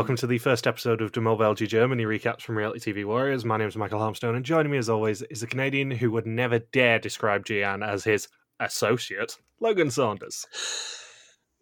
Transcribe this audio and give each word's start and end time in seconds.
Welcome 0.00 0.16
to 0.16 0.26
the 0.26 0.38
first 0.38 0.66
episode 0.66 1.02
of 1.02 1.12
De 1.12 1.20
Mol 1.20 1.36
Belgium 1.36 1.68
Germany 1.68 2.04
recaps 2.04 2.40
from 2.40 2.56
Reality 2.56 2.90
TV 2.90 3.04
Warriors. 3.04 3.44
My 3.44 3.58
name 3.58 3.68
is 3.68 3.76
Michael 3.76 4.00
Harmstone, 4.00 4.34
and 4.34 4.46
joining 4.46 4.72
me 4.72 4.78
as 4.78 4.88
always 4.88 5.20
is 5.20 5.42
a 5.42 5.46
Canadian 5.46 5.90
who 5.90 6.10
would 6.10 6.26
never 6.26 6.58
dare 6.58 6.98
describe 6.98 7.44
Gian 7.44 7.82
as 7.82 8.04
his 8.04 8.26
associate, 8.60 9.36
Logan 9.60 9.90
Saunders. 9.90 10.46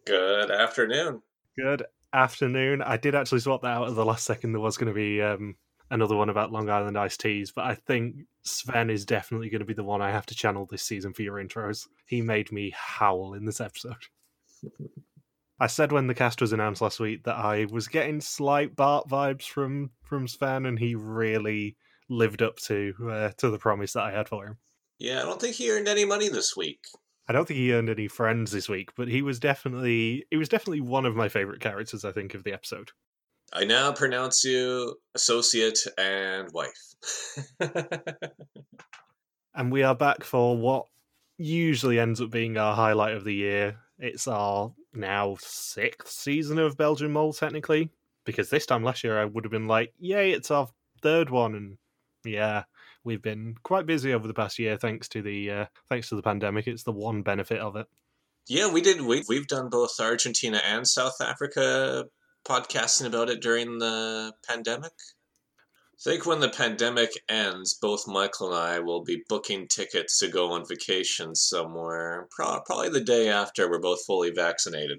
Good 0.06 0.52
afternoon. 0.52 1.20
Good 1.58 1.82
afternoon. 2.12 2.80
I 2.80 2.96
did 2.96 3.16
actually 3.16 3.40
swap 3.40 3.62
that 3.62 3.72
out 3.72 3.88
at 3.88 3.96
the 3.96 4.04
last 4.04 4.24
second. 4.24 4.52
There 4.52 4.60
was 4.60 4.76
going 4.76 4.86
to 4.86 4.94
be 4.94 5.20
um, 5.20 5.56
another 5.90 6.14
one 6.14 6.28
about 6.28 6.52
Long 6.52 6.70
Island 6.70 6.96
iced 6.96 7.18
teas, 7.18 7.50
but 7.50 7.64
I 7.64 7.74
think 7.74 8.18
Sven 8.42 8.88
is 8.88 9.04
definitely 9.04 9.50
going 9.50 9.62
to 9.62 9.66
be 9.66 9.74
the 9.74 9.82
one 9.82 10.00
I 10.00 10.12
have 10.12 10.26
to 10.26 10.36
channel 10.36 10.64
this 10.64 10.84
season 10.84 11.12
for 11.12 11.22
your 11.22 11.42
intros. 11.42 11.88
He 12.06 12.22
made 12.22 12.52
me 12.52 12.72
howl 12.72 13.34
in 13.34 13.46
this 13.46 13.60
episode. 13.60 13.96
I 15.60 15.66
said 15.66 15.90
when 15.90 16.06
the 16.06 16.14
cast 16.14 16.40
was 16.40 16.52
announced 16.52 16.80
last 16.80 17.00
week 17.00 17.24
that 17.24 17.36
I 17.36 17.66
was 17.70 17.88
getting 17.88 18.20
slight 18.20 18.76
Bart 18.76 19.08
vibes 19.08 19.44
from 19.44 19.90
from 20.04 20.28
Sven, 20.28 20.66
and 20.66 20.78
he 20.78 20.94
really 20.94 21.76
lived 22.08 22.42
up 22.42 22.56
to 22.56 22.94
uh, 23.10 23.30
to 23.38 23.50
the 23.50 23.58
promise 23.58 23.92
that 23.94 24.04
I 24.04 24.12
had 24.12 24.28
for 24.28 24.46
him. 24.46 24.58
Yeah, 24.98 25.20
I 25.20 25.24
don't 25.24 25.40
think 25.40 25.56
he 25.56 25.70
earned 25.70 25.88
any 25.88 26.04
money 26.04 26.28
this 26.28 26.56
week. 26.56 26.80
I 27.28 27.32
don't 27.32 27.46
think 27.46 27.58
he 27.58 27.72
earned 27.72 27.90
any 27.90 28.08
friends 28.08 28.52
this 28.52 28.68
week, 28.68 28.90
but 28.96 29.08
he 29.08 29.20
was 29.20 29.38
definitely 29.38 30.24
he 30.30 30.36
was 30.36 30.48
definitely 30.48 30.80
one 30.80 31.06
of 31.06 31.16
my 31.16 31.28
favorite 31.28 31.60
characters. 31.60 32.04
I 32.04 32.12
think 32.12 32.34
of 32.34 32.44
the 32.44 32.52
episode. 32.52 32.92
I 33.52 33.64
now 33.64 33.92
pronounce 33.92 34.44
you 34.44 34.96
associate 35.14 35.78
and 35.96 36.50
wife. 36.52 36.94
and 39.54 39.72
we 39.72 39.82
are 39.82 39.94
back 39.94 40.22
for 40.22 40.56
what 40.56 40.86
usually 41.38 41.98
ends 41.98 42.20
up 42.20 42.30
being 42.30 42.58
our 42.58 42.74
highlight 42.74 43.14
of 43.14 43.24
the 43.24 43.34
year. 43.34 43.78
It's 43.98 44.28
our 44.28 44.74
now 44.92 45.36
sixth 45.40 46.08
season 46.08 46.58
of 46.58 46.76
Belgian 46.76 47.12
Mole, 47.12 47.32
technically, 47.32 47.90
because 48.24 48.50
this 48.50 48.66
time 48.66 48.82
last 48.82 49.04
year 49.04 49.20
I 49.20 49.24
would 49.24 49.44
have 49.44 49.52
been 49.52 49.68
like, 49.68 49.92
yay, 49.98 50.32
it's 50.32 50.50
our 50.50 50.68
third 51.02 51.30
one. 51.30 51.54
And 51.54 51.78
yeah, 52.24 52.64
we've 53.04 53.22
been 53.22 53.56
quite 53.62 53.86
busy 53.86 54.12
over 54.12 54.26
the 54.26 54.34
past 54.34 54.58
year 54.58 54.76
thanks 54.76 55.08
to 55.08 55.22
the 55.22 55.50
uh, 55.50 55.66
thanks 55.88 56.08
to 56.08 56.16
the 56.16 56.22
pandemic. 56.22 56.66
It's 56.66 56.84
the 56.84 56.92
one 56.92 57.22
benefit 57.22 57.60
of 57.60 57.76
it. 57.76 57.86
Yeah, 58.46 58.72
we 58.72 58.80
did. 58.80 59.00
We, 59.02 59.24
we've 59.28 59.46
done 59.46 59.68
both 59.68 60.00
Argentina 60.00 60.60
and 60.64 60.88
South 60.88 61.20
Africa 61.20 62.06
podcasting 62.46 63.06
about 63.06 63.28
it 63.28 63.42
during 63.42 63.78
the 63.78 64.32
pandemic. 64.48 64.92
I 65.98 66.10
think 66.10 66.26
when 66.26 66.38
the 66.38 66.48
pandemic 66.48 67.10
ends, 67.28 67.74
both 67.74 68.06
Michael 68.06 68.54
and 68.54 68.56
I 68.56 68.78
will 68.78 69.02
be 69.02 69.24
booking 69.28 69.66
tickets 69.66 70.20
to 70.20 70.28
go 70.28 70.52
on 70.52 70.64
vacation 70.64 71.34
somewhere, 71.34 72.28
probably 72.30 72.88
the 72.88 73.00
day 73.00 73.28
after 73.28 73.68
we're 73.68 73.80
both 73.80 74.06
fully 74.06 74.30
vaccinated. 74.30 74.98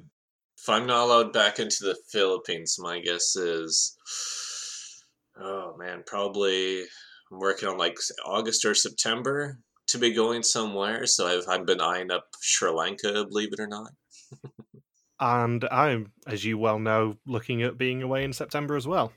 If 0.58 0.68
I'm 0.68 0.86
not 0.86 1.06
allowed 1.06 1.32
back 1.32 1.58
into 1.58 1.86
the 1.86 1.98
Philippines, 2.12 2.76
my 2.80 3.00
guess 3.00 3.38
is, 3.38 3.96
oh 5.40 5.78
man, 5.78 6.04
probably 6.06 6.82
I'm 7.32 7.40
working 7.40 7.70
on 7.70 7.78
like 7.78 7.98
August 8.26 8.66
or 8.66 8.76
September 8.76 9.58
to 9.88 9.98
be 10.00 10.12
going 10.12 10.44
somewhere. 10.44 11.06
So 11.06 11.28
I've, 11.28 11.48
I've 11.48 11.66
been 11.66 11.80
eyeing 11.80 12.12
up 12.12 12.26
Sri 12.42 12.70
Lanka, 12.72 13.26
believe 13.26 13.54
it 13.54 13.62
or 13.62 13.68
not. 13.68 13.92
and 15.22 15.64
I'm, 15.72 16.12
as 16.28 16.44
you 16.44 16.58
well 16.58 16.78
know, 16.78 17.16
looking 17.26 17.64
at 17.64 17.78
being 17.78 18.04
away 18.04 18.26
in 18.26 18.34
September 18.34 18.76
as 18.76 18.86
well 18.86 19.14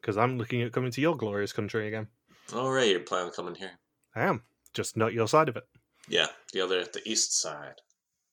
because 0.00 0.16
I'm 0.16 0.38
looking 0.38 0.62
at 0.62 0.72
coming 0.72 0.90
to 0.92 1.00
your 1.00 1.16
glorious 1.16 1.52
country 1.52 1.88
again. 1.88 2.08
All 2.54 2.70
right, 2.70 2.88
you're 2.88 3.00
planning 3.00 3.28
on 3.28 3.32
coming 3.32 3.54
here. 3.54 3.72
I 4.14 4.22
am, 4.22 4.42
just 4.74 4.96
not 4.96 5.12
your 5.12 5.28
side 5.28 5.48
of 5.48 5.56
it. 5.56 5.64
Yeah, 6.08 6.28
the 6.52 6.60
other, 6.60 6.84
the 6.84 7.02
east 7.04 7.40
side. 7.40 7.74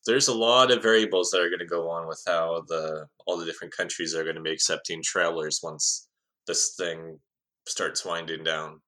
There's 0.05 0.27
a 0.27 0.33
lot 0.33 0.71
of 0.71 0.83
variables 0.83 1.31
that 1.31 1.41
are 1.41 1.49
going 1.49 1.59
to 1.59 1.65
go 1.65 1.89
on 1.89 2.07
with 2.07 2.21
how 2.27 2.63
the 2.67 3.07
all 3.25 3.37
the 3.37 3.45
different 3.45 3.75
countries 3.75 4.13
are 4.13 4.23
going 4.23 4.35
to 4.35 4.41
be 4.41 4.51
accepting 4.51 5.01
travelers 5.03 5.59
once 5.63 6.07
this 6.47 6.75
thing 6.77 7.19
starts 7.67 8.05
winding 8.05 8.43
down. 8.43 8.81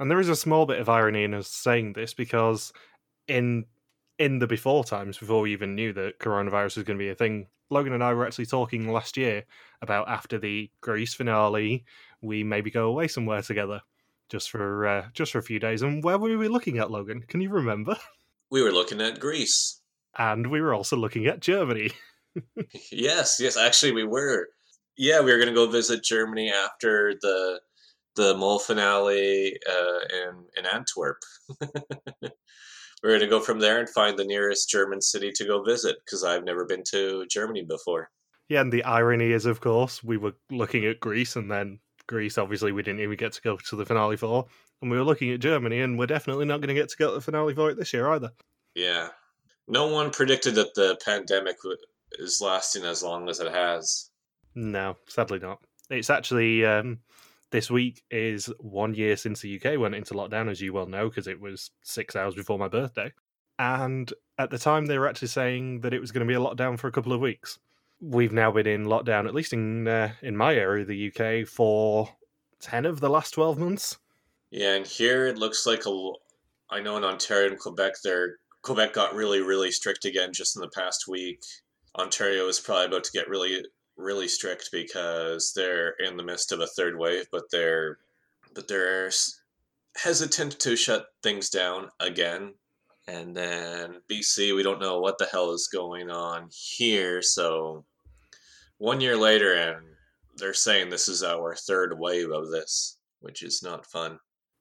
And 0.00 0.10
there 0.10 0.20
is 0.20 0.28
a 0.28 0.36
small 0.36 0.66
bit 0.66 0.80
of 0.80 0.88
irony 0.88 1.22
in 1.22 1.34
us 1.34 1.48
saying 1.48 1.92
this 1.92 2.14
because 2.14 2.72
in 3.28 3.66
in 4.18 4.38
the 4.38 4.46
before 4.46 4.84
times, 4.84 5.18
before 5.18 5.40
we 5.40 5.52
even 5.52 5.74
knew 5.74 5.92
that 5.92 6.18
coronavirus 6.18 6.76
was 6.76 6.84
going 6.84 6.98
to 6.98 7.04
be 7.04 7.10
a 7.10 7.14
thing, 7.14 7.46
Logan 7.74 7.92
and 7.92 8.04
I 8.04 8.14
were 8.14 8.24
actually 8.24 8.46
talking 8.46 8.90
last 8.90 9.16
year 9.16 9.44
about 9.82 10.08
after 10.08 10.38
the 10.38 10.70
Greece 10.80 11.12
finale, 11.12 11.84
we 12.22 12.44
maybe 12.44 12.70
go 12.70 12.86
away 12.86 13.08
somewhere 13.08 13.42
together, 13.42 13.82
just 14.30 14.50
for 14.50 14.86
uh, 14.86 15.08
just 15.12 15.32
for 15.32 15.38
a 15.38 15.42
few 15.42 15.58
days. 15.58 15.82
And 15.82 16.02
where 16.02 16.16
were 16.16 16.38
we 16.38 16.48
looking 16.48 16.78
at, 16.78 16.90
Logan? 16.90 17.24
Can 17.28 17.40
you 17.40 17.50
remember? 17.50 17.96
We 18.50 18.62
were 18.62 18.70
looking 18.70 19.00
at 19.00 19.18
Greece, 19.18 19.80
and 20.16 20.48
we 20.48 20.60
were 20.60 20.74
also 20.74 20.96
looking 20.96 21.26
at 21.26 21.40
Germany. 21.40 21.90
yes, 22.92 23.38
yes, 23.40 23.56
actually, 23.56 23.90
we 23.92 24.04
were. 24.04 24.46
Yeah, 24.96 25.20
we 25.22 25.32
were 25.32 25.38
going 25.38 25.48
to 25.48 25.54
go 25.54 25.66
visit 25.66 26.04
Germany 26.04 26.52
after 26.52 27.14
the 27.20 27.60
the 28.14 28.36
mole 28.36 28.60
finale 28.60 29.58
uh, 29.68 30.00
in 30.14 30.44
in 30.56 30.66
Antwerp. 30.66 31.16
we're 33.04 33.10
going 33.10 33.20
to 33.20 33.26
go 33.26 33.38
from 33.38 33.60
there 33.60 33.78
and 33.78 33.88
find 33.88 34.18
the 34.18 34.24
nearest 34.24 34.70
German 34.70 35.02
city 35.02 35.30
to 35.32 35.44
go 35.44 35.62
visit 35.62 35.96
because 36.04 36.24
I've 36.24 36.42
never 36.42 36.64
been 36.64 36.82
to 36.90 37.26
Germany 37.26 37.62
before. 37.62 38.10
Yeah, 38.48 38.62
and 38.62 38.72
the 38.72 38.82
irony 38.82 39.32
is, 39.32 39.44
of 39.44 39.60
course, 39.60 40.02
we 40.02 40.16
were 40.16 40.32
looking 40.50 40.86
at 40.86 41.00
Greece, 41.00 41.36
and 41.36 41.50
then 41.50 41.80
Greece, 42.06 42.38
obviously, 42.38 42.72
we 42.72 42.82
didn't 42.82 43.00
even 43.00 43.16
get 43.16 43.32
to 43.34 43.42
go 43.42 43.58
to 43.58 43.76
the 43.76 43.84
finale 43.84 44.16
for, 44.16 44.46
and 44.80 44.90
we 44.90 44.96
were 44.96 45.04
looking 45.04 45.30
at 45.32 45.40
Germany, 45.40 45.80
and 45.80 45.98
we're 45.98 46.06
definitely 46.06 46.46
not 46.46 46.60
going 46.60 46.68
to 46.68 46.74
get 46.74 46.88
to 46.88 46.96
go 46.96 47.10
to 47.10 47.14
the 47.16 47.20
finale 47.20 47.54
for 47.54 47.70
it 47.70 47.76
this 47.76 47.92
year 47.92 48.08
either. 48.08 48.32
Yeah, 48.74 49.08
no 49.68 49.86
one 49.88 50.10
predicted 50.10 50.54
that 50.54 50.74
the 50.74 50.98
pandemic 51.04 51.56
is 52.12 52.40
lasting 52.40 52.84
as 52.84 53.02
long 53.02 53.28
as 53.28 53.38
it 53.38 53.52
has. 53.52 54.08
No, 54.54 54.96
sadly 55.08 55.40
not. 55.40 55.58
It's 55.90 56.10
actually 56.10 56.64
um, 56.64 57.00
this 57.50 57.70
week 57.70 58.02
is 58.10 58.52
one 58.58 58.94
year 58.94 59.16
since 59.16 59.40
the 59.40 59.56
UK 59.56 59.78
went 59.78 59.94
into 59.94 60.14
lockdown, 60.14 60.50
as 60.50 60.60
you 60.60 60.72
well 60.72 60.86
know, 60.86 61.08
because 61.08 61.26
it 61.26 61.40
was 61.40 61.70
six 61.82 62.16
hours 62.16 62.34
before 62.34 62.58
my 62.58 62.68
birthday. 62.68 63.12
And 63.58 64.12
at 64.38 64.50
the 64.50 64.58
time, 64.58 64.86
they 64.86 64.98
were 64.98 65.08
actually 65.08 65.28
saying 65.28 65.80
that 65.80 65.94
it 65.94 66.00
was 66.00 66.12
going 66.12 66.26
to 66.26 66.30
be 66.30 66.36
a 66.36 66.44
lockdown 66.44 66.78
for 66.78 66.88
a 66.88 66.92
couple 66.92 67.12
of 67.12 67.20
weeks. 67.20 67.58
We've 68.00 68.32
now 68.32 68.50
been 68.50 68.66
in 68.66 68.86
lockdown, 68.86 69.26
at 69.26 69.34
least 69.34 69.52
in 69.52 69.86
uh, 69.86 70.12
in 70.22 70.36
my 70.36 70.54
area 70.54 70.82
of 70.82 70.88
the 70.88 71.12
UK, 71.12 71.46
for 71.46 72.08
ten 72.60 72.84
of 72.84 73.00
the 73.00 73.08
last 73.08 73.32
twelve 73.32 73.58
months. 73.58 73.98
Yeah, 74.50 74.74
and 74.74 74.86
here 74.86 75.26
it 75.26 75.38
looks 75.38 75.66
like 75.66 75.86
a. 75.86 76.10
I 76.70 76.80
know 76.80 76.96
in 76.96 77.04
Ontario 77.04 77.50
and 77.50 77.58
Quebec, 77.58 77.94
there 78.02 78.38
Quebec 78.62 78.94
got 78.94 79.14
really 79.14 79.40
really 79.40 79.70
strict 79.70 80.04
again 80.04 80.32
just 80.32 80.56
in 80.56 80.62
the 80.62 80.68
past 80.68 81.06
week. 81.06 81.40
Ontario 81.96 82.48
is 82.48 82.58
probably 82.58 82.86
about 82.86 83.04
to 83.04 83.12
get 83.12 83.28
really 83.28 83.62
really 83.96 84.28
strict 84.28 84.70
because 84.72 85.52
they're 85.54 85.90
in 86.04 86.16
the 86.16 86.22
midst 86.22 86.52
of 86.52 86.60
a 86.60 86.66
third 86.66 86.98
wave, 86.98 87.26
but 87.30 87.44
they're 87.50 87.98
but 88.54 88.68
they're 88.68 89.10
hesitant 89.96 90.58
to 90.60 90.76
shut 90.76 91.06
things 91.22 91.50
down 91.50 91.88
again. 92.00 92.54
And 93.06 93.36
then 93.36 93.96
BC, 94.10 94.54
we 94.54 94.62
don't 94.62 94.80
know 94.80 95.00
what 95.00 95.18
the 95.18 95.26
hell 95.26 95.52
is 95.52 95.68
going 95.72 96.10
on 96.10 96.48
here. 96.50 97.20
So 97.20 97.84
one 98.78 99.00
year 99.00 99.16
later, 99.16 99.54
and 99.54 99.84
they're 100.36 100.54
saying 100.54 100.88
this 100.88 101.08
is 101.08 101.22
our 101.22 101.54
third 101.54 101.98
wave 101.98 102.30
of 102.30 102.50
this, 102.50 102.98
which 103.20 103.42
is 103.42 103.62
not 103.62 103.86
fun. 103.86 104.18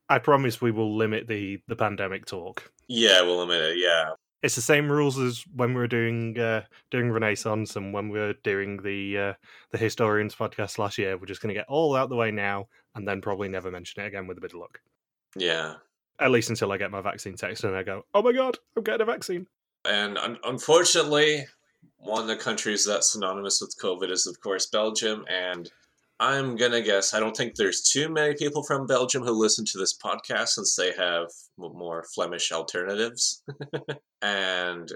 I 0.09 0.19
promise 0.19 0.61
we 0.61 0.71
will 0.71 0.95
limit 0.95 1.27
the 1.27 1.61
the 1.67 1.75
pandemic 1.75 2.25
talk. 2.25 2.71
Yeah, 2.87 3.21
we'll 3.21 3.39
limit 3.39 3.61
it. 3.61 3.77
Yeah, 3.77 4.11
it's 4.43 4.55
the 4.55 4.61
same 4.61 4.91
rules 4.91 5.17
as 5.17 5.45
when 5.55 5.69
we 5.69 5.79
were 5.79 5.87
doing 5.87 6.37
uh, 6.37 6.63
doing 6.91 7.09
Renaissance 7.09 7.77
and 7.77 7.93
when 7.93 8.09
we 8.09 8.19
were 8.19 8.33
doing 8.43 8.77
the 8.83 9.17
uh, 9.17 9.33
the 9.71 9.77
historians 9.77 10.35
podcast 10.35 10.77
last 10.77 10.97
year. 10.97 11.17
We're 11.17 11.25
just 11.25 11.41
going 11.41 11.55
to 11.55 11.59
get 11.59 11.69
all 11.69 11.95
out 11.95 12.09
the 12.09 12.17
way 12.17 12.29
now, 12.29 12.67
and 12.93 13.07
then 13.07 13.21
probably 13.21 13.47
never 13.47 13.71
mention 13.71 14.03
it 14.03 14.07
again 14.07 14.27
with 14.27 14.37
a 14.37 14.41
bit 14.41 14.53
of 14.53 14.59
luck. 14.59 14.81
Yeah, 15.37 15.75
at 16.19 16.31
least 16.31 16.49
until 16.49 16.73
I 16.73 16.77
get 16.77 16.91
my 16.91 17.01
vaccine 17.01 17.35
text 17.35 17.63
and 17.63 17.75
I 17.75 17.83
go, 17.83 18.03
"Oh 18.13 18.21
my 18.21 18.33
god, 18.33 18.57
I'm 18.75 18.83
getting 18.83 19.01
a 19.01 19.05
vaccine." 19.05 19.47
And 19.85 20.17
un- 20.17 20.39
unfortunately, 20.43 21.45
one 21.97 22.21
of 22.21 22.27
the 22.27 22.35
countries 22.35 22.85
that's 22.85 23.13
synonymous 23.13 23.61
with 23.61 23.75
COVID 23.81 24.11
is, 24.11 24.27
of 24.27 24.39
course, 24.41 24.65
Belgium, 24.65 25.25
and 25.29 25.71
I'm 26.23 26.55
gonna 26.55 26.79
guess 26.81 27.13
I 27.13 27.19
don't 27.19 27.35
think 27.35 27.55
there's 27.55 27.81
too 27.81 28.07
many 28.07 28.33
people 28.33 28.63
from 28.63 28.87
Belgium 28.87 29.23
who 29.23 29.33
listen 29.33 29.65
to 29.65 29.77
this 29.77 29.97
podcast 29.97 30.49
since 30.49 30.73
they 30.73 30.93
have 30.93 31.27
more 31.57 32.05
Flemish 32.15 32.49
alternatives. 32.53 33.43
and 34.21 34.89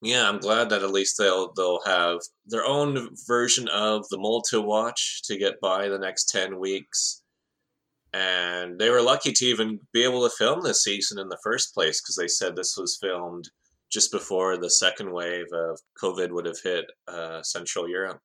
yeah, 0.00 0.26
I'm 0.26 0.38
glad 0.38 0.70
that 0.70 0.82
at 0.82 0.90
least 0.90 1.18
they'll 1.18 1.52
they'll 1.52 1.82
have 1.84 2.20
their 2.46 2.64
own 2.64 3.10
version 3.26 3.68
of 3.68 4.08
the 4.08 4.16
mole 4.16 4.40
to 4.48 4.62
watch 4.62 5.20
to 5.24 5.36
get 5.36 5.60
by 5.60 5.88
the 5.88 5.98
next 5.98 6.30
ten 6.30 6.58
weeks. 6.58 7.24
And 8.14 8.78
they 8.78 8.88
were 8.88 9.02
lucky 9.02 9.32
to 9.32 9.44
even 9.44 9.80
be 9.92 10.02
able 10.02 10.26
to 10.26 10.34
film 10.34 10.62
this 10.62 10.82
season 10.82 11.18
in 11.18 11.28
the 11.28 11.38
first 11.44 11.74
place 11.74 12.00
because 12.00 12.16
they 12.16 12.26
said 12.26 12.56
this 12.56 12.78
was 12.78 12.96
filmed 12.98 13.50
just 13.92 14.10
before 14.10 14.56
the 14.56 14.70
second 14.70 15.12
wave 15.12 15.52
of 15.52 15.78
COVID 16.02 16.30
would 16.30 16.46
have 16.46 16.60
hit 16.64 16.86
uh, 17.06 17.42
Central 17.42 17.86
Europe. 17.86 18.20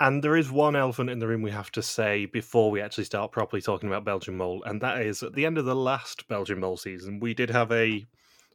And 0.00 0.24
there 0.24 0.36
is 0.36 0.50
one 0.50 0.76
elephant 0.76 1.10
in 1.10 1.18
the 1.18 1.28
room 1.28 1.42
we 1.42 1.50
have 1.50 1.70
to 1.72 1.82
say 1.82 2.24
before 2.24 2.70
we 2.70 2.80
actually 2.80 3.04
start 3.04 3.32
properly 3.32 3.60
talking 3.60 3.88
about 3.88 4.04
Belgian 4.04 4.36
Mole, 4.36 4.62
and 4.64 4.80
that 4.80 5.02
is 5.02 5.22
at 5.22 5.34
the 5.34 5.44
end 5.44 5.58
of 5.58 5.66
the 5.66 5.76
last 5.76 6.26
Belgian 6.26 6.58
Mole 6.58 6.78
season, 6.78 7.20
we 7.20 7.34
did 7.34 7.50
have 7.50 7.70
a 7.70 8.06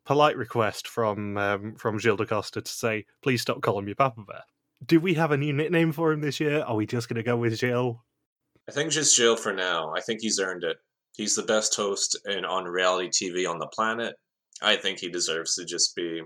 polite 0.06 0.38
request 0.38 0.88
from 0.88 1.38
um, 1.38 1.76
from 1.76 2.00
Gilles 2.00 2.18
de 2.18 2.26
Coster 2.26 2.62
to 2.62 2.72
say, 2.72 3.06
please 3.22 3.42
stop 3.42 3.62
calling 3.62 3.86
me 3.86 3.94
Papa 3.94 4.22
Bear. 4.28 4.42
Do 4.86 5.00
we 5.00 5.14
have 5.14 5.32
a 5.32 5.38
new 5.38 5.54
nickname 5.54 5.92
for 5.92 6.12
him 6.12 6.22
this 6.22 6.40
year? 6.40 6.62
Are 6.62 6.76
we 6.76 6.88
just 6.88 7.08
going 7.10 7.18
to 7.18 7.24
go 7.24 7.38
with 7.38 7.60
Jill? 7.60 8.04
I 8.68 8.72
think 8.72 8.92
just 8.92 9.16
Jill 9.16 9.36
for 9.36 9.54
now. 9.54 9.94
I 9.96 10.02
think 10.02 10.22
he's 10.22 10.40
earned 10.40 10.64
it. 10.64 10.78
He's 11.16 11.36
the 11.36 11.44
best 11.44 11.76
host 11.76 12.18
in 12.26 12.44
on 12.44 12.66
reality 12.66 13.10
TV 13.10 13.50
on 13.50 13.60
the 13.60 13.68
planet. 13.68 14.16
I 14.62 14.76
think 14.78 15.00
he 15.00 15.10
deserves 15.10 15.56
to 15.56 15.66
just 15.66 15.96
be 15.96 16.22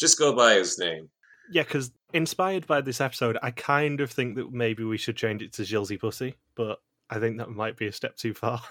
just 0.00 0.18
go 0.18 0.34
by 0.34 0.54
his 0.54 0.78
name. 0.78 1.10
Yeah, 1.50 1.62
because 1.64 1.90
inspired 2.12 2.66
by 2.66 2.80
this 2.80 3.00
episode, 3.00 3.38
I 3.42 3.50
kind 3.50 4.00
of 4.00 4.10
think 4.10 4.36
that 4.36 4.52
maybe 4.52 4.84
we 4.84 4.98
should 4.98 5.16
change 5.16 5.42
it 5.42 5.52
to 5.54 5.62
Jillsy 5.62 5.98
Pussy, 5.98 6.34
but 6.54 6.80
I 7.10 7.18
think 7.18 7.38
that 7.38 7.50
might 7.50 7.76
be 7.76 7.86
a 7.86 7.92
step 7.92 8.16
too 8.16 8.34
far. 8.34 8.62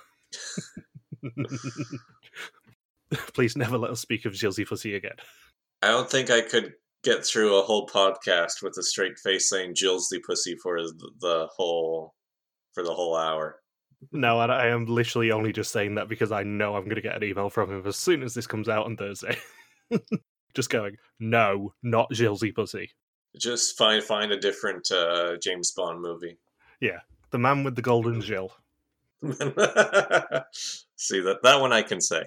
Please 3.33 3.57
never 3.57 3.77
let 3.77 3.91
us 3.91 3.99
speak 3.99 4.25
of 4.25 4.33
Jillsy 4.33 4.67
Pussy 4.67 4.95
again. 4.95 5.17
I 5.81 5.89
don't 5.89 6.09
think 6.09 6.29
I 6.29 6.41
could 6.41 6.73
get 7.03 7.25
through 7.25 7.57
a 7.57 7.63
whole 7.63 7.87
podcast 7.87 8.61
with 8.61 8.77
a 8.77 8.83
straight 8.83 9.17
face 9.17 9.49
saying 9.49 9.73
Jillsy 9.75 10.19
Pussy 10.25 10.55
for 10.61 10.79
the 10.81 11.47
whole 11.55 12.13
for 12.73 12.83
the 12.83 12.93
whole 12.93 13.17
hour. 13.17 13.57
No, 14.11 14.39
I 14.39 14.67
am 14.67 14.85
literally 14.85 15.31
only 15.31 15.51
just 15.51 15.71
saying 15.71 15.95
that 15.95 16.09
because 16.09 16.31
I 16.31 16.43
know 16.43 16.75
I'm 16.75 16.85
going 16.85 16.95
to 16.95 17.01
get 17.01 17.15
an 17.15 17.23
email 17.23 17.49
from 17.49 17.69
him 17.69 17.85
as 17.85 17.97
soon 17.97 18.23
as 18.23 18.33
this 18.33 18.47
comes 18.47 18.67
out 18.67 18.85
on 18.85 18.97
Thursday. 18.97 19.37
just 20.55 20.69
going, 20.69 20.97
no, 21.19 21.73
not 21.83 22.11
Jillsy 22.11 22.53
Pussy. 22.53 22.91
Just 23.37 23.77
find 23.77 24.03
find 24.03 24.31
a 24.31 24.39
different 24.39 24.91
uh, 24.91 25.37
James 25.37 25.71
Bond 25.71 26.01
movie. 26.01 26.37
Yeah, 26.79 26.99
the 27.31 27.37
man 27.37 27.63
with 27.63 27.75
the 27.75 27.81
golden 27.81 28.21
Jill. 28.21 28.51
See 29.23 31.21
that 31.21 31.39
that 31.43 31.61
one 31.61 31.71
I 31.71 31.81
can 31.83 32.01
say. 32.01 32.23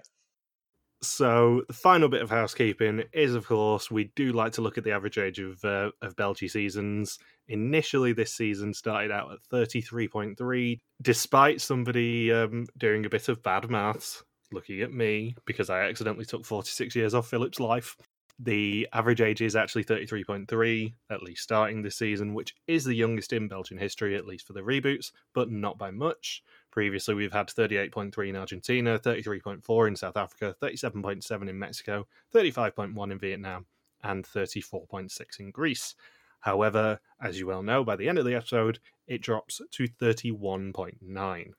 So 1.04 1.62
the 1.66 1.74
final 1.74 2.08
bit 2.08 2.22
of 2.22 2.30
housekeeping 2.30 3.04
is, 3.12 3.34
of 3.34 3.46
course, 3.46 3.90
we 3.90 4.04
do 4.16 4.32
like 4.32 4.52
to 4.52 4.62
look 4.62 4.78
at 4.78 4.84
the 4.84 4.92
average 4.92 5.18
age 5.18 5.38
of 5.38 5.62
uh, 5.64 5.90
of 6.00 6.16
Belgy 6.16 6.48
seasons. 6.48 7.18
Initially, 7.48 8.12
this 8.12 8.32
season 8.32 8.72
started 8.72 9.10
out 9.10 9.30
at 9.30 9.42
thirty 9.50 9.80
three 9.80 10.08
point 10.08 10.38
three, 10.38 10.80
despite 11.02 11.60
somebody 11.60 12.32
um, 12.32 12.66
doing 12.78 13.04
a 13.04 13.10
bit 13.10 13.28
of 13.28 13.42
bad 13.42 13.70
maths. 13.70 14.22
Looking 14.52 14.82
at 14.82 14.92
me 14.92 15.34
because 15.46 15.68
I 15.68 15.80
accidentally 15.80 16.24
took 16.24 16.44
forty 16.44 16.70
six 16.70 16.96
years 16.96 17.14
off 17.14 17.28
Philip's 17.28 17.60
life. 17.60 17.96
The 18.40 18.88
average 18.92 19.20
age 19.20 19.40
is 19.40 19.54
actually 19.54 19.84
33.3, 19.84 20.94
at 21.08 21.22
least 21.22 21.42
starting 21.42 21.82
this 21.82 21.96
season, 21.96 22.34
which 22.34 22.56
is 22.66 22.84
the 22.84 22.94
youngest 22.94 23.32
in 23.32 23.46
Belgian 23.46 23.78
history, 23.78 24.16
at 24.16 24.26
least 24.26 24.46
for 24.46 24.54
the 24.54 24.60
reboots, 24.60 25.12
but 25.34 25.50
not 25.50 25.78
by 25.78 25.92
much. 25.92 26.42
Previously, 26.72 27.14
we've 27.14 27.32
had 27.32 27.46
38.3 27.46 28.28
in 28.28 28.36
Argentina, 28.36 28.98
33.4 28.98 29.88
in 29.88 29.94
South 29.94 30.16
Africa, 30.16 30.56
37.7 30.60 31.48
in 31.48 31.58
Mexico, 31.58 32.06
35.1 32.34 33.12
in 33.12 33.18
Vietnam, 33.18 33.66
and 34.02 34.24
34.6 34.24 35.40
in 35.40 35.52
Greece. 35.52 35.94
However, 36.40 37.00
as 37.22 37.38
you 37.38 37.46
well 37.46 37.62
know, 37.62 37.84
by 37.84 37.94
the 37.94 38.08
end 38.08 38.18
of 38.18 38.24
the 38.24 38.34
episode, 38.34 38.80
it 39.06 39.22
drops 39.22 39.60
to 39.70 39.88
31.9. 39.88 41.52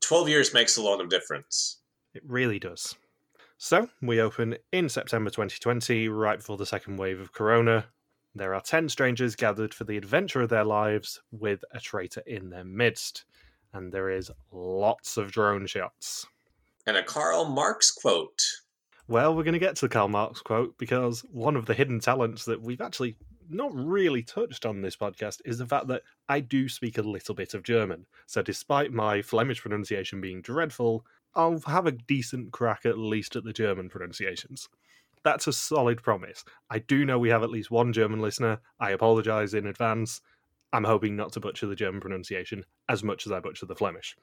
12 0.00 0.28
years 0.28 0.52
makes 0.52 0.76
a 0.76 0.82
lot 0.82 1.00
of 1.00 1.08
difference. 1.08 1.78
It 2.12 2.22
really 2.26 2.58
does. 2.58 2.96
So, 3.62 3.90
we 4.00 4.22
open 4.22 4.56
in 4.72 4.88
September 4.88 5.28
2020, 5.28 6.08
right 6.08 6.38
before 6.38 6.56
the 6.56 6.64
second 6.64 6.96
wave 6.96 7.20
of 7.20 7.34
Corona. 7.34 7.84
There 8.34 8.54
are 8.54 8.62
10 8.62 8.88
strangers 8.88 9.36
gathered 9.36 9.74
for 9.74 9.84
the 9.84 9.98
adventure 9.98 10.40
of 10.40 10.48
their 10.48 10.64
lives 10.64 11.20
with 11.30 11.62
a 11.70 11.78
traitor 11.78 12.22
in 12.26 12.48
their 12.48 12.64
midst. 12.64 13.26
And 13.74 13.92
there 13.92 14.08
is 14.08 14.30
lots 14.50 15.18
of 15.18 15.30
drone 15.30 15.66
shots. 15.66 16.26
And 16.86 16.96
a 16.96 17.02
Karl 17.02 17.50
Marx 17.50 17.90
quote. 17.90 18.42
Well, 19.08 19.36
we're 19.36 19.44
going 19.44 19.52
to 19.52 19.58
get 19.58 19.76
to 19.76 19.84
the 19.84 19.90
Karl 19.90 20.08
Marx 20.08 20.40
quote 20.40 20.78
because 20.78 21.20
one 21.30 21.54
of 21.54 21.66
the 21.66 21.74
hidden 21.74 22.00
talents 22.00 22.46
that 22.46 22.62
we've 22.62 22.80
actually 22.80 23.18
not 23.50 23.72
really 23.74 24.22
touched 24.22 24.64
on 24.64 24.80
this 24.80 24.96
podcast 24.96 25.42
is 25.44 25.58
the 25.58 25.66
fact 25.66 25.88
that 25.88 26.02
I 26.30 26.40
do 26.40 26.66
speak 26.66 26.96
a 26.96 27.02
little 27.02 27.34
bit 27.34 27.52
of 27.52 27.62
German. 27.62 28.06
So, 28.26 28.40
despite 28.40 28.90
my 28.90 29.20
Flemish 29.20 29.60
pronunciation 29.60 30.22
being 30.22 30.40
dreadful, 30.40 31.04
I'll 31.34 31.60
have 31.60 31.86
a 31.86 31.92
decent 31.92 32.52
crack 32.52 32.84
at 32.84 32.98
least 32.98 33.36
at 33.36 33.44
the 33.44 33.52
German 33.52 33.88
pronunciations. 33.88 34.68
That's 35.22 35.46
a 35.46 35.52
solid 35.52 36.02
promise. 36.02 36.44
I 36.70 36.78
do 36.78 37.04
know 37.04 37.18
we 37.18 37.28
have 37.28 37.42
at 37.42 37.50
least 37.50 37.70
one 37.70 37.92
German 37.92 38.20
listener. 38.20 38.58
I 38.78 38.90
apologise 38.90 39.54
in 39.54 39.66
advance. 39.66 40.22
I'm 40.72 40.84
hoping 40.84 41.16
not 41.16 41.32
to 41.32 41.40
butcher 41.40 41.66
the 41.66 41.76
German 41.76 42.00
pronunciation 42.00 42.64
as 42.88 43.02
much 43.02 43.26
as 43.26 43.32
I 43.32 43.40
butcher 43.40 43.66
the 43.66 43.74
Flemish. 43.74 44.16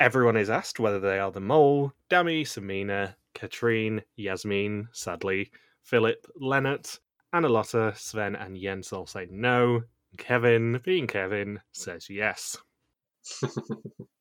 Everyone 0.00 0.36
is 0.36 0.50
asked 0.50 0.80
whether 0.80 1.00
they 1.00 1.18
are 1.18 1.30
the 1.30 1.40
mole, 1.40 1.92
Dami, 2.08 2.42
Samina, 2.42 3.14
Katrine, 3.34 4.02
Yasmin, 4.16 4.88
sadly, 4.92 5.50
Philip, 5.82 6.26
Lennart, 6.40 6.98
Annalotta, 7.34 7.96
Sven, 7.96 8.36
and 8.36 8.56
Jens 8.56 8.92
all 8.92 9.06
say 9.06 9.26
no. 9.30 9.82
Kevin, 10.18 10.80
being 10.84 11.06
Kevin, 11.06 11.60
says 11.72 12.08
yes. 12.10 12.56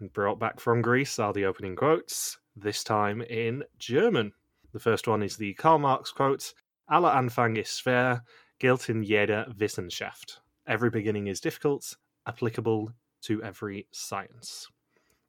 and 0.00 0.12
brought 0.12 0.38
back 0.38 0.60
from 0.60 0.82
Greece 0.82 1.18
are 1.18 1.32
the 1.32 1.44
opening 1.44 1.76
quotes, 1.76 2.38
this 2.54 2.84
time 2.84 3.22
in 3.22 3.64
German. 3.78 4.32
The 4.72 4.80
first 4.80 5.08
one 5.08 5.22
is 5.22 5.36
the 5.36 5.54
Karl 5.54 5.78
Marx 5.78 6.12
quote 6.12 6.52
Aller 6.88 7.10
Anfang 7.10 7.58
ist 7.58 7.82
schwer, 7.82 8.20
gilt 8.58 8.88
in 8.88 9.02
jeder 9.02 9.46
Wissenschaft. 9.56 10.38
Every 10.66 10.90
beginning 10.90 11.28
is 11.28 11.40
difficult, 11.40 11.96
applicable 12.26 12.92
to 13.22 13.42
every 13.42 13.86
science. 13.90 14.68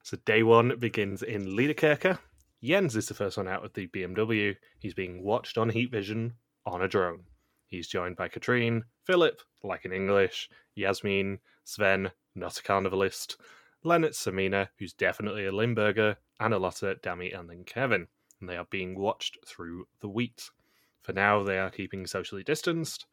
So 0.04 0.18
day 0.26 0.44
one 0.44 0.78
begins 0.80 1.24
in 1.24 1.46
Liedekerke. 1.46 2.18
Jens 2.64 2.96
is 2.96 3.08
the 3.08 3.14
first 3.14 3.38
one 3.38 3.48
out 3.48 3.64
of 3.64 3.74
the 3.74 3.88
BMW. 3.88 4.56
He's 4.80 4.94
being 4.94 5.24
watched 5.24 5.58
on 5.58 5.70
heat 5.70 5.92
vision 5.92 6.34
on 6.66 6.82
a 6.82 6.88
drone. 6.88 7.24
He's 7.68 7.88
joined 7.88 8.16
by 8.16 8.30
Katrine, 8.30 8.84
Philip, 9.04 9.42
like 9.64 9.86
in 9.86 9.92
English, 9.92 10.50
Yasmin, 10.76 11.40
Sven, 11.66 12.12
not 12.36 12.58
a 12.58 12.64
carnivalist, 12.64 13.38
Lennart 13.84 14.14
Samina, 14.14 14.70
who's 14.78 14.94
definitely 14.94 15.46
a 15.46 15.52
Limburger, 15.52 16.18
Annalotta, 16.42 17.00
Dami, 17.02 17.38
and 17.38 17.50
then 17.50 17.64
Kevin. 17.64 18.08
And 18.40 18.50
they 18.50 18.58
are 18.58 18.68
being 18.70 18.98
watched 18.98 19.38
through 19.48 19.88
the 20.02 20.10
wheat. 20.10 20.50
For 21.02 21.14
now, 21.14 21.44
they 21.44 21.58
are 21.58 21.70
keeping 21.70 22.06
socially 22.06 22.44
distanced. 22.44 23.06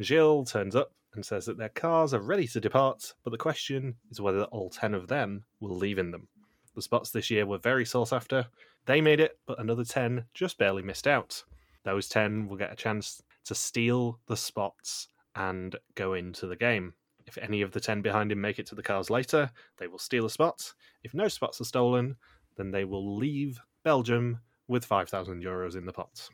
Gilles 0.00 0.44
turns 0.50 0.76
up 0.76 0.92
and 1.14 1.24
says 1.26 1.46
that 1.46 1.58
their 1.58 1.68
cars 1.68 2.14
are 2.14 2.20
ready 2.20 2.46
to 2.46 2.60
depart, 2.60 3.14
but 3.24 3.30
the 3.30 3.38
question 3.38 3.96
is 4.10 4.20
whether 4.20 4.44
all 4.44 4.70
10 4.70 4.94
of 4.94 5.08
them 5.08 5.44
will 5.58 5.76
leave 5.76 5.98
in 5.98 6.10
them. 6.10 6.28
The 6.74 6.82
spots 6.82 7.10
this 7.10 7.30
year 7.30 7.46
were 7.46 7.58
very 7.58 7.84
sought 7.84 8.12
after. 8.12 8.46
They 8.86 9.00
made 9.00 9.20
it, 9.20 9.38
but 9.46 9.58
another 9.58 9.84
10 9.84 10.24
just 10.32 10.56
barely 10.56 10.82
missed 10.82 11.06
out. 11.06 11.42
Those 11.84 12.08
10 12.08 12.48
will 12.48 12.56
get 12.56 12.72
a 12.72 12.76
chance 12.76 13.22
to 13.46 13.54
steal 13.54 14.20
the 14.28 14.36
spots 14.36 15.08
and 15.34 15.76
go 15.94 16.14
into 16.14 16.46
the 16.46 16.56
game. 16.56 16.94
If 17.30 17.38
any 17.42 17.62
of 17.62 17.70
the 17.70 17.80
10 17.80 18.02
behind 18.02 18.32
him 18.32 18.40
make 18.40 18.58
it 18.58 18.66
to 18.66 18.74
the 18.74 18.82
cars 18.82 19.08
later, 19.08 19.50
they 19.78 19.86
will 19.86 19.98
steal 19.98 20.26
a 20.26 20.30
spot. 20.30 20.72
If 21.04 21.14
no 21.14 21.28
spots 21.28 21.60
are 21.60 21.64
stolen, 21.64 22.16
then 22.56 22.72
they 22.72 22.84
will 22.84 23.16
leave 23.16 23.60
Belgium 23.84 24.40
with 24.66 24.84
5,000 24.84 25.42
euros 25.42 25.76
in 25.76 25.86
the 25.86 25.92
pot. 25.92 26.28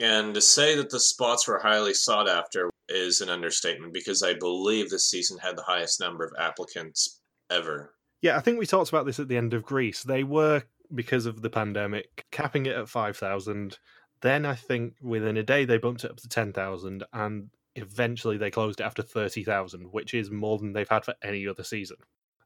And 0.00 0.34
to 0.34 0.42
say 0.42 0.76
that 0.76 0.90
the 0.90 1.00
spots 1.00 1.48
were 1.48 1.58
highly 1.58 1.94
sought 1.94 2.28
after 2.28 2.68
is 2.90 3.22
an 3.22 3.30
understatement 3.30 3.94
because 3.94 4.22
I 4.22 4.34
believe 4.34 4.90
this 4.90 5.08
season 5.08 5.38
had 5.38 5.56
the 5.56 5.62
highest 5.62 5.98
number 5.98 6.24
of 6.24 6.32
applicants 6.38 7.20
ever. 7.50 7.94
Yeah, 8.20 8.36
I 8.36 8.40
think 8.40 8.58
we 8.58 8.66
talked 8.66 8.90
about 8.90 9.06
this 9.06 9.18
at 9.18 9.28
the 9.28 9.38
end 9.38 9.54
of 9.54 9.62
Greece. 9.62 10.02
They 10.02 10.24
were, 10.24 10.62
because 10.94 11.24
of 11.24 11.40
the 11.40 11.50
pandemic, 11.50 12.26
capping 12.30 12.66
it 12.66 12.76
at 12.76 12.88
5,000. 12.90 13.78
Then 14.20 14.44
I 14.44 14.54
think 14.54 14.94
within 15.00 15.38
a 15.38 15.42
day 15.42 15.64
they 15.64 15.78
bumped 15.78 16.04
it 16.04 16.10
up 16.10 16.18
to 16.18 16.28
10,000. 16.28 17.04
And 17.14 17.50
eventually 17.76 18.36
they 18.36 18.50
closed 18.50 18.80
it 18.80 18.84
after 18.84 19.02
30,000, 19.02 19.92
which 19.92 20.14
is 20.14 20.30
more 20.30 20.58
than 20.58 20.72
they've 20.72 20.88
had 20.88 21.04
for 21.04 21.14
any 21.22 21.46
other 21.46 21.64
season. 21.64 21.96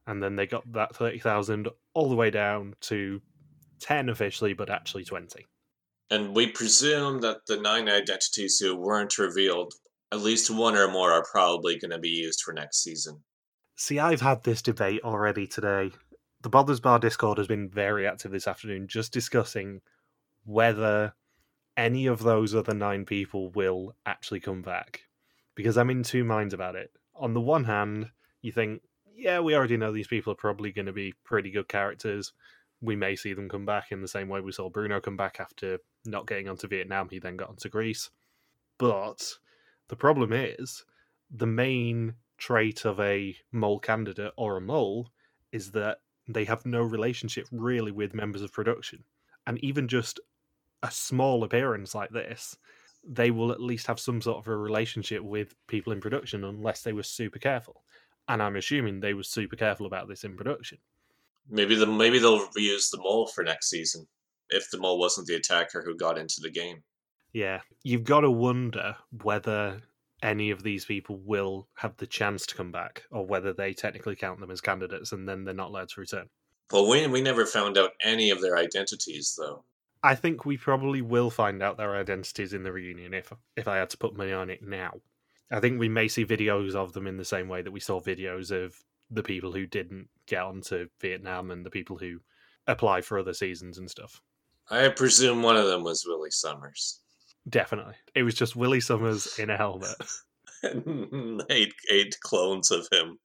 And 0.07 0.23
then 0.23 0.35
they 0.35 0.47
got 0.47 0.71
that 0.73 0.95
30,000 0.95 1.67
all 1.93 2.09
the 2.09 2.15
way 2.15 2.31
down 2.31 2.75
to 2.81 3.21
10 3.79 4.09
officially, 4.09 4.53
but 4.53 4.69
actually 4.69 5.05
20. 5.05 5.45
And 6.09 6.35
we 6.35 6.47
presume 6.47 7.21
that 7.21 7.45
the 7.47 7.57
nine 7.57 7.87
identities 7.87 8.59
who 8.59 8.75
weren't 8.75 9.19
revealed, 9.19 9.73
at 10.11 10.21
least 10.21 10.49
one 10.49 10.75
or 10.75 10.89
more, 10.89 11.11
are 11.11 11.25
probably 11.31 11.77
going 11.77 11.91
to 11.91 11.99
be 11.99 12.09
used 12.09 12.41
for 12.41 12.53
next 12.53 12.83
season. 12.83 13.23
See, 13.75 13.99
I've 13.99 14.21
had 14.21 14.43
this 14.43 14.63
debate 14.63 15.01
already 15.03 15.45
today. 15.45 15.91
The 16.41 16.49
Bothers 16.49 16.79
Bar 16.79 16.99
Discord 16.99 17.37
has 17.37 17.47
been 17.47 17.69
very 17.69 18.07
active 18.07 18.31
this 18.31 18.47
afternoon, 18.47 18.87
just 18.87 19.13
discussing 19.13 19.81
whether 20.43 21.13
any 21.77 22.07
of 22.07 22.23
those 22.23 22.55
other 22.55 22.73
nine 22.73 23.05
people 23.05 23.51
will 23.51 23.95
actually 24.05 24.39
come 24.39 24.61
back 24.61 25.01
because 25.59 25.77
I'm 25.77 25.89
in 25.89 26.03
two 26.03 26.23
minds 26.23 26.53
about 26.53 26.77
it. 26.77 26.89
On 27.15 27.33
the 27.33 27.41
one 27.41 27.65
hand, 27.65 28.11
you 28.41 28.49
think, 28.49 28.81
yeah, 29.13 29.41
we 29.41 29.53
already 29.53 29.75
know 29.75 29.91
these 29.91 30.07
people 30.07 30.31
are 30.31 30.37
probably 30.37 30.71
going 30.71 30.85
to 30.85 30.93
be 30.93 31.13
pretty 31.25 31.51
good 31.51 31.67
characters. 31.67 32.31
We 32.79 32.95
may 32.95 33.17
see 33.17 33.33
them 33.33 33.49
come 33.49 33.65
back 33.65 33.91
in 33.91 34.01
the 34.01 34.07
same 34.07 34.29
way 34.29 34.39
we 34.39 34.53
saw 34.53 34.69
Bruno 34.69 35.01
come 35.01 35.17
back 35.17 35.41
after 35.41 35.79
not 36.05 36.27
getting 36.27 36.47
onto 36.47 36.69
Vietnam. 36.69 37.09
He 37.09 37.19
then 37.19 37.35
got 37.35 37.49
onto 37.49 37.67
Greece. 37.67 38.09
But 38.77 39.33
the 39.89 39.97
problem 39.97 40.31
is 40.31 40.85
the 41.29 41.45
main 41.45 42.13
trait 42.37 42.85
of 42.85 42.97
a 43.01 43.35
mole 43.51 43.79
candidate 43.79 44.31
or 44.37 44.55
a 44.55 44.61
mole 44.61 45.09
is 45.51 45.71
that 45.71 45.97
they 46.29 46.45
have 46.45 46.65
no 46.65 46.83
relationship 46.83 47.47
really 47.51 47.91
with 47.91 48.13
members 48.13 48.43
of 48.43 48.53
production. 48.53 49.03
And 49.45 49.61
even 49.61 49.89
just 49.89 50.21
a 50.81 50.89
small 50.89 51.43
appearance 51.43 51.93
like 51.93 52.11
this 52.11 52.55
they 53.03 53.31
will 53.31 53.51
at 53.51 53.61
least 53.61 53.87
have 53.87 53.99
some 53.99 54.21
sort 54.21 54.37
of 54.37 54.47
a 54.47 54.55
relationship 54.55 55.23
with 55.23 55.55
people 55.67 55.93
in 55.93 56.01
production 56.01 56.43
unless 56.43 56.81
they 56.81 56.93
were 56.93 57.03
super 57.03 57.39
careful. 57.39 57.83
And 58.27 58.43
I'm 58.43 58.55
assuming 58.55 58.99
they 58.99 59.13
were 59.13 59.23
super 59.23 59.55
careful 59.55 59.85
about 59.85 60.07
this 60.07 60.23
in 60.23 60.35
production. 60.35 60.77
Maybe 61.49 61.75
the 61.75 61.87
maybe 61.87 62.19
they'll 62.19 62.47
reuse 62.47 62.91
the 62.91 62.99
mole 62.99 63.27
for 63.27 63.43
next 63.43 63.69
season 63.69 64.07
if 64.49 64.69
the 64.69 64.77
mole 64.77 64.99
wasn't 64.99 65.27
the 65.27 65.35
attacker 65.35 65.81
who 65.83 65.95
got 65.95 66.17
into 66.17 66.41
the 66.41 66.51
game. 66.51 66.83
Yeah, 67.33 67.61
you've 67.83 68.03
got 68.03 68.21
to 68.21 68.31
wonder 68.31 68.95
whether 69.23 69.81
any 70.21 70.51
of 70.51 70.63
these 70.63 70.85
people 70.85 71.19
will 71.23 71.67
have 71.75 71.95
the 71.97 72.07
chance 72.07 72.45
to 72.47 72.55
come 72.55 72.71
back, 72.71 73.03
or 73.11 73.25
whether 73.25 73.53
they 73.53 73.73
technically 73.73 74.15
count 74.15 74.39
them 74.39 74.51
as 74.51 74.61
candidates 74.61 75.11
and 75.11 75.27
then 75.27 75.43
they're 75.43 75.53
not 75.53 75.69
allowed 75.69 75.89
to 75.89 76.01
return. 76.01 76.29
Well, 76.71 76.87
we 76.87 77.07
we 77.07 77.21
never 77.21 77.45
found 77.45 77.77
out 77.77 77.91
any 78.03 78.29
of 78.29 78.41
their 78.41 78.57
identities 78.57 79.35
though. 79.37 79.63
I 80.01 80.15
think 80.15 80.45
we 80.45 80.57
probably 80.57 81.01
will 81.01 81.29
find 81.29 81.61
out 81.61 81.77
their 81.77 81.95
identities 81.95 82.53
in 82.53 82.63
the 82.63 82.71
reunion 82.71 83.13
if 83.13 83.33
if 83.55 83.67
I 83.67 83.77
had 83.77 83.89
to 83.91 83.97
put 83.97 84.15
money 84.15 84.31
on 84.31 84.49
it 84.49 84.61
now. 84.61 84.93
I 85.51 85.59
think 85.59 85.79
we 85.79 85.89
may 85.89 86.07
see 86.07 86.25
videos 86.25 86.75
of 86.75 86.93
them 86.93 87.07
in 87.07 87.17
the 87.17 87.25
same 87.25 87.47
way 87.47 87.61
that 87.61 87.71
we 87.71 87.79
saw 87.79 87.99
videos 87.99 88.51
of 88.51 88.75
the 89.09 89.23
people 89.23 89.51
who 89.51 89.65
didn't 89.65 90.07
get 90.27 90.43
onto 90.43 90.87
Vietnam 91.01 91.49
and 91.51 91.65
the 91.65 91.71
people 91.71 91.97
who 91.97 92.19
applied 92.67 93.03
for 93.03 93.17
other 93.17 93.33
seasons 93.33 93.77
and 93.77 93.89
stuff. 93.89 94.21
I 94.69 94.87
presume 94.89 95.41
one 95.41 95.57
of 95.57 95.65
them 95.65 95.83
was 95.83 96.05
Willie 96.05 96.29
Summers. 96.29 97.01
Definitely. 97.49 97.95
It 98.13 98.23
was 98.23 98.35
just 98.35 98.55
Willie 98.55 98.79
Summers 98.79 99.39
in 99.39 99.49
a 99.49 99.57
helmet. 99.57 99.95
eight 101.49 101.73
eight 101.89 102.15
clones 102.21 102.69
of 102.69 102.87
him. 102.91 103.17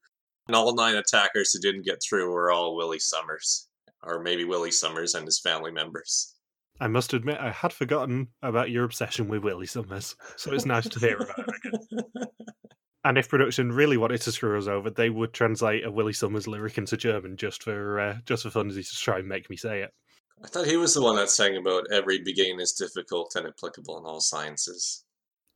And 0.47 0.57
all 0.57 0.75
nine 0.75 0.97
attackers 0.97 1.53
who 1.53 1.61
didn't 1.61 1.85
get 1.85 2.03
through 2.03 2.31
were 2.31 2.51
all 2.51 2.77
Willie 2.77 2.99
Summers. 2.99 3.69
Or 4.03 4.23
maybe 4.23 4.45
Willie 4.45 4.71
Summers 4.71 5.15
and 5.15 5.27
his 5.27 5.41
family 5.41 5.71
members. 5.71 6.34
I 6.81 6.89
must 6.89 7.15
admit, 7.15 7.39
I 7.39 7.51
had 7.51 7.73
forgotten 7.73 8.29
about 8.43 8.71
your 8.71 8.85
obsession 8.85 9.29
with 9.29 9.45
Willie 9.45 9.67
Summers, 9.67 10.17
so 10.37 10.53
it's 10.53 10.67
nice 10.67 10.89
to 10.89 10.99
hear 10.99 11.17
about 11.17 11.39
it 11.39 11.55
again. 11.65 12.27
And 13.05 13.19
if 13.19 13.29
production 13.29 13.71
really 13.71 13.99
wanted 13.99 14.23
to 14.23 14.33
screw 14.33 14.57
us 14.59 14.67
over, 14.67 14.89
they 14.89 15.11
would 15.11 15.35
translate 15.35 15.85
a 15.85 15.91
Willie 15.91 16.15
Summers 16.15 16.49
lyric 16.49 16.79
into 16.79 16.97
German 16.97 17.37
just 17.37 17.63
for 17.63 18.01
uh, 18.01 18.17
just 18.25 18.45
for 18.45 18.51
fun 18.51 18.71
to 18.71 18.83
try 18.83 19.19
and 19.19 19.29
make 19.29 19.51
me 19.51 19.57
say 19.57 19.83
it. 19.83 19.91
I 20.43 20.49
thought 20.49 20.67
he 20.67 20.79
was 20.79 20.95
the 20.95 21.03
one 21.03 21.17
that 21.17 21.31
sang 21.31 21.57
about 21.57 21.85
every 21.93 22.21
beginning 22.25 22.61
is 22.61 22.73
difficult 22.73 23.35
and 23.37 23.47
applicable 23.47 23.99
in 23.99 24.05
all 24.05 24.21
sciences. 24.21 25.05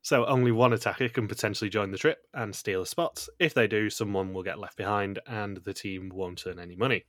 So 0.03 0.25
only 0.25 0.51
one 0.51 0.73
attacker 0.73 1.09
can 1.09 1.27
potentially 1.27 1.69
join 1.69 1.91
the 1.91 1.97
trip 1.97 2.19
and 2.33 2.55
steal 2.55 2.83
a 2.83 2.85
spot. 2.85 3.27
If 3.39 3.53
they 3.53 3.67
do, 3.67 3.89
someone 3.89 4.31
will 4.31 4.43
get 4.43 4.59
left 4.59 4.77
behind 4.77 5.19
and 5.27 5.57
the 5.57 5.73
team 5.73 6.09
won't 6.13 6.43
earn 6.47 6.59
any 6.59 6.75
money. 6.75 7.05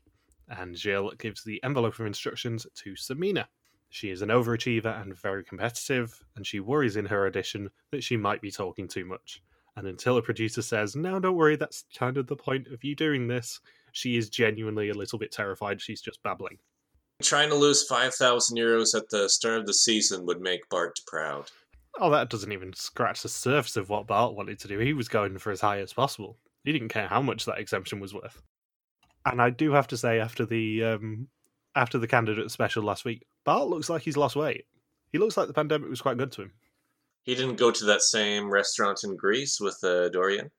And 0.48 0.74
Jill 0.74 1.12
gives 1.18 1.44
the 1.44 1.62
envelope 1.62 2.00
of 2.00 2.06
instructions 2.06 2.66
to 2.76 2.92
Samina. 2.94 3.46
She 3.90 4.10
is 4.10 4.22
an 4.22 4.28
overachiever 4.28 5.00
and 5.02 5.16
very 5.16 5.44
competitive, 5.44 6.24
and 6.36 6.46
she 6.46 6.60
worries 6.60 6.96
in 6.96 7.06
her 7.06 7.26
audition 7.26 7.70
that 7.90 8.04
she 8.04 8.16
might 8.16 8.40
be 8.40 8.50
talking 8.50 8.86
too 8.86 9.04
much. 9.04 9.42
And 9.76 9.86
until 9.86 10.16
a 10.16 10.22
producer 10.22 10.62
says, 10.62 10.94
No, 10.94 11.18
don't 11.18 11.36
worry, 11.36 11.56
that's 11.56 11.84
kind 11.96 12.16
of 12.16 12.28
the 12.28 12.36
point 12.36 12.68
of 12.68 12.84
you 12.84 12.94
doing 12.94 13.26
this, 13.26 13.60
she 13.92 14.16
is 14.16 14.30
genuinely 14.30 14.90
a 14.90 14.94
little 14.94 15.18
bit 15.18 15.32
terrified 15.32 15.80
she's 15.80 16.00
just 16.00 16.22
babbling. 16.22 16.58
Trying 17.20 17.50
to 17.50 17.56
lose 17.56 17.86
5,000 17.86 18.56
euros 18.56 18.96
at 18.96 19.10
the 19.10 19.28
start 19.28 19.58
of 19.60 19.66
the 19.66 19.74
season 19.74 20.24
would 20.26 20.40
make 20.40 20.68
Bart 20.68 20.98
proud. 21.06 21.50
Oh, 21.98 22.10
that 22.10 22.30
doesn't 22.30 22.52
even 22.52 22.72
scratch 22.72 23.22
the 23.22 23.28
surface 23.28 23.76
of 23.76 23.88
what 23.88 24.06
Bart 24.06 24.34
wanted 24.34 24.60
to 24.60 24.68
do. 24.68 24.78
He 24.78 24.92
was 24.92 25.08
going 25.08 25.36
for 25.38 25.50
as 25.50 25.60
high 25.60 25.80
as 25.80 25.92
possible. 25.92 26.38
He 26.64 26.72
didn't 26.72 26.88
care 26.88 27.08
how 27.08 27.20
much 27.20 27.44
that 27.44 27.58
exemption 27.58 28.00
was 28.00 28.14
worth. 28.14 28.40
And 29.26 29.42
I 29.42 29.50
do 29.50 29.72
have 29.72 29.88
to 29.88 29.96
say, 29.96 30.20
after 30.20 30.46
the 30.46 30.84
um, 30.84 31.28
after 31.74 31.98
the 31.98 32.06
candidate 32.06 32.50
special 32.50 32.82
last 32.82 33.04
week, 33.04 33.24
Bart 33.44 33.68
looks 33.68 33.88
like 33.88 34.02
he's 34.02 34.16
lost 34.16 34.36
weight. 34.36 34.64
He 35.12 35.18
looks 35.18 35.36
like 35.36 35.46
the 35.48 35.54
pandemic 35.54 35.88
was 35.88 36.00
quite 36.00 36.18
good 36.18 36.32
to 36.32 36.42
him. 36.42 36.52
He 37.22 37.34
didn't 37.34 37.56
go 37.56 37.70
to 37.70 37.84
that 37.86 38.02
same 38.02 38.50
restaurant 38.50 39.00
in 39.04 39.16
Greece 39.16 39.60
with 39.60 39.78
uh, 39.84 40.08
Dorian. 40.08 40.50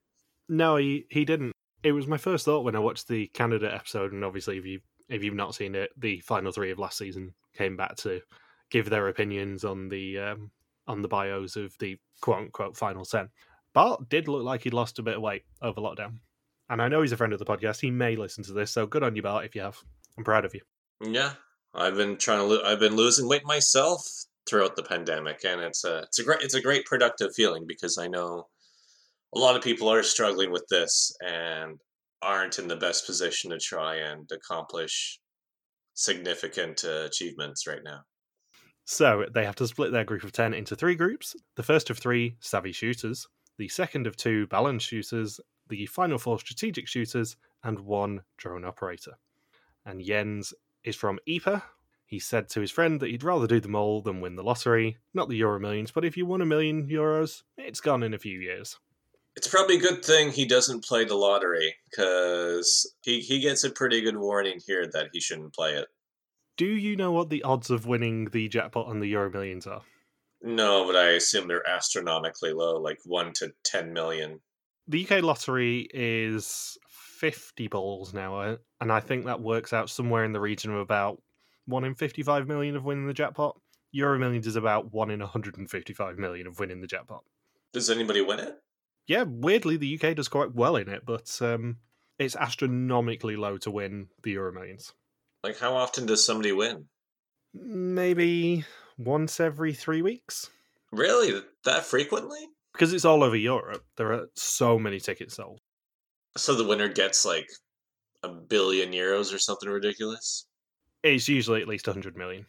No, 0.47 0.75
he 0.75 1.05
he 1.09 1.25
didn't. 1.25 1.53
It 1.83 1.93
was 1.93 2.07
my 2.07 2.17
first 2.17 2.45
thought 2.45 2.63
when 2.63 2.75
I 2.75 2.79
watched 2.79 3.07
the 3.07 3.27
candidate 3.27 3.73
episode, 3.73 4.13
and 4.13 4.23
obviously, 4.23 4.57
if 4.57 4.65
you 4.65 4.79
if 5.09 5.23
you've 5.23 5.33
not 5.33 5.55
seen 5.55 5.75
it, 5.75 5.91
the 5.97 6.19
final 6.19 6.51
three 6.51 6.71
of 6.71 6.79
last 6.79 6.97
season 6.97 7.33
came 7.55 7.75
back 7.75 7.95
to 7.97 8.21
give 8.69 8.89
their 8.89 9.07
opinions 9.07 9.65
on 9.65 9.89
the 9.89 10.19
um, 10.19 10.51
on 10.87 11.01
the 11.01 11.07
bios 11.07 11.55
of 11.55 11.75
the 11.79 11.97
quote 12.21 12.37
unquote 12.37 12.77
final 12.77 13.05
ten. 13.05 13.29
Bart 13.73 14.09
did 14.09 14.27
look 14.27 14.43
like 14.43 14.63
he'd 14.63 14.73
lost 14.73 14.99
a 14.99 15.03
bit 15.03 15.15
of 15.15 15.21
weight 15.21 15.43
over 15.61 15.81
lockdown, 15.81 16.19
and 16.69 16.81
I 16.81 16.87
know 16.87 17.01
he's 17.01 17.11
a 17.11 17.17
friend 17.17 17.33
of 17.33 17.39
the 17.39 17.45
podcast. 17.45 17.81
He 17.81 17.91
may 17.91 18.15
listen 18.15 18.43
to 18.45 18.53
this, 18.53 18.71
so 18.71 18.85
good 18.85 19.03
on 19.03 19.15
you, 19.15 19.21
Bart. 19.21 19.45
If 19.45 19.55
you 19.55 19.61
have, 19.61 19.77
I'm 20.17 20.23
proud 20.23 20.45
of 20.45 20.53
you. 20.53 20.61
Yeah, 21.01 21.33
I've 21.73 21.95
been 21.95 22.17
trying 22.17 22.39
to. 22.39 22.45
Lo- 22.45 22.63
I've 22.63 22.79
been 22.79 22.95
losing 22.95 23.27
weight 23.27 23.45
myself 23.45 24.05
throughout 24.47 24.75
the 24.75 24.83
pandemic, 24.83 25.43
and 25.45 25.61
it's 25.61 25.83
a 25.83 25.99
it's 25.99 26.19
a 26.19 26.23
great 26.23 26.41
it's 26.41 26.53
a 26.53 26.61
great 26.61 26.85
productive 26.85 27.33
feeling 27.35 27.65
because 27.67 27.97
I 27.97 28.07
know 28.07 28.47
a 29.33 29.39
lot 29.39 29.55
of 29.55 29.63
people 29.63 29.91
are 29.91 30.03
struggling 30.03 30.51
with 30.51 30.65
this 30.69 31.15
and 31.25 31.79
aren't 32.21 32.59
in 32.59 32.67
the 32.67 32.75
best 32.75 33.05
position 33.05 33.49
to 33.51 33.57
try 33.57 33.95
and 33.95 34.29
accomplish 34.31 35.19
significant 35.93 36.83
uh, 36.85 37.05
achievements 37.05 37.65
right 37.65 37.83
now. 37.83 38.01
So 38.85 39.25
they 39.33 39.45
have 39.45 39.55
to 39.55 39.67
split 39.67 39.91
their 39.91 40.03
group 40.03 40.23
of 40.23 40.31
10 40.31 40.53
into 40.53 40.75
three 40.75 40.95
groups. 40.95 41.35
The 41.55 41.63
first 41.63 41.89
of 41.89 41.97
three, 41.97 42.35
savvy 42.39 42.71
shooters, 42.71 43.27
the 43.57 43.69
second 43.69 44.07
of 44.07 44.17
two, 44.17 44.47
balanced 44.47 44.87
shooters, 44.87 45.39
the 45.69 45.85
final 45.85 46.17
four, 46.17 46.39
strategic 46.39 46.87
shooters, 46.87 47.37
and 47.63 47.79
one 47.79 48.21
drone 48.37 48.65
operator. 48.65 49.13
And 49.85 50.03
Jens 50.03 50.53
is 50.83 50.95
from 50.95 51.19
Ieper. 51.27 51.63
He 52.05 52.19
said 52.19 52.49
to 52.49 52.61
his 52.61 52.71
friend 52.71 52.99
that 52.99 53.09
he'd 53.09 53.23
rather 53.23 53.47
do 53.47 53.59
the 53.59 53.69
mole 53.69 54.01
than 54.01 54.19
win 54.19 54.35
the 54.35 54.43
lottery. 54.43 54.97
Not 55.13 55.29
the 55.29 55.37
Euro 55.37 55.59
Millions, 55.59 55.91
but 55.91 56.03
if 56.03 56.17
you 56.17 56.25
won 56.25 56.41
a 56.41 56.45
million 56.45 56.87
euros, 56.87 57.43
it's 57.57 57.79
gone 57.79 58.03
in 58.03 58.13
a 58.13 58.19
few 58.19 58.39
years. 58.39 58.77
It's 59.37 59.47
probably 59.47 59.77
a 59.77 59.81
good 59.81 60.03
thing 60.03 60.29
he 60.31 60.45
doesn't 60.45 60.83
play 60.83 61.05
the 61.05 61.15
lottery 61.15 61.75
because 61.89 62.93
he, 63.01 63.21
he 63.21 63.39
gets 63.39 63.63
a 63.63 63.69
pretty 63.69 64.01
good 64.01 64.17
warning 64.17 64.59
here 64.65 64.85
that 64.91 65.09
he 65.13 65.21
shouldn't 65.21 65.53
play 65.53 65.75
it. 65.75 65.87
Do 66.57 66.65
you 66.65 66.97
know 66.97 67.13
what 67.13 67.29
the 67.29 67.43
odds 67.43 67.69
of 67.69 67.85
winning 67.85 68.25
the 68.25 68.49
jackpot 68.49 68.87
on 68.87 68.99
the 68.99 69.07
Euro 69.07 69.31
Millions 69.31 69.65
are? 69.65 69.81
No, 70.41 70.85
but 70.85 70.95
I 70.95 71.11
assume 71.11 71.47
they're 71.47 71.67
astronomically 71.67 72.51
low, 72.51 72.77
like 72.77 72.99
1 73.05 73.31
to 73.35 73.53
10 73.63 73.93
million. 73.93 74.41
The 74.87 75.07
UK 75.07 75.23
lottery 75.23 75.87
is 75.93 76.77
50 77.21 77.67
balls 77.67 78.15
now, 78.15 78.41
uh, 78.41 78.57
and 78.81 78.91
I 78.91 78.99
think 78.99 79.25
that 79.25 79.39
works 79.39 79.73
out 79.73 79.91
somewhere 79.91 80.25
in 80.25 80.31
the 80.31 80.39
region 80.39 80.71
of 80.71 80.79
about 80.79 81.21
1 81.67 81.85
in 81.85 81.93
55 81.93 82.47
million 82.47 82.75
of 82.75 82.83
winning 82.83 83.05
the 83.05 83.13
jackpot. 83.13 83.55
Euro 83.91 84.17
Millions 84.17 84.47
is 84.47 84.55
about 84.55 84.91
1 84.91 85.11
in 85.11 85.19
155 85.19 86.17
million 86.17 86.47
of 86.47 86.57
winning 86.57 86.81
the 86.81 86.87
jackpot. 86.87 87.23
Does 87.73 87.91
anybody 87.91 88.21
win 88.21 88.39
it? 88.39 88.55
Yeah, 89.05 89.25
weirdly, 89.27 89.77
the 89.77 89.99
UK 90.01 90.15
does 90.15 90.29
quite 90.29 90.55
well 90.55 90.75
in 90.75 90.89
it, 90.89 91.03
but 91.05 91.37
um, 91.41 91.77
it's 92.17 92.35
astronomically 92.35 93.35
low 93.35 93.57
to 93.59 93.69
win 93.69 94.07
the 94.23 94.31
Euro 94.31 94.51
Millions. 94.51 94.91
Like, 95.43 95.59
how 95.59 95.75
often 95.75 96.07
does 96.07 96.25
somebody 96.25 96.51
win? 96.53 96.85
Maybe 97.53 98.65
once 98.97 99.39
every 99.39 99.73
three 99.73 100.01
weeks. 100.01 100.49
Really? 100.91 101.39
That 101.65 101.85
frequently? 101.85 102.39
Because 102.73 102.93
it's 102.93 103.05
all 103.05 103.23
over 103.23 103.35
Europe. 103.35 103.85
There 103.97 104.11
are 104.11 104.27
so 104.35 104.79
many 104.79 104.99
tickets 104.99 105.35
sold. 105.35 105.59
So 106.37 106.55
the 106.55 106.67
winner 106.67 106.87
gets 106.87 107.25
like 107.25 107.49
a 108.23 108.29
billion 108.29 108.91
euros 108.91 109.33
or 109.33 109.39
something 109.39 109.69
ridiculous? 109.69 110.45
It's 111.03 111.27
usually 111.27 111.61
at 111.61 111.67
least 111.67 111.87
100 111.87 112.15
million. 112.15 112.45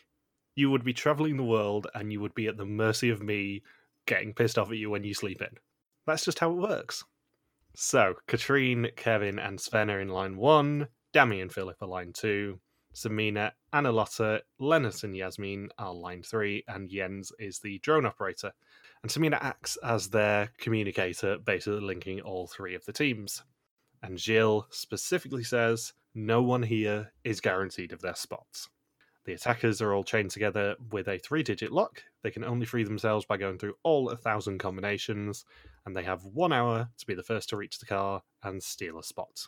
You 0.55 0.69
would 0.71 0.83
be 0.83 0.93
traveling 0.93 1.37
the 1.37 1.43
world 1.43 1.87
and 1.95 2.11
you 2.11 2.19
would 2.19 2.35
be 2.35 2.47
at 2.47 2.57
the 2.57 2.65
mercy 2.65 3.09
of 3.09 3.23
me 3.23 3.63
getting 4.07 4.33
pissed 4.33 4.57
off 4.57 4.71
at 4.71 4.77
you 4.77 4.89
when 4.89 5.05
you 5.05 5.13
sleep 5.13 5.41
in. 5.41 5.55
That's 6.05 6.25
just 6.25 6.39
how 6.39 6.51
it 6.51 6.57
works. 6.57 7.05
So, 7.75 8.15
Katrine, 8.27 8.87
Kevin, 8.97 9.39
and 9.39 9.61
Sven 9.61 9.89
are 9.89 10.01
in 10.01 10.09
line 10.09 10.35
one, 10.35 10.89
Dami 11.13 11.41
and 11.41 11.51
Philip 11.51 11.77
are 11.81 11.87
line 11.87 12.11
two, 12.11 12.59
Samina, 12.97 13.51
Anna 13.73 13.91
Lotta, 13.91 14.41
Lennart, 14.59 15.03
and 15.03 15.15
Yasmin 15.15 15.69
are 15.77 15.93
line 15.93 16.23
three, 16.23 16.63
and 16.67 16.89
Jens 16.89 17.31
is 17.37 17.59
the 17.59 17.77
drone 17.77 18.07
operator. 18.07 18.51
And 19.03 19.11
Samina 19.11 19.37
acts 19.39 19.77
as 19.83 20.09
their 20.09 20.49
communicator, 20.57 21.37
basically 21.37 21.81
linking 21.81 22.21
all 22.21 22.47
three 22.47 22.73
of 22.73 22.83
the 22.85 22.93
teams. 22.93 23.43
and 24.01 24.17
Jill 24.17 24.65
specifically 24.71 25.43
says 25.43 25.93
no 26.15 26.41
one 26.41 26.63
here 26.63 27.11
is 27.23 27.39
guaranteed 27.39 27.91
of 27.93 28.01
their 28.01 28.15
spots. 28.15 28.67
The 29.25 29.33
attackers 29.33 29.79
are 29.79 29.93
all 29.93 30.03
chained 30.03 30.31
together 30.31 30.75
with 30.91 31.07
a 31.07 31.19
three 31.19 31.43
digit 31.43 31.71
lock. 31.71 32.01
They 32.23 32.31
can 32.31 32.43
only 32.43 32.65
free 32.65 32.83
themselves 32.83 33.25
by 33.25 33.37
going 33.37 33.59
through 33.59 33.75
all 33.83 34.09
a 34.09 34.17
thousand 34.17 34.57
combinations, 34.57 35.45
and 35.85 35.95
they 35.95 36.03
have 36.03 36.25
one 36.25 36.51
hour 36.51 36.89
to 36.97 37.05
be 37.05 37.13
the 37.13 37.21
first 37.21 37.49
to 37.49 37.57
reach 37.57 37.77
the 37.77 37.85
car 37.85 38.23
and 38.41 38.63
steal 38.63 38.97
a 38.97 39.03
spot. 39.03 39.47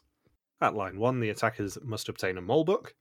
At 0.62 0.76
line 0.76 1.00
one, 1.00 1.20
the 1.20 1.30
attackers 1.30 1.80
must 1.82 2.10
obtain 2.10 2.38
a 2.38 2.42
mole 2.42 2.66
book. 2.66 2.94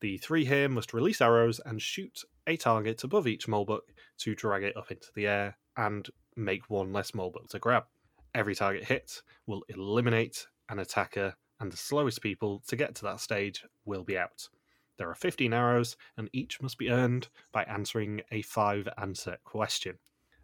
The 0.00 0.18
three 0.18 0.44
here 0.44 0.68
must 0.68 0.92
release 0.92 1.20
arrows 1.20 1.60
and 1.64 1.80
shoot 1.80 2.22
a 2.46 2.56
target 2.56 3.02
above 3.02 3.26
each 3.26 3.48
mole 3.48 3.64
book 3.64 3.92
to 4.18 4.34
drag 4.34 4.62
it 4.62 4.76
up 4.76 4.90
into 4.90 5.08
the 5.14 5.26
air 5.26 5.56
and 5.76 6.08
make 6.36 6.68
one 6.68 6.92
less 6.92 7.14
mole 7.14 7.30
book 7.30 7.48
to 7.48 7.58
grab. 7.58 7.84
Every 8.34 8.54
target 8.54 8.84
hit 8.84 9.22
will 9.46 9.64
eliminate 9.68 10.46
an 10.68 10.78
attacker, 10.78 11.34
and 11.60 11.72
the 11.72 11.76
slowest 11.76 12.20
people 12.20 12.62
to 12.68 12.76
get 12.76 12.94
to 12.96 13.02
that 13.04 13.20
stage 13.20 13.64
will 13.86 14.04
be 14.04 14.18
out. 14.18 14.48
There 14.98 15.08
are 15.08 15.14
15 15.14 15.52
arrows, 15.52 15.96
and 16.16 16.28
each 16.32 16.60
must 16.60 16.76
be 16.76 16.90
earned 16.90 17.28
by 17.52 17.64
answering 17.64 18.20
a 18.30 18.42
five 18.42 18.88
answer 18.98 19.38
question. 19.44 19.98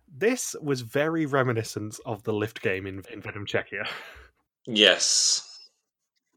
This 0.09 0.57
was 0.63 0.81
very 0.81 1.27
reminiscent 1.27 1.99
of 2.07 2.23
the 2.23 2.33
lift 2.33 2.63
game 2.63 2.87
in, 2.87 3.03
in 3.13 3.21
Venom 3.21 3.47
Czechia. 3.47 3.87
Yes. 4.65 5.71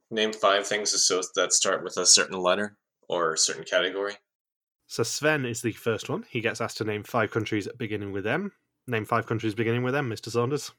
Name 0.09 0.33
five 0.33 0.65
things 0.65 0.91
that 1.35 1.53
start 1.53 1.83
with 1.83 1.95
a 1.97 2.07
certain 2.07 2.39
letter 2.39 2.75
or 3.09 3.33
a 3.33 3.37
certain 3.37 3.63
category. 3.63 4.15
So 4.87 5.03
Sven 5.03 5.45
is 5.45 5.61
the 5.61 5.71
first 5.71 6.09
one. 6.09 6.25
He 6.29 6.41
gets 6.41 6.61
asked 6.61 6.77
to 6.77 6.83
name 6.83 7.03
five 7.03 7.31
countries 7.31 7.67
beginning 7.77 8.11
with 8.11 8.27
M. 8.27 8.51
Name 8.87 9.05
five 9.05 9.25
countries 9.25 9.55
beginning 9.55 9.83
with 9.83 9.95
M, 9.95 10.09
Mr. 10.09 10.29
Saunders. 10.29 10.71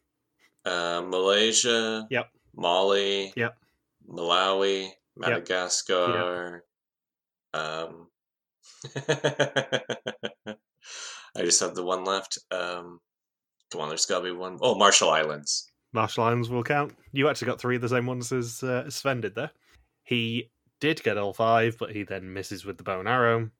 Uh, 0.64 1.02
Malaysia. 1.04 2.06
Yep. 2.10 2.30
Mali. 2.54 3.32
Yep. 3.36 3.56
Malawi. 4.08 4.90
Madagascar. 5.16 6.62
Yep. 7.52 7.62
Um. 7.62 8.08
I 11.36 11.42
just 11.42 11.60
have 11.60 11.74
the 11.74 11.84
one 11.84 12.04
left. 12.04 12.38
Um, 12.50 13.00
come 13.70 13.80
on, 13.82 13.88
there's 13.88 14.06
got 14.06 14.20
to 14.20 14.24
be 14.24 14.30
one. 14.30 14.58
Oh, 14.60 14.74
Marshall 14.74 15.10
Islands. 15.10 15.70
Marshall 15.92 16.24
Islands 16.24 16.48
will 16.48 16.62
count. 16.62 16.94
You 17.12 17.28
actually 17.28 17.46
got 17.46 17.60
three 17.60 17.76
of 17.76 17.82
the 17.82 17.88
same 17.88 18.06
ones 18.06 18.32
as, 18.32 18.62
uh, 18.62 18.84
as 18.86 18.94
Sven 18.94 19.20
did 19.20 19.34
there. 19.34 19.50
He 20.02 20.50
did 20.80 21.02
get 21.02 21.18
all 21.18 21.32
five, 21.32 21.76
but 21.78 21.92
he 21.92 22.02
then 22.02 22.32
misses 22.32 22.64
with 22.64 22.76
the 22.78 22.84
bow 22.84 23.00
and 23.00 23.08
arrow. 23.08 23.50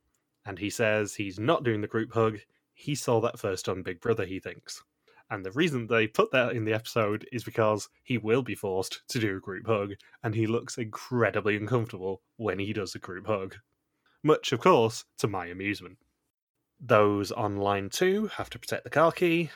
And 0.45 0.59
he 0.59 0.71
says 0.71 1.15
he's 1.15 1.39
not 1.39 1.65
doing 1.65 1.81
the 1.81 1.87
group 1.87 2.13
hug. 2.13 2.39
He 2.73 2.95
saw 2.95 3.21
that 3.21 3.39
first 3.39 3.69
on 3.69 3.83
Big 3.83 4.01
Brother, 4.01 4.25
he 4.25 4.39
thinks. 4.39 4.83
And 5.29 5.45
the 5.45 5.51
reason 5.53 5.87
they 5.87 6.07
put 6.07 6.31
that 6.31 6.53
in 6.53 6.65
the 6.65 6.73
episode 6.73 7.27
is 7.33 7.43
because 7.43 7.89
he 8.05 8.17
will 8.17 8.43
be 8.43 8.55
forced 8.55 9.03
to 9.09 9.19
do 9.19 9.37
a 9.37 9.41
group 9.41 9.67
hug, 9.67 9.95
and 10.23 10.35
he 10.35 10.47
looks 10.47 10.79
incredibly 10.79 11.57
uncomfortable 11.57 12.23
when 12.37 12.61
he 12.61 12.73
does 12.73 12.95
a 12.95 13.01
group 13.01 13.27
hug. 13.27 13.57
Much, 14.23 14.53
of 14.53 14.61
course, 14.61 15.05
to 15.19 15.27
my 15.27 15.47
amusement. 15.47 15.99
Those 16.81 17.33
on 17.33 17.57
line 17.57 17.91
two 17.91 18.29
have 18.37 18.51
to 18.51 18.59
protect 18.59 18.85
the 18.85 18.91
car 18.91 19.11
key. 19.11 19.51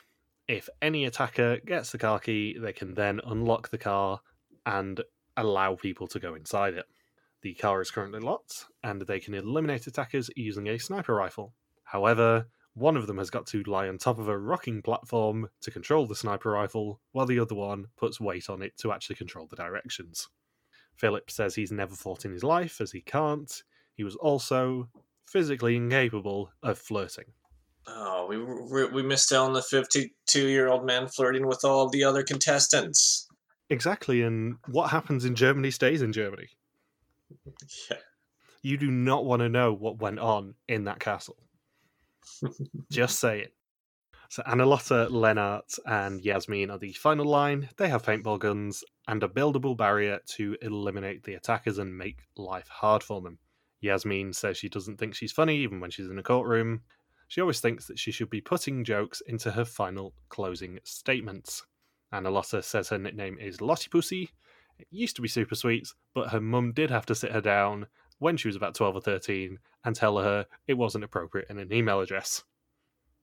If 0.47 0.67
any 0.81 1.05
attacker 1.05 1.57
gets 1.65 1.91
the 1.91 1.97
car 1.97 2.19
key, 2.19 2.57
they 2.57 2.73
can 2.73 2.93
then 2.93 3.21
unlock 3.25 3.69
the 3.69 3.77
car 3.77 4.19
and 4.65 5.01
allow 5.37 5.75
people 5.75 6.07
to 6.07 6.19
go 6.19 6.35
inside 6.35 6.73
it. 6.73 6.85
The 7.41 7.53
car 7.55 7.81
is 7.81 7.91
currently 7.91 8.19
locked, 8.19 8.65
and 8.83 9.01
they 9.01 9.19
can 9.19 9.33
eliminate 9.33 9.87
attackers 9.87 10.29
using 10.35 10.67
a 10.67 10.77
sniper 10.77 11.15
rifle. 11.15 11.53
However, 11.83 12.47
one 12.73 12.95
of 12.95 13.07
them 13.07 13.17
has 13.17 13.29
got 13.29 13.47
to 13.47 13.63
lie 13.63 13.87
on 13.87 13.97
top 13.97 14.19
of 14.19 14.29
a 14.29 14.37
rocking 14.37 14.81
platform 14.81 15.49
to 15.61 15.71
control 15.71 16.05
the 16.05 16.15
sniper 16.15 16.51
rifle, 16.51 17.01
while 17.11 17.25
the 17.25 17.39
other 17.39 17.55
one 17.55 17.87
puts 17.97 18.21
weight 18.21 18.49
on 18.49 18.61
it 18.61 18.77
to 18.77 18.91
actually 18.91 19.15
control 19.15 19.47
the 19.49 19.55
directions. 19.55 20.29
Philip 20.95 21.31
says 21.31 21.55
he's 21.55 21.71
never 21.71 21.95
fought 21.95 22.25
in 22.25 22.31
his 22.31 22.43
life, 22.43 22.79
as 22.79 22.91
he 22.91 23.01
can't. 23.01 23.63
He 23.95 24.03
was 24.03 24.15
also 24.15 24.89
physically 25.25 25.75
incapable 25.75 26.51
of 26.61 26.77
flirting. 26.77 27.25
Oh, 27.87 28.27
we 28.29 28.85
we 28.85 29.01
missed 29.01 29.33
out 29.33 29.47
on 29.47 29.53
the 29.53 29.63
fifty-two-year-old 29.63 30.85
man 30.85 31.07
flirting 31.07 31.47
with 31.47 31.65
all 31.65 31.89
the 31.89 32.03
other 32.03 32.21
contestants. 32.21 33.27
Exactly, 33.69 34.21
and 34.21 34.57
what 34.67 34.91
happens 34.91 35.25
in 35.25 35.33
Germany 35.33 35.71
stays 35.71 36.03
in 36.03 36.13
Germany. 36.13 36.47
Yeah. 37.89 37.97
You 38.63 38.77
do 38.77 38.91
not 38.91 39.25
want 39.25 39.41
to 39.41 39.49
know 39.49 39.73
what 39.73 39.99
went 39.99 40.19
on 40.19 40.55
in 40.67 40.83
that 40.85 40.99
castle. 40.99 41.37
Just 42.91 43.19
say 43.19 43.41
it. 43.41 43.53
So 44.29 44.43
Annalotta, 44.43 45.09
Lennart, 45.09 45.77
and 45.85 46.21
Yasmin 46.21 46.69
are 46.69 46.77
the 46.77 46.93
final 46.93 47.25
line. 47.25 47.67
They 47.77 47.89
have 47.89 48.03
paintball 48.03 48.39
guns 48.39 48.83
and 49.07 49.21
a 49.23 49.27
buildable 49.27 49.75
barrier 49.75 50.19
to 50.35 50.55
eliminate 50.61 51.23
the 51.23 51.33
attackers 51.33 51.79
and 51.79 51.97
make 51.97 52.19
life 52.37 52.69
hard 52.69 53.03
for 53.03 53.19
them. 53.19 53.39
Yasmin 53.81 54.31
says 54.31 54.57
she 54.57 54.69
doesn't 54.69 54.97
think 54.97 55.15
she's 55.15 55.33
funny 55.33 55.57
even 55.57 55.79
when 55.79 55.91
she's 55.91 56.07
in 56.07 56.17
a 56.19 56.23
courtroom. 56.23 56.81
She 57.27 57.41
always 57.41 57.59
thinks 57.59 57.87
that 57.87 57.99
she 57.99 58.11
should 58.11 58.29
be 58.29 58.41
putting 58.41 58.83
jokes 58.85 59.21
into 59.27 59.51
her 59.51 59.65
final 59.65 60.13
closing 60.29 60.79
statements. 60.83 61.63
Annalotta 62.13 62.63
says 62.63 62.89
her 62.89 62.97
nickname 62.97 63.37
is 63.39 63.59
Lottie 63.59 63.89
Pussy, 63.89 64.29
it 64.81 64.87
used 64.89 65.15
to 65.15 65.21
be 65.21 65.27
super 65.27 65.55
sweet, 65.55 65.87
but 66.13 66.29
her 66.29 66.41
mum 66.41 66.73
did 66.73 66.89
have 66.89 67.05
to 67.07 67.15
sit 67.15 67.31
her 67.31 67.41
down 67.41 67.87
when 68.19 68.37
she 68.37 68.47
was 68.47 68.55
about 68.55 68.75
12 68.75 68.95
or 68.95 69.01
13 69.01 69.57
and 69.83 69.95
tell 69.95 70.17
her 70.17 70.45
it 70.67 70.75
wasn't 70.75 71.03
appropriate 71.03 71.49
in 71.49 71.57
an 71.57 71.71
email 71.71 72.01
address. 72.01 72.43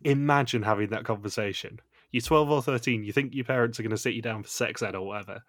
Imagine 0.05 0.63
having 0.63 0.91
that 0.91 1.05
conversation. 1.05 1.81
You're 2.11 2.23
12 2.23 2.51
or 2.51 2.63
13, 2.63 3.05
you 3.05 3.13
think 3.13 3.35
your 3.35 3.45
parents 3.45 3.79
are 3.79 3.83
going 3.83 3.91
to 3.91 3.99
sit 3.99 4.15
you 4.15 4.23
down 4.23 4.43
for 4.43 4.49
sex 4.49 4.83
ed 4.83 4.95
or 4.95 5.07
whatever, 5.07 5.43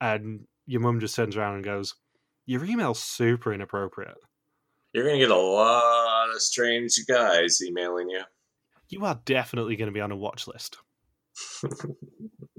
and 0.00 0.46
your 0.66 0.80
mum 0.80 1.00
just 1.00 1.14
turns 1.14 1.36
around 1.36 1.56
and 1.56 1.64
goes, 1.64 1.94
Your 2.46 2.64
email's 2.64 3.00
super 3.00 3.52
inappropriate. 3.52 4.16
You're 4.92 5.04
going 5.04 5.20
to 5.20 5.26
get 5.26 5.30
a 5.30 5.36
lot 5.36 6.30
of 6.34 6.40
strange 6.40 6.98
guys 7.06 7.60
emailing 7.62 8.08
you. 8.08 8.22
You 8.88 9.04
are 9.04 9.20
definitely 9.24 9.76
going 9.76 9.88
to 9.88 9.92
be 9.92 10.00
on 10.00 10.12
a 10.12 10.16
watch 10.16 10.46
list. 10.46 10.78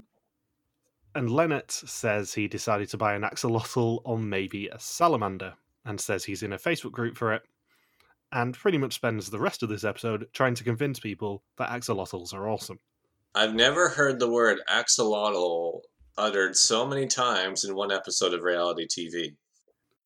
And 1.18 1.30
Lennart 1.30 1.72
says 1.72 2.32
he 2.32 2.46
decided 2.46 2.90
to 2.90 2.96
buy 2.96 3.16
an 3.16 3.22
axolotl 3.22 4.02
or 4.04 4.16
maybe 4.16 4.68
a 4.68 4.78
salamander, 4.78 5.54
and 5.84 6.00
says 6.00 6.24
he's 6.24 6.44
in 6.44 6.52
a 6.52 6.58
Facebook 6.58 6.92
group 6.92 7.16
for 7.16 7.32
it, 7.32 7.42
and 8.30 8.54
pretty 8.54 8.78
much 8.78 8.94
spends 8.94 9.28
the 9.28 9.40
rest 9.40 9.64
of 9.64 9.68
this 9.68 9.82
episode 9.82 10.28
trying 10.32 10.54
to 10.54 10.62
convince 10.62 11.00
people 11.00 11.42
that 11.56 11.70
axolotls 11.70 12.32
are 12.32 12.48
awesome. 12.48 12.78
I've 13.34 13.52
never 13.52 13.88
heard 13.88 14.20
the 14.20 14.30
word 14.30 14.60
axolotl 14.70 15.80
uttered 16.16 16.54
so 16.54 16.86
many 16.86 17.08
times 17.08 17.64
in 17.64 17.74
one 17.74 17.90
episode 17.90 18.32
of 18.32 18.44
reality 18.44 18.86
TV. 18.86 19.34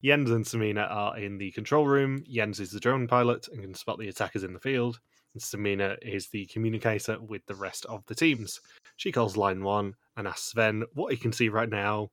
Jens 0.03 0.31
and 0.31 0.47
Samina 0.47 0.91
are 0.91 1.19
in 1.19 1.37
the 1.37 1.51
control 1.51 1.87
room. 1.87 2.25
Jens 2.27 2.59
is 2.59 2.71
the 2.71 2.81
drone 2.81 3.07
pilot 3.07 3.49
and 3.49 3.61
can 3.61 3.75
spot 3.75 3.99
the 3.99 4.09
attackers 4.09 4.45
in 4.45 4.55
the 4.55 4.61
field. 4.61 4.99
Samina 5.39 5.97
is 6.03 6.29
the 6.29 6.47
communicator 6.47 7.19
with 7.21 7.45
the 7.47 7.55
rest 7.55 7.87
of 7.87 8.05
the 8.07 8.15
teams. 8.15 8.61
She 8.97 9.13
calls 9.13 9.37
line 9.37 9.63
one 9.63 9.95
and 10.17 10.29
asks 10.29 10.51
Sven 10.51 10.85
what 10.95 11.13
he 11.13 11.17
can 11.17 11.33
see 11.33 11.49
right 11.49 11.69
now. 11.69 12.11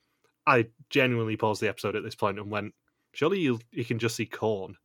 I 0.48 0.68
genuinely 0.90 1.38
paused 1.38 1.62
the 1.62 1.70
episode 1.70 1.96
at 1.96 2.04
this 2.04 2.16
point 2.16 2.40
and 2.40 2.50
went, 2.50 2.74
surely 3.14 3.40
you, 3.40 3.60
you 3.72 3.86
can 3.86 4.00
just 4.00 4.16
see 4.16 4.26
corn. 4.26 4.76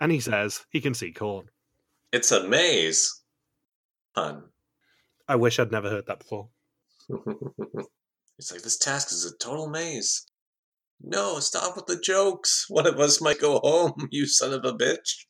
And 0.00 0.12
he 0.12 0.20
says 0.20 0.64
he 0.70 0.80
can 0.80 0.94
see 0.94 1.12
corn. 1.12 1.48
It's 2.12 2.32
a 2.32 2.46
maze. 2.46 3.22
Hun. 4.14 4.44
I 5.26 5.36
wish 5.36 5.58
I'd 5.58 5.72
never 5.72 5.88
heard 5.88 6.06
that 6.06 6.18
before. 6.18 6.48
it's 8.38 8.52
like, 8.52 8.62
this 8.62 8.76
task 8.76 9.10
is 9.12 9.24
a 9.24 9.36
total 9.38 9.68
maze. 9.68 10.26
No, 11.00 11.38
stop 11.40 11.74
with 11.74 11.86
the 11.86 11.96
jokes. 11.96 12.66
One 12.68 12.86
of 12.86 13.00
us 13.00 13.20
might 13.20 13.40
go 13.40 13.58
home, 13.60 13.94
you 14.10 14.26
son 14.26 14.52
of 14.52 14.64
a 14.64 14.72
bitch. 14.72 15.24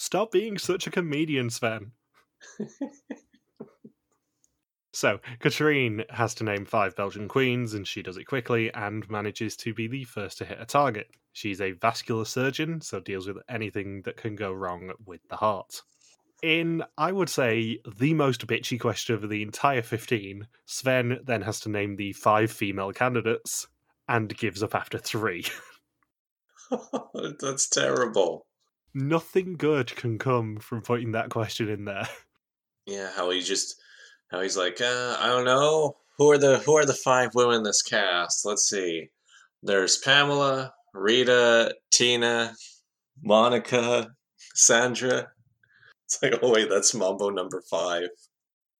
Stop 0.00 0.32
being 0.32 0.56
such 0.56 0.86
a 0.86 0.90
comedian, 0.90 1.50
Sven. 1.50 1.92
So, 4.92 5.20
Katrine 5.38 6.02
has 6.10 6.34
to 6.34 6.44
name 6.44 6.64
five 6.64 6.96
Belgian 6.96 7.28
queens, 7.28 7.74
and 7.74 7.86
she 7.86 8.02
does 8.02 8.16
it 8.16 8.24
quickly 8.24 8.74
and 8.74 9.08
manages 9.08 9.56
to 9.58 9.72
be 9.72 9.86
the 9.86 10.02
first 10.02 10.38
to 10.38 10.44
hit 10.44 10.58
a 10.60 10.64
target. 10.64 11.12
She's 11.32 11.60
a 11.60 11.70
vascular 11.70 12.24
surgeon, 12.24 12.80
so 12.80 12.98
deals 12.98 13.28
with 13.28 13.38
anything 13.48 14.02
that 14.02 14.16
can 14.16 14.34
go 14.34 14.52
wrong 14.52 14.90
with 15.06 15.20
the 15.28 15.36
heart. 15.36 15.82
In, 16.42 16.82
I 16.98 17.12
would 17.12 17.28
say, 17.28 17.78
the 17.98 18.14
most 18.14 18.48
bitchy 18.48 18.80
question 18.80 19.14
of 19.14 19.28
the 19.28 19.42
entire 19.42 19.82
15, 19.82 20.48
Sven 20.66 21.20
then 21.22 21.42
has 21.42 21.60
to 21.60 21.68
name 21.68 21.94
the 21.94 22.12
five 22.14 22.50
female 22.50 22.92
candidates 22.92 23.68
and 24.08 24.36
gives 24.36 24.60
up 24.60 24.74
after 24.74 24.98
three. 24.98 25.44
That's 27.40 27.68
terrible. 27.68 28.46
Nothing 28.94 29.56
good 29.56 29.94
can 29.94 30.18
come 30.18 30.56
from 30.58 30.82
putting 30.82 31.12
that 31.12 31.30
question 31.30 31.68
in 31.68 31.84
there. 31.84 32.08
Yeah, 32.86 33.10
how 33.14 33.30
he 33.30 33.40
just 33.40 33.76
how 34.32 34.40
he's 34.40 34.56
like, 34.56 34.80
uh, 34.80 35.16
I 35.20 35.28
don't 35.28 35.44
know 35.44 35.98
who 36.18 36.30
are 36.30 36.38
the 36.38 36.58
who 36.58 36.76
are 36.76 36.86
the 36.86 36.94
five 36.94 37.30
women 37.34 37.56
in 37.56 37.62
this 37.62 37.82
cast. 37.82 38.44
Let's 38.44 38.68
see. 38.68 39.10
There's 39.62 39.98
Pamela, 39.98 40.72
Rita, 40.92 41.74
Tina, 41.92 42.54
Monica, 43.22 44.08
Sandra. 44.54 45.28
It's 46.06 46.22
like, 46.22 46.34
oh 46.42 46.52
wait, 46.52 46.68
that's 46.68 46.94
Mambo 46.94 47.30
number 47.30 47.62
five. 47.70 48.08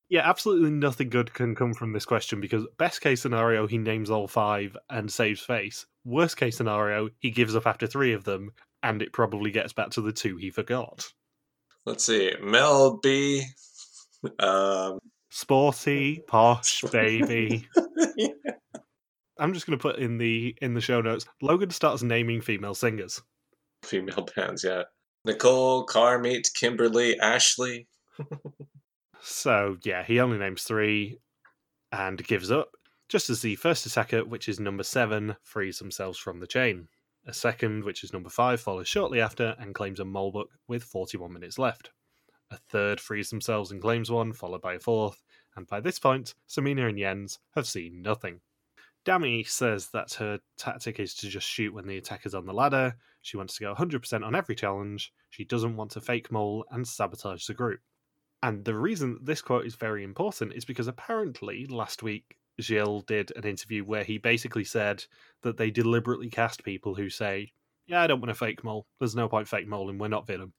Yeah, 0.09 0.29
absolutely 0.29 0.71
nothing 0.71 1.09
good 1.09 1.33
can 1.33 1.55
come 1.55 1.73
from 1.73 1.93
this 1.93 2.05
question 2.05 2.41
because 2.41 2.67
best 2.79 3.01
case 3.01 3.21
scenario, 3.21 3.69
he 3.69 3.79
names 3.79 4.11
all 4.11 4.27
five 4.27 4.77
and 4.89 5.13
saves 5.13 5.41
face. 5.41 5.87
Worst 6.05 6.37
case 6.37 6.57
scenario, 6.57 7.11
he 7.21 7.31
gives 7.31 7.55
up 7.55 7.67
after 7.67 7.87
three 7.87 8.13
of 8.13 8.25
them 8.25 8.51
and 8.83 9.03
it 9.03 9.13
probably 9.13 9.51
gets 9.51 9.73
back 9.73 9.91
to 9.91 10.01
the 10.01 10.13
two 10.13 10.37
he 10.37 10.51
forgot. 10.51 11.07
Let's 11.87 12.05
see. 12.05 12.33
Mel 12.43 12.99
B. 13.03 13.45
Um, 14.39 14.99
Sporty, 15.31 16.23
posh, 16.27 16.83
baby. 16.93 17.67
I'm 19.39 19.55
just 19.55 19.67
going 19.67 19.79
to 19.79 19.83
put 19.83 19.99
in 19.99 20.19
the 20.19 20.55
in 20.61 20.75
the 20.75 20.81
show 20.81 21.01
notes. 21.01 21.25
Logan 21.41 21.71
starts 21.71 22.03
naming 22.03 22.41
female 22.43 22.75
singers. 22.75 23.23
female 23.83 24.29
bands, 24.37 24.63
yeah. 24.65 24.83
Nicole, 25.25 25.85
Carmit, 25.85 26.49
Kimberly, 26.55 27.19
Ashley. 27.19 27.87
So 29.23 29.77
yeah, 29.85 30.03
he 30.03 30.21
only 30.21 30.39
names 30.39 30.63
three 30.63 31.19
and 31.93 32.27
gives 32.27 32.51
up. 32.51 32.71
Just 33.09 33.29
as 33.29 33.43
the 33.43 33.57
first 33.57 33.85
attacker, 33.87 34.25
which 34.25 34.49
is 34.49 34.61
number 34.61 34.83
seven, 34.83 35.37
frees 35.43 35.79
themselves 35.79 36.19
from 36.19 36.41
the 36.41 36.47
chain. 36.47 36.89
A 37.27 37.33
second, 37.33 37.85
which 37.85 38.03
is 38.03 38.13
number 38.13 38.31
five, 38.31 38.61
follows 38.61 38.89
shortly 38.89 39.21
after 39.21 39.55
and 39.59 39.75
claims 39.75 40.01
a 40.01 40.05
mole 40.05 40.33
book 40.33 40.51
with 40.67 40.83
41 40.83 41.33
minutes 41.33 41.59
left. 41.59 41.91
A 42.51 42.57
third 42.57 43.01
frees 43.01 43.31
themselves 43.31 43.71
and 43.71 43.81
claims 43.81 44.11
one, 44.11 44.33
followed 44.33 44.63
by 44.63 44.75
a 44.75 44.81
fourth, 44.81 45.23
and 45.55 45.67
by 45.67 45.81
this 45.81 45.99
point, 45.99 46.35
Samina 46.49 46.89
and 46.89 46.99
Jens 46.99 47.39
have 47.55 47.67
seen 47.67 48.03
nothing. 48.03 48.41
Dami 49.05 49.47
says 49.47 49.89
that 49.89 50.15
her 50.15 50.41
tactic 50.59 50.99
is 50.99 51.15
to 51.15 51.29
just 51.29 51.47
shoot 51.47 51.73
when 51.73 51.87
the 51.87 51.97
attacker's 51.97 52.35
on 52.35 52.47
the 52.47 52.53
ladder. 52.53 52.97
She 53.23 53.37
wants 53.37 53.57
to 53.57 53.65
go 53.65 53.75
100% 53.75 54.25
on 54.25 54.35
every 54.35 54.55
challenge. 54.55 55.13
She 55.31 55.45
doesn't 55.45 55.77
want 55.77 55.93
to 55.93 56.01
fake 56.01 56.31
mole 56.31 56.67
and 56.71 56.87
sabotage 56.87 57.47
the 57.47 57.55
group. 57.55 57.81
And 58.43 58.65
the 58.65 58.75
reason 58.75 59.19
this 59.23 59.43
quote 59.43 59.67
is 59.67 59.75
very 59.75 60.05
important 60.05 60.55
is 60.55 60.65
because 60.65 60.87
apparently 60.87 61.67
last 61.67 62.03
week 62.03 62.37
Gilles 62.61 63.03
did 63.07 63.33
an 63.37 63.45
interview 63.45 63.85
where 63.85 64.05
he 64.05 64.19
basically 64.19 64.65
said 64.65 65.05
that 65.43 65.57
they 65.57 65.71
deliberately 65.71 66.31
cast 66.31 66.65
people 66.65 66.95
who 66.95 67.11
say, 67.11 67.53
Yeah, 67.87 68.03
I 68.03 68.07
don't 68.07 68.21
want 68.21 68.31
to 68.31 68.35
fake 68.35 68.65
mole. 68.65 68.87
There's 68.99 69.17
no 69.17 69.29
point 69.29 69.49
fake 69.49 69.67
moling. 69.67 69.99
We're 69.99 70.09
not 70.09 70.27
Vidum. 70.27 70.53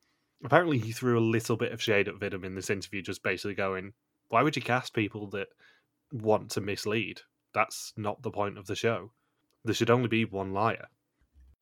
Apparently, 0.43 0.79
he 0.79 0.91
threw 0.91 1.19
a 1.19 1.21
little 1.21 1.55
bit 1.57 1.71
of 1.71 1.81
shade 1.81 2.07
at 2.07 2.19
Vidum 2.19 2.43
in 2.43 2.55
this 2.55 2.69
interview, 2.69 3.01
just 3.01 3.23
basically 3.23 3.55
going, 3.55 3.93
Why 4.29 4.43
would 4.43 4.55
you 4.55 4.61
cast 4.61 4.93
people 4.93 5.27
that 5.31 5.47
want 6.11 6.51
to 6.51 6.61
mislead? 6.61 7.21
That's 7.53 7.93
not 7.97 8.21
the 8.21 8.31
point 8.31 8.57
of 8.57 8.67
the 8.67 8.75
show. 8.75 9.11
There 9.63 9.75
should 9.75 9.89
only 9.89 10.07
be 10.07 10.25
one 10.25 10.53
liar. 10.53 10.87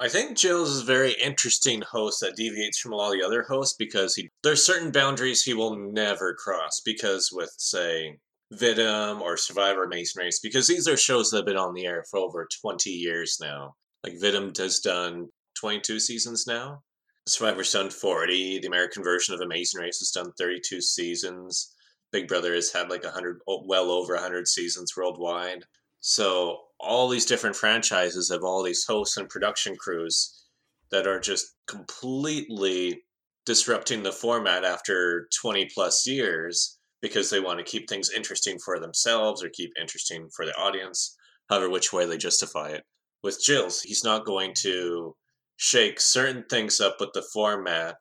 I 0.01 0.07
think 0.07 0.37
Gilles 0.37 0.69
is 0.69 0.81
a 0.83 0.85
very 0.85 1.11
interesting 1.21 1.81
host 1.81 2.21
that 2.21 2.37
deviates 2.37 2.79
from 2.79 2.93
all 2.93 3.11
the 3.11 3.21
other 3.21 3.43
hosts 3.43 3.75
because 3.77 4.15
he 4.15 4.29
there's 4.43 4.65
certain 4.65 4.91
boundaries 4.91 5.43
he 5.43 5.53
will 5.53 5.75
never 5.75 6.33
cross. 6.33 6.79
Because 6.79 7.31
with 7.33 7.53
say 7.57 8.19
Vidum 8.53 9.21
or 9.21 9.37
Survivor 9.37 9.83
Amazing 9.83 10.23
Race, 10.23 10.39
because 10.39 10.67
these 10.67 10.87
are 10.87 10.97
shows 10.97 11.29
that 11.29 11.37
have 11.37 11.45
been 11.45 11.57
on 11.57 11.73
the 11.73 11.85
air 11.85 12.03
for 12.09 12.19
over 12.19 12.47
twenty 12.61 12.91
years 12.91 13.37
now. 13.39 13.75
Like 14.03 14.13
Vidum 14.19 14.57
has 14.57 14.79
done 14.79 15.29
twenty 15.59 15.79
two 15.81 15.99
seasons 15.99 16.45
now. 16.47 16.81
Survivor's 17.27 17.71
done 17.71 17.89
forty. 17.89 18.59
The 18.59 18.67
American 18.67 19.03
version 19.03 19.35
of 19.35 19.41
Amazing 19.41 19.81
Race 19.81 19.99
has 19.99 20.11
done 20.11 20.31
thirty 20.37 20.59
two 20.63 20.81
seasons. 20.81 21.75
Big 22.11 22.27
Brother 22.27 22.55
has 22.55 22.71
had 22.71 22.89
like 22.89 23.03
a 23.03 23.11
hundred, 23.11 23.39
well 23.45 23.91
over 23.91 24.15
a 24.15 24.21
hundred 24.21 24.47
seasons 24.47 24.93
worldwide. 24.97 25.65
So 25.99 26.61
all 26.79 27.07
these 27.07 27.25
different 27.25 27.55
franchises 27.55 28.31
have 28.31 28.43
all 28.43 28.63
these 28.63 28.85
hosts 28.85 29.17
and 29.17 29.29
production 29.29 29.75
crews 29.75 30.45
that 30.91 31.05
are 31.05 31.19
just 31.19 31.55
completely 31.67 33.03
disrupting 33.45 34.01
the 34.01 34.11
format 34.11 34.63
after 34.63 35.27
20 35.41 35.69
plus 35.73 36.07
years 36.07 36.78
because 37.01 37.29
they 37.29 37.39
want 37.39 37.59
to 37.59 37.65
keep 37.65 37.89
things 37.89 38.11
interesting 38.15 38.57
for 38.63 38.79
themselves 38.79 39.43
or 39.43 39.49
keep 39.49 39.71
interesting 39.79 40.29
for 40.35 40.45
the 40.45 40.53
audience, 40.53 41.15
however 41.49 41.69
which 41.69 41.93
way 41.93 42.05
they 42.05 42.17
justify 42.17 42.69
it. 42.69 42.83
With 43.23 43.43
Jill's, 43.43 43.81
he's 43.81 44.03
not 44.03 44.25
going 44.25 44.53
to 44.59 45.15
shake 45.57 45.99
certain 45.99 46.45
things 46.49 46.79
up 46.79 46.97
with 46.99 47.09
the 47.13 47.25
format 47.33 47.97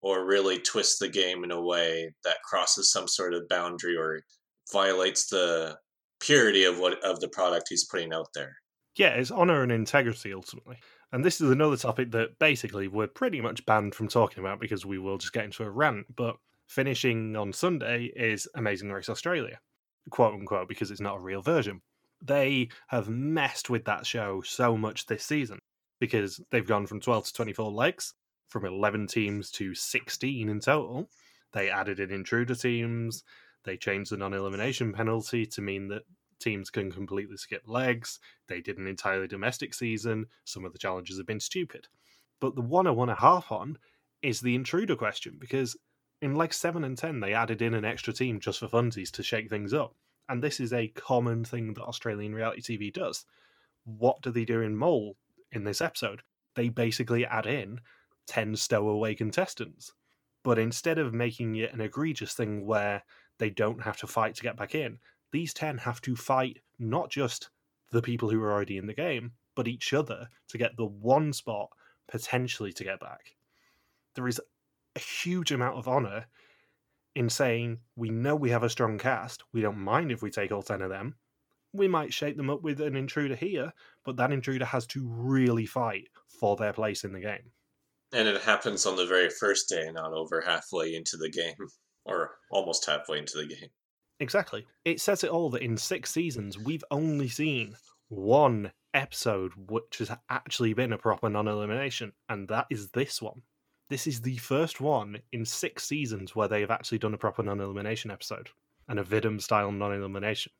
or 0.00 0.26
really 0.26 0.58
twist 0.58 0.98
the 1.00 1.08
game 1.08 1.44
in 1.44 1.50
a 1.50 1.60
way 1.60 2.12
that 2.24 2.42
crosses 2.44 2.90
some 2.90 3.08
sort 3.08 3.34
of 3.34 3.48
boundary 3.48 3.96
or 3.96 4.20
violates 4.72 5.28
the 5.28 5.76
purity 6.20 6.64
of 6.64 6.78
what 6.78 7.02
of 7.04 7.20
the 7.20 7.28
product 7.28 7.66
he's 7.68 7.86
putting 7.86 8.12
out 8.12 8.28
there. 8.34 8.56
Yeah, 8.96 9.10
it's 9.10 9.30
honor 9.30 9.62
and 9.62 9.70
integrity 9.70 10.32
ultimately. 10.32 10.78
And 11.12 11.24
this 11.24 11.40
is 11.40 11.50
another 11.50 11.76
topic 11.76 12.10
that 12.10 12.38
basically 12.38 12.88
we're 12.88 13.06
pretty 13.06 13.40
much 13.40 13.64
banned 13.64 13.94
from 13.94 14.08
talking 14.08 14.40
about 14.42 14.60
because 14.60 14.84
we 14.84 14.98
will 14.98 15.18
just 15.18 15.32
get 15.32 15.44
into 15.44 15.62
a 15.62 15.70
rant. 15.70 16.14
But 16.14 16.36
finishing 16.68 17.34
on 17.34 17.52
Sunday 17.52 18.12
is 18.14 18.46
Amazing 18.54 18.92
Race 18.92 19.08
Australia, 19.08 19.58
quote 20.10 20.34
unquote, 20.34 20.68
because 20.68 20.90
it's 20.90 21.00
not 21.00 21.16
a 21.16 21.20
real 21.20 21.42
version. 21.42 21.80
They 22.22 22.68
have 22.88 23.08
messed 23.08 23.70
with 23.70 23.84
that 23.86 24.06
show 24.06 24.42
so 24.42 24.76
much 24.76 25.06
this 25.06 25.24
season 25.24 25.60
because 25.98 26.40
they've 26.50 26.66
gone 26.66 26.86
from 26.86 27.00
12 27.00 27.26
to 27.26 27.32
24 27.32 27.70
legs, 27.72 28.14
from 28.48 28.64
11 28.64 29.06
teams 29.06 29.50
to 29.52 29.74
16 29.74 30.48
in 30.48 30.60
total. 30.60 31.08
They 31.52 31.70
added 31.70 32.00
in 32.00 32.10
intruder 32.10 32.54
teams. 32.54 33.24
They 33.64 33.76
changed 33.76 34.12
the 34.12 34.16
non 34.16 34.34
elimination 34.34 34.92
penalty 34.92 35.46
to 35.46 35.62
mean 35.62 35.88
that 35.88 36.02
teams 36.38 36.70
can 36.70 36.92
completely 36.92 37.36
skip 37.36 37.62
legs. 37.66 38.20
They 38.46 38.60
did 38.60 38.78
an 38.78 38.86
entirely 38.86 39.26
domestic 39.26 39.74
season. 39.74 40.26
Some 40.44 40.64
of 40.64 40.72
the 40.72 40.78
challenges 40.78 41.16
have 41.16 41.26
been 41.26 41.40
stupid. 41.40 41.88
But 42.40 42.54
the 42.54 42.62
one 42.62 42.86
I 42.86 42.92
want 42.92 43.10
to 43.10 43.14
harp 43.14 43.50
on 43.50 43.78
is 44.22 44.40
the 44.40 44.54
intruder 44.54 44.96
question 44.96 45.36
because 45.40 45.76
in 46.20 46.34
legs 46.34 46.56
7 46.56 46.84
and 46.84 46.96
10, 46.96 47.20
they 47.20 47.34
added 47.34 47.62
in 47.62 47.74
an 47.74 47.84
extra 47.84 48.12
team 48.12 48.40
just 48.40 48.58
for 48.58 48.68
funsies 48.68 49.10
to 49.12 49.22
shake 49.22 49.48
things 49.48 49.72
up. 49.72 49.94
And 50.28 50.42
this 50.42 50.60
is 50.60 50.72
a 50.72 50.88
common 50.88 51.44
thing 51.44 51.74
that 51.74 51.84
Australian 51.84 52.34
reality 52.34 52.78
TV 52.78 52.92
does. 52.92 53.24
What 53.84 54.20
do 54.20 54.30
they 54.30 54.44
do 54.44 54.60
in 54.60 54.76
Mole 54.76 55.16
in 55.52 55.64
this 55.64 55.80
episode? 55.80 56.22
They 56.54 56.68
basically 56.68 57.24
add 57.24 57.46
in 57.46 57.80
10 58.26 58.56
stowaway 58.56 59.14
contestants. 59.14 59.92
But 60.44 60.58
instead 60.58 60.98
of 60.98 61.14
making 61.14 61.56
it 61.56 61.72
an 61.72 61.80
egregious 61.80 62.34
thing 62.34 62.66
where 62.66 63.02
they 63.38 63.50
don't 63.50 63.82
have 63.82 63.96
to 63.98 64.06
fight 64.06 64.34
to 64.36 64.42
get 64.42 64.56
back 64.56 64.74
in. 64.74 64.98
These 65.32 65.54
10 65.54 65.78
have 65.78 66.00
to 66.02 66.16
fight 66.16 66.58
not 66.78 67.10
just 67.10 67.50
the 67.90 68.02
people 68.02 68.28
who 68.28 68.42
are 68.42 68.52
already 68.52 68.76
in 68.76 68.86
the 68.86 68.94
game, 68.94 69.32
but 69.54 69.68
each 69.68 69.94
other 69.94 70.28
to 70.48 70.58
get 70.58 70.76
the 70.76 70.86
one 70.86 71.32
spot 71.32 71.70
potentially 72.08 72.72
to 72.72 72.84
get 72.84 73.00
back. 73.00 73.34
There 74.14 74.28
is 74.28 74.40
a 74.98 75.04
huge 75.04 75.52
amount 75.52 75.78
of 75.78 75.86
honour 75.86 76.26
in 77.14 77.30
saying 77.30 77.78
we 77.96 78.10
know 78.10 78.34
we 78.34 78.50
have 78.50 78.64
a 78.64 78.70
strong 78.70 78.98
cast, 78.98 79.44
we 79.52 79.60
don't 79.60 79.78
mind 79.78 80.10
if 80.10 80.22
we 80.22 80.30
take 80.30 80.50
all 80.50 80.62
10 80.62 80.82
of 80.82 80.90
them. 80.90 81.14
We 81.72 81.86
might 81.86 82.12
shake 82.12 82.36
them 82.36 82.50
up 82.50 82.62
with 82.62 82.80
an 82.80 82.96
intruder 82.96 83.36
here, 83.36 83.72
but 84.04 84.16
that 84.16 84.32
intruder 84.32 84.64
has 84.64 84.86
to 84.88 85.06
really 85.06 85.66
fight 85.66 86.08
for 86.40 86.56
their 86.56 86.72
place 86.72 87.04
in 87.04 87.12
the 87.12 87.20
game. 87.20 87.52
And 88.12 88.26
it 88.26 88.40
happens 88.40 88.86
on 88.86 88.96
the 88.96 89.06
very 89.06 89.30
first 89.30 89.68
day, 89.68 89.88
not 89.92 90.12
over 90.12 90.40
halfway 90.40 90.94
into 90.94 91.16
the 91.16 91.30
game 91.30 91.68
or 92.04 92.32
almost 92.50 92.86
halfway 92.86 93.18
into 93.18 93.36
the 93.36 93.46
game. 93.46 93.68
Exactly. 94.18 94.66
It 94.84 95.00
says 95.00 95.22
it 95.22 95.30
all 95.30 95.50
that 95.50 95.62
in 95.62 95.76
six 95.76 96.10
seasons, 96.10 96.58
we've 96.58 96.84
only 96.90 97.28
seen 97.28 97.76
one 98.08 98.72
episode 98.94 99.52
which 99.56 99.98
has 99.98 100.10
actually 100.28 100.72
been 100.72 100.92
a 100.92 100.98
proper 100.98 101.28
non 101.28 101.46
elimination, 101.46 102.12
and 102.28 102.48
that 102.48 102.66
is 102.70 102.90
this 102.90 103.22
one. 103.22 103.42
This 103.88 104.06
is 104.06 104.20
the 104.20 104.36
first 104.36 104.80
one 104.80 105.18
in 105.32 105.44
six 105.44 105.84
seasons 105.84 106.36
where 106.36 106.48
they 106.48 106.60
have 106.60 106.70
actually 106.70 106.98
done 106.98 107.14
a 107.14 107.18
proper 107.18 107.42
non 107.42 107.60
elimination 107.60 108.10
episode 108.10 108.50
and 108.88 108.98
a 108.98 109.04
Vidum 109.04 109.40
style 109.40 109.72
non 109.72 109.94
elimination. 109.94 110.52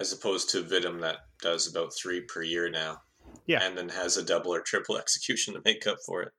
As 0.00 0.12
opposed 0.12 0.50
to 0.50 0.62
Vidum 0.62 1.00
that 1.00 1.18
does 1.40 1.68
about 1.68 1.94
three 1.94 2.20
per 2.20 2.42
year 2.42 2.68
now. 2.68 2.98
Yeah. 3.46 3.62
And 3.62 3.76
then 3.76 3.88
has 3.88 4.16
a 4.16 4.24
double 4.24 4.54
or 4.54 4.60
triple 4.60 4.98
execution 4.98 5.54
to 5.54 5.62
make 5.64 5.86
up 5.86 5.98
for 6.04 6.22
it. 6.22 6.32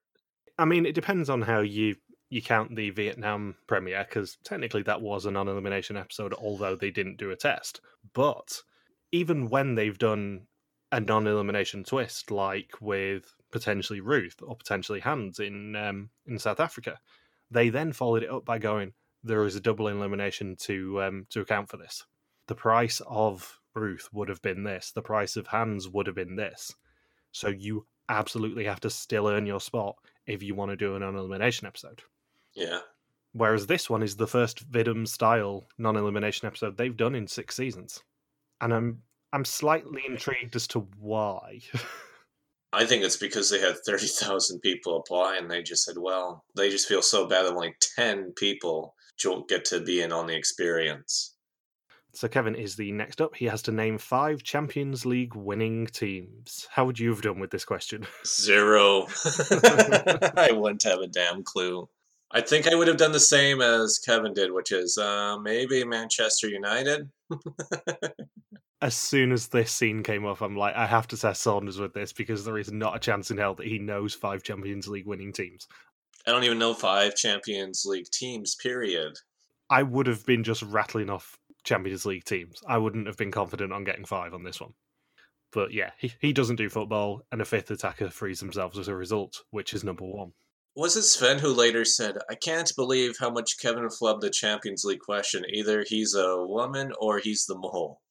I 0.57 0.65
mean, 0.65 0.85
it 0.85 0.95
depends 0.95 1.29
on 1.29 1.41
how 1.41 1.61
you 1.61 1.95
you 2.29 2.41
count 2.41 2.75
the 2.75 2.89
Vietnam 2.89 3.55
premiere 3.67 4.05
because 4.07 4.37
technically 4.43 4.81
that 4.83 5.01
was 5.01 5.25
a 5.25 5.31
non 5.31 5.47
elimination 5.47 5.97
episode, 5.97 6.33
although 6.33 6.75
they 6.75 6.91
didn't 6.91 7.17
do 7.17 7.31
a 7.31 7.35
test. 7.35 7.81
But 8.13 8.61
even 9.11 9.49
when 9.49 9.75
they've 9.75 9.97
done 9.97 10.47
a 10.91 10.99
non 10.99 11.27
elimination 11.27 11.83
twist, 11.83 12.31
like 12.31 12.71
with 12.81 13.33
potentially 13.55 14.01
Ruth 14.01 14.35
or 14.45 14.53
potentially 14.53 14.99
Hans 14.99 15.39
in 15.39 15.77
um, 15.77 16.09
in 16.27 16.37
South 16.37 16.59
Africa, 16.59 16.99
they 17.49 17.69
then 17.69 17.93
followed 17.93 18.21
it 18.21 18.29
up 18.29 18.43
by 18.43 18.59
going, 18.59 18.91
"There 19.23 19.45
is 19.45 19.55
a 19.55 19.61
double 19.61 19.87
elimination 19.87 20.57
to 20.57 21.01
um, 21.01 21.25
to 21.29 21.39
account 21.39 21.69
for 21.69 21.77
this. 21.77 22.05
The 22.47 22.55
price 22.55 23.01
of 23.07 23.57
Ruth 23.73 24.09
would 24.11 24.27
have 24.27 24.41
been 24.41 24.63
this. 24.63 24.91
The 24.91 25.01
price 25.01 25.37
of 25.37 25.47
Hans 25.47 25.87
would 25.87 26.05
have 26.07 26.17
been 26.17 26.35
this. 26.35 26.75
So 27.31 27.47
you 27.47 27.87
absolutely 28.09 28.65
have 28.65 28.81
to 28.81 28.89
still 28.89 29.29
earn 29.29 29.45
your 29.45 29.61
spot 29.61 29.95
if 30.27 30.43
you 30.43 30.53
want 30.53 30.71
to 30.71 30.75
do 30.75 30.97
a 30.97 30.99
non 30.99 31.15
elimination 31.15 31.65
episode." 31.65 32.01
Yeah. 32.53 32.79
Whereas 33.31 33.67
this 33.67 33.89
one 33.89 34.03
is 34.03 34.17
the 34.17 34.27
first 34.27 34.69
Vidum 34.69 35.07
style 35.07 35.65
non 35.77 35.95
elimination 35.95 36.45
episode 36.45 36.75
they've 36.75 36.97
done 36.97 37.15
in 37.15 37.25
six 37.25 37.55
seasons. 37.55 38.03
And 38.59 38.73
I'm 38.73 39.01
I'm 39.31 39.45
slightly 39.45 40.01
intrigued 40.05 40.57
as 40.57 40.67
to 40.67 40.81
why. 40.99 41.61
I 42.75 42.85
think 42.85 43.03
it's 43.03 43.17
because 43.17 43.49
they 43.49 43.59
had 43.59 43.77
30,000 43.85 44.59
people 44.59 44.97
apply 44.97 45.37
and 45.37 45.49
they 45.49 45.63
just 45.63 45.85
said, 45.85 45.95
well, 45.97 46.43
they 46.57 46.69
just 46.69 46.87
feel 46.87 47.01
so 47.01 47.25
bad 47.25 47.45
that 47.45 47.53
only 47.53 47.75
10 47.95 48.33
people 48.35 48.95
don't 49.23 49.47
get 49.47 49.63
to 49.65 49.79
be 49.79 50.01
in 50.01 50.11
on 50.11 50.27
the 50.27 50.35
experience. 50.35 51.35
So 52.13 52.27
Kevin 52.27 52.55
is 52.55 52.75
the 52.75 52.91
next 52.91 53.21
up. 53.21 53.35
He 53.35 53.45
has 53.45 53.61
to 53.63 53.71
name 53.71 53.97
five 53.97 54.43
Champions 54.43 55.05
League 55.05 55.35
winning 55.35 55.87
teams. 55.87 56.67
How 56.69 56.85
would 56.85 56.99
you 56.99 57.09
have 57.09 57.21
done 57.21 57.39
with 57.39 57.51
this 57.51 57.65
question? 57.65 58.07
Zero. 58.25 59.07
I 60.37 60.51
wouldn't 60.53 60.83
have 60.83 60.99
a 60.99 61.07
damn 61.07 61.43
clue. 61.43 61.89
I 62.31 62.41
think 62.41 62.67
I 62.67 62.75
would 62.75 62.87
have 62.87 62.97
done 62.97 63.11
the 63.11 63.19
same 63.19 63.61
as 63.61 63.99
Kevin 63.99 64.33
did, 64.33 64.51
which 64.51 64.71
is 64.71 64.97
uh, 64.97 65.37
maybe 65.37 65.83
Manchester 65.85 66.49
United. 66.49 67.09
as 68.81 68.95
soon 68.95 69.31
as 69.31 69.47
this 69.47 69.71
scene 69.71 70.03
came 70.03 70.25
up, 70.25 70.41
I'm 70.41 70.55
like, 70.55 70.75
I 70.75 70.85
have 70.85 71.07
to 71.07 71.17
test 71.17 71.41
Saunders 71.41 71.79
with 71.79 71.93
this 71.93 72.11
because 72.11 72.43
there 72.43 72.57
is 72.57 72.71
not 72.71 72.95
a 72.95 72.99
chance 72.99 73.31
in 73.31 73.37
hell 73.37 73.55
that 73.55 73.67
he 73.67 73.79
knows 73.79 74.13
five 74.13 74.43
Champions 74.43 74.87
League 74.87 75.07
winning 75.07 75.31
teams. 75.31 75.67
I 76.27 76.31
don't 76.31 76.43
even 76.43 76.59
know 76.59 76.73
five 76.73 77.15
Champions 77.15 77.83
League 77.85 78.09
teams, 78.11 78.55
period. 78.55 79.13
I 79.69 79.83
would 79.83 80.07
have 80.07 80.25
been 80.25 80.43
just 80.43 80.61
rattling 80.63 81.09
off 81.09 81.37
Champions 81.63 82.05
League 82.05 82.25
teams. 82.25 82.61
I 82.67 82.77
wouldn't 82.77 83.07
have 83.07 83.17
been 83.17 83.31
confident 83.31 83.71
on 83.71 83.83
getting 83.83 84.05
five 84.05 84.33
on 84.33 84.43
this 84.43 84.59
one. 84.59 84.73
But 85.51 85.71
yeah, 85.71 85.91
he, 85.97 86.13
he 86.19 86.33
doesn't 86.33 86.57
do 86.57 86.69
football, 86.69 87.21
and 87.31 87.41
a 87.41 87.45
fifth 87.45 87.71
attacker 87.71 88.09
frees 88.09 88.39
themselves 88.39 88.77
as 88.77 88.87
a 88.87 88.95
result, 88.95 89.43
which 89.51 89.73
is 89.73 89.83
number 89.83 90.03
one. 90.03 90.33
Was 90.75 90.97
it 90.97 91.03
Sven 91.03 91.39
who 91.39 91.53
later 91.53 91.85
said, 91.85 92.17
I 92.29 92.35
can't 92.35 92.71
believe 92.75 93.15
how 93.17 93.29
much 93.29 93.57
Kevin 93.61 93.87
flubbed 93.87 94.19
the 94.19 94.29
Champions 94.29 94.83
League 94.83 94.99
question. 94.99 95.45
Either 95.47 95.85
he's 95.87 96.13
a 96.13 96.45
woman 96.45 96.91
or 96.99 97.19
he's 97.19 97.45
the 97.45 97.55
mole. 97.57 98.01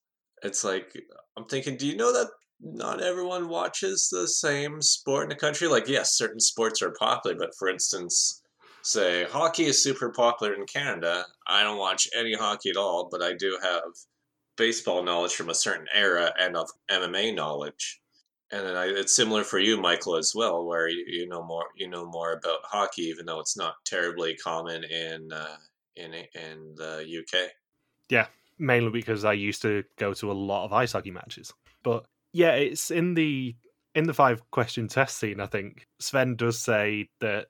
It's 0.45 0.63
like, 0.63 0.95
I'm 1.37 1.47
thinking, 1.47 1.77
do 1.77 1.87
you 1.87 1.97
know 1.97 2.13
that 2.13 2.29
not 2.61 3.03
everyone 3.03 3.49
watches 3.49 4.09
the 4.11 4.29
same 4.29 4.81
sport 4.83 5.25
in 5.25 5.29
the 5.31 5.35
country? 5.35 5.67
Like, 5.67 5.89
yes, 5.89 6.17
certain 6.17 6.41
sports 6.41 6.83
are 6.83 6.93
popular, 6.93 7.37
but 7.37 7.55
for 7.59 7.69
instance, 7.69 8.43
say 8.83 9.25
hockey 9.25 9.65
is 9.65 9.83
super 9.83 10.11
popular 10.11 10.55
in 10.55 10.67
Canada. 10.67 11.25
I 11.47 11.63
don't 11.63 11.79
watch 11.79 12.09
any 12.17 12.35
hockey 12.35 12.71
at 12.71 12.77
all, 12.77 13.09
but 13.11 13.23
I 13.23 13.33
do 13.33 13.59
have 13.63 13.83
baseball 14.57 15.03
knowledge 15.03 15.35
from 15.35 15.49
a 15.49 15.55
certain 15.55 15.87
era 15.93 16.33
and 16.39 16.57
of 16.57 16.69
MMA 16.91 17.35
knowledge. 17.35 18.01
And 18.53 18.67
then 18.67 18.77
I, 18.77 18.87
it's 18.87 19.17
similar 19.17 19.43
for 19.43 19.59
you, 19.59 19.81
Michael, 19.81 20.17
as 20.17 20.33
well, 20.35 20.65
where 20.65 20.89
you, 20.89 21.05
you 21.09 21.27
know 21.27 21.43
more 21.43 21.65
you 21.75 21.89
know 21.89 22.07
more 22.07 22.33
about 22.33 22.61
hockey, 22.63 23.03
even 23.03 23.27
though 23.27 23.41
it's 23.41 23.57
not 23.57 23.75
terribly 23.85 24.37
common 24.37 24.85
in 24.85 25.33
uh, 25.33 25.57
in 25.97 26.13
in 26.13 26.75
the 26.77 27.05
UK. 27.21 27.51
Yeah, 28.11 28.27
mainly 28.59 28.91
because 28.91 29.25
I 29.25 29.33
used 29.33 29.63
to 29.63 29.85
go 29.97 30.15
to 30.15 30.31
a 30.31 30.35
lot 30.35 30.65
of 30.65 30.73
ice 30.73 30.93
hockey 30.93 31.11
matches. 31.11 31.53
But 31.83 32.07
yeah, 32.33 32.53
it's 32.53 32.91
in 32.91 33.15
the 33.15 33.55
in 33.95 34.05
the 34.05 34.15
five 34.15 34.49
question 34.51 34.89
test 34.89 35.19
scene. 35.19 35.41
I 35.41 35.47
think 35.47 35.87
Sven 35.99 36.37
does 36.37 36.61
say 36.61 37.09
that 37.21 37.47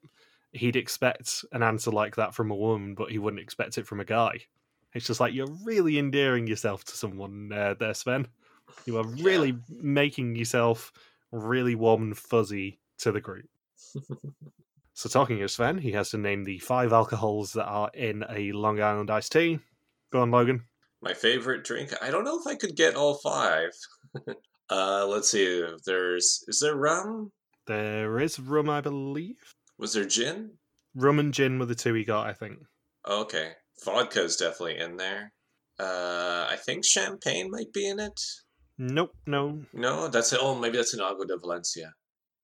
he'd 0.53 0.77
expect 0.77 1.45
an 1.53 1.63
answer 1.63 1.91
like 1.91 2.17
that 2.17 2.35
from 2.35 2.51
a 2.51 2.57
woman, 2.57 2.95
but 2.95 3.11
he 3.11 3.19
wouldn't 3.19 3.43
expect 3.43 3.79
it 3.79 3.87
from 3.87 4.01
a 4.01 4.05
guy. 4.05 4.41
It's 4.95 5.07
just 5.07 5.21
like 5.21 5.35
you're 5.35 5.51
really 5.65 5.99
endearing 5.99 6.47
yourself 6.47 6.85
to 6.85 6.97
someone 6.97 7.53
uh, 7.53 7.75
there, 7.79 7.95
Sven. 7.95 8.29
You 8.87 8.99
are 8.99 9.07
really 9.07 9.49
yeah. 9.49 9.79
making 9.83 10.37
yourself 10.37 10.93
really 11.33 11.75
warm 11.75 12.03
and 12.03 12.17
fuzzy 12.17 12.79
to 12.99 13.11
the 13.11 13.21
group. 13.21 13.49
so, 14.95 15.09
talking 15.09 15.43
of 15.43 15.51
Sven, 15.51 15.79
he 15.79 15.93
has 15.93 16.11
to 16.11 16.19
name 16.19 16.45
the 16.45 16.59
five 16.59 16.93
alcohols 16.93 17.53
that 17.55 17.67
are 17.67 17.91
in 17.93 18.25
a 18.29 18.53
Long 18.53 18.81
Island 18.81 19.11
iced 19.11 19.33
tea. 19.33 19.59
Go 20.11 20.21
on, 20.21 20.31
Logan. 20.31 20.63
My 21.05 21.13
favorite 21.13 21.65
drink? 21.65 21.91
I 22.01 22.11
don't 22.11 22.25
know 22.25 22.41
if 22.41 22.47
I 22.47 22.55
could 22.55 22.77
get 22.77 22.95
all 22.97 23.19
five. 23.23 23.73
uh, 24.71 25.07
let's 25.07 25.31
see. 25.31 25.63
There's 25.85 26.43
is 26.49 26.61
there 26.61 26.75
rum? 26.75 27.31
There 27.67 28.19
is 28.19 28.41
rum, 28.41 28.71
I 28.71 28.81
believe. 28.81 29.37
Was 29.79 29.93
there 29.93 30.07
gin? 30.07 30.53
Rum 30.95 31.19
and 31.19 31.35
gin 31.35 31.59
were 31.59 31.67
the 31.67 31.75
two 31.75 31.93
we 31.93 32.07
got, 32.07 32.27
I 32.27 32.33
think. 32.33 32.59
Okay. 33.07 33.53
Vodka's 33.85 34.37
definitely 34.37 34.79
in 34.79 34.97
there. 34.97 35.33
Uh, 35.79 36.47
I 36.49 36.57
think 36.65 36.87
champagne 36.87 37.51
might 37.51 37.73
be 37.75 37.87
in 37.87 38.01
it. 38.01 38.19
Nope, 38.79 39.15
no. 39.27 39.61
No, 39.75 40.09
that's 40.09 40.33
it. 40.33 40.39
Oh, 40.41 40.55
maybe 40.55 40.79
that's 40.79 40.95
an 40.95 41.03
Agua 41.03 41.27
de 41.27 41.37
Valencia. 41.37 41.93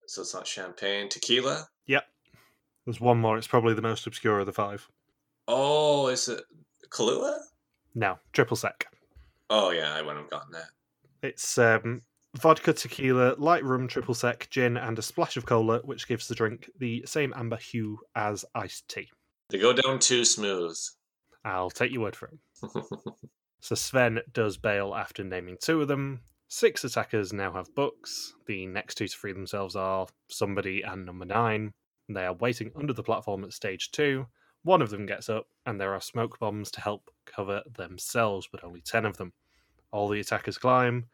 So 0.07 0.21
it's 0.21 0.35
not 0.35 0.47
champagne. 0.47 1.09
Tequila? 1.09 1.67
Yep. 1.87 2.05
There's 2.85 3.01
one 3.01 3.19
more. 3.19 3.39
It's 3.39 3.47
probably 3.47 3.73
the 3.73 3.81
most 3.81 4.07
obscure 4.07 4.41
of 4.41 4.47
the 4.47 4.53
five. 4.53 4.87
Oh, 5.49 6.09
is 6.09 6.29
it 6.29 6.43
Kahlua? 6.91 7.39
No, 7.95 8.19
triple 8.33 8.57
sec. 8.57 8.87
Oh, 9.49 9.71
yeah, 9.71 9.95
I 9.95 10.03
wouldn't 10.03 10.19
have 10.19 10.31
gotten 10.31 10.53
that. 10.53 10.69
It's 11.23 11.59
um, 11.59 12.03
vodka, 12.37 12.73
tequila, 12.73 13.35
light 13.37 13.65
rum, 13.65 13.89
triple 13.89 14.15
sec, 14.15 14.49
gin, 14.51 14.77
and 14.77 14.99
a 14.99 15.03
splash 15.03 15.37
of 15.37 15.47
cola, 15.47 15.81
which 15.85 16.07
gives 16.07 16.29
the 16.29 16.35
drink 16.35 16.71
the 16.79 17.03
same 17.07 17.35
amber 17.37 17.57
hue 17.57 17.99
as 18.15 18.45
iced 18.55 18.89
tea. 18.89 19.11
They 19.51 19.59
go 19.59 19.73
down 19.73 19.99
too 19.99 20.25
smooth. 20.25 20.79
I'll 21.45 21.71
take 21.71 21.93
your 21.93 22.03
word 22.03 22.17
for 22.17 22.29
it. 22.29 22.85
so 23.61 23.75
Sven 23.75 24.21
does 24.33 24.57
bail 24.57 24.95
after 24.95 25.25
naming 25.25 25.57
two 25.61 25.83
of 25.83 25.89
them. 25.89 26.21
Six 26.49 26.85
attackers 26.85 27.33
now 27.33 27.53
have 27.53 27.75
books. 27.75 28.35
The 28.47 28.67
next 28.67 28.97
two 28.97 29.09
to 29.09 29.17
free 29.17 29.33
themselves 29.33 29.77
are 29.77 30.07
somebody 30.29 30.83
and 30.83 31.07
number 31.07 31.25
nine. 31.25 31.73
They 32.09 32.27
are 32.27 32.35
waiting 32.35 32.73
under 32.77 32.93
the 32.93 33.03
platform 33.03 33.45
at 33.45 33.53
stage 33.53 33.91
two. 33.93 34.27
One 34.63 34.83
of 34.83 34.91
them 34.91 35.07
gets 35.07 35.29
up, 35.29 35.47
and 35.65 35.81
there 35.81 35.95
are 35.95 36.01
smoke 36.01 36.39
bombs 36.39 36.71
to 36.73 36.81
help 36.81 37.11
cover 37.25 37.63
themselves, 37.77 38.49
but 38.51 38.63
only 38.63 38.81
ten 38.83 39.07
of 39.07 39.17
them. 39.17 39.33
All 39.91 40.09
the 40.09 40.21
attackers 40.21 40.59
climb. 40.59 41.07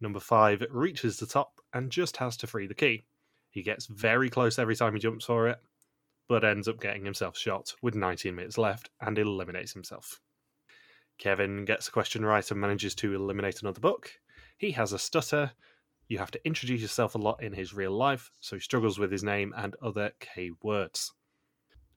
Number 0.00 0.20
five 0.20 0.64
reaches 0.70 1.16
the 1.16 1.26
top 1.26 1.60
and 1.72 1.90
just 1.90 2.16
has 2.18 2.36
to 2.38 2.46
free 2.46 2.66
the 2.66 2.74
key. 2.74 3.02
He 3.50 3.62
gets 3.62 3.86
very 3.86 4.30
close 4.30 4.58
every 4.58 4.76
time 4.76 4.94
he 4.94 5.00
jumps 5.00 5.26
for 5.26 5.48
it, 5.48 5.58
but 6.28 6.44
ends 6.44 6.68
up 6.68 6.80
getting 6.80 7.04
himself 7.04 7.36
shot 7.36 7.74
with 7.82 7.94
19 7.94 8.34
minutes 8.34 8.56
left 8.56 8.90
and 9.00 9.18
eliminates 9.18 9.72
himself. 9.72 10.20
Kevin 11.18 11.64
gets 11.64 11.88
a 11.88 11.92
question 11.92 12.24
right 12.24 12.50
and 12.50 12.60
manages 12.60 12.94
to 12.96 13.14
eliminate 13.14 13.62
another 13.62 13.80
book. 13.80 14.10
He 14.56 14.70
has 14.72 14.92
a 14.92 14.98
stutter. 14.98 15.52
You 16.08 16.18
have 16.18 16.30
to 16.30 16.46
introduce 16.46 16.80
yourself 16.80 17.14
a 17.14 17.18
lot 17.18 17.42
in 17.42 17.52
his 17.52 17.74
real 17.74 17.92
life, 17.92 18.30
so 18.40 18.56
he 18.56 18.60
struggles 18.60 18.98
with 18.98 19.12
his 19.12 19.22
name 19.22 19.52
and 19.56 19.76
other 19.82 20.12
K 20.20 20.50
words. 20.62 21.12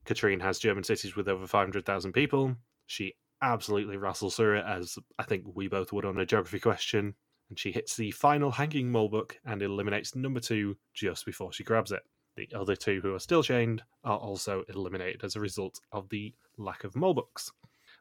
Katrine 0.06 0.40
has 0.40 0.60
German 0.60 0.84
cities 0.84 1.16
with 1.16 1.28
over 1.28 1.48
500,000 1.48 2.14
people. 2.14 2.56
She 2.88 3.16
absolutely 3.42 3.98
rustles 3.98 4.36
through 4.36 4.60
it, 4.60 4.66
as 4.66 4.98
I 5.20 5.24
think 5.24 5.46
we 5.54 5.68
both 5.68 5.92
would 5.92 6.06
on 6.06 6.20
a 6.20 6.26
geography 6.26 6.60
question 6.60 7.16
and 7.50 7.60
she 7.60 7.72
hits 7.72 7.96
the 7.96 8.12
final 8.12 8.52
hanging 8.52 8.92
mole 8.92 9.10
book 9.10 9.38
and 9.46 9.62
eliminates 9.62 10.16
number 10.16 10.40
two 10.40 10.78
just 10.94 11.26
before 11.26 11.54
she 11.54 11.64
grabs 11.64 11.92
it. 11.92 12.02
The 12.36 12.50
other 12.56 12.76
two 12.76 13.00
who 13.02 13.14
are 13.14 13.20
still 13.20 13.44
chained 13.44 13.84
are 14.04 14.18
also 14.18 14.64
eliminated 14.68 15.24
as 15.24 15.36
a 15.36 15.40
result 15.40 15.80
of 15.92 16.10
the 16.10 16.34
lack 16.58 16.84
of 16.84 16.96
mole 16.96 17.14
books. 17.14 17.52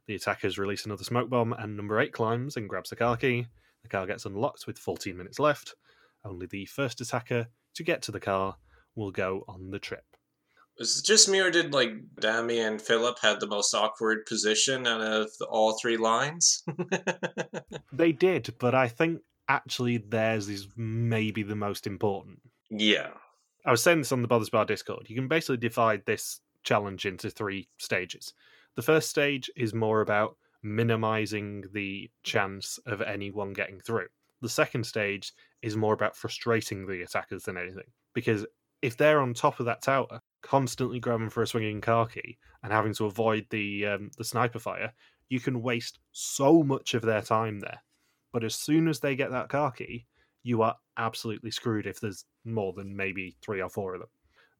The 0.07 0.15
attackers 0.15 0.59
release 0.59 0.87
another 0.87 1.05
smoke 1.05 1.31
bomb, 1.31 1.53
and 1.53 1.77
number 1.77 2.01
eight 2.01 2.13
climbs 2.13 2.57
and 2.57 2.69
grabs 2.69 2.91
the 2.91 2.97
car 2.97 3.17
key. 3.17 3.47
The 3.83 3.89
car 3.89 4.07
gets 4.07 4.25
unlocked 4.25 4.67
with 4.67 4.79
14 4.79 5.17
minutes 5.17 5.39
left. 5.39 5.75
Only 6.25 6.47
the 6.47 6.67
first 6.67 7.01
attacker 7.01 7.49
to 7.75 7.83
get 7.85 8.03
to 8.03 8.13
the 8.13 8.21
car 8.21 8.57
will 8.95 9.11
go 9.11 9.45
on 9.47 9.71
the 9.71 9.79
trip. 9.79 10.05
Was 10.79 10.99
it 10.99 11.05
just 11.05 11.29
me, 11.29 11.41
or 11.41 11.51
did 11.51 11.73
like 11.73 11.93
Dami 12.21 12.67
and 12.67 12.83
Philip 12.83 13.19
had 13.21 13.41
the 13.41 13.47
most 13.47 13.75
awkward 13.75 14.27
position 14.27 14.87
out 14.87 15.01
of 15.01 15.31
all 15.49 15.79
three 15.79 15.97
lines? 15.97 16.65
they 17.93 18.13
did, 18.13 18.55
but 18.59 18.75
I 18.75 18.89
think 18.89 19.21
actually 19.49 19.99
theirs 19.99 20.49
is 20.49 20.69
maybe 20.77 21.43
the 21.43 21.55
most 21.55 21.87
important. 21.87 22.41
Yeah. 22.71 23.11
I 23.65 23.71
was 23.71 23.83
saying 23.83 23.99
this 23.99 24.13
on 24.13 24.23
the 24.23 24.29
Bothers 24.29 24.51
Bar 24.51 24.65
Discord. 24.65 25.09
You 25.09 25.17
can 25.17 25.29
basically 25.29 25.59
divide 25.59 26.05
this 26.07 26.41
challenge 26.65 27.07
into 27.07 27.31
three 27.31 27.69
stages. 27.79 28.35
The 28.75 28.83
first 28.83 29.09
stage 29.09 29.51
is 29.57 29.75
more 29.75 30.01
about 30.01 30.37
minimizing 30.63 31.65
the 31.73 32.11
chance 32.25 32.79
of 32.87 33.01
anyone 33.01 33.53
getting 33.53 33.81
through. 33.81 34.09
The 34.41 34.49
second 34.49 34.85
stage 34.85 35.33
is 35.63 35.77
more 35.77 35.95
about 35.95 36.17
frustrating 36.17 36.87
the 36.87 37.03
attackers 37.03 37.45
than 37.45 37.57
anything. 37.57 37.85
Because 38.15 38.45
if 38.83 38.97
they're 38.97 39.21
on 39.21 39.35
top 39.35 39.61
of 39.61 39.67
that 39.67 39.83
tower, 39.83 40.21
constantly 40.45 41.01
grabbing 41.01 41.31
for 41.31 41.43
a 41.43 41.47
swinging 41.47 41.81
key 41.81 42.37
and 42.63 42.73
having 42.73 42.93
to 42.95 43.07
avoid 43.07 43.47
the 43.51 43.87
um, 43.87 44.11
the 44.19 44.25
sniper 44.25 44.59
fire, 44.59 44.93
you 45.29 45.41
can 45.41 45.63
waste 45.63 45.99
so 46.13 46.63
much 46.63 46.95
of 46.95 47.03
their 47.03 47.23
time 47.23 47.61
there. 47.61 47.83
But 48.33 48.45
as 48.45 48.55
soon 48.55 48.87
as 48.87 49.01
they 49.01 49.17
get 49.17 49.31
that 49.31 49.51
key, 49.77 50.07
you 50.43 50.63
are 50.63 50.77
absolutely 50.99 51.51
screwed 51.51 51.87
if 51.87 51.99
there's 51.99 52.27
more 52.45 52.75
than 52.75 52.95
maybe 52.95 53.37
three 53.43 53.63
or 53.63 53.71
four 53.71 53.95
of 53.95 54.01
them. 54.01 54.11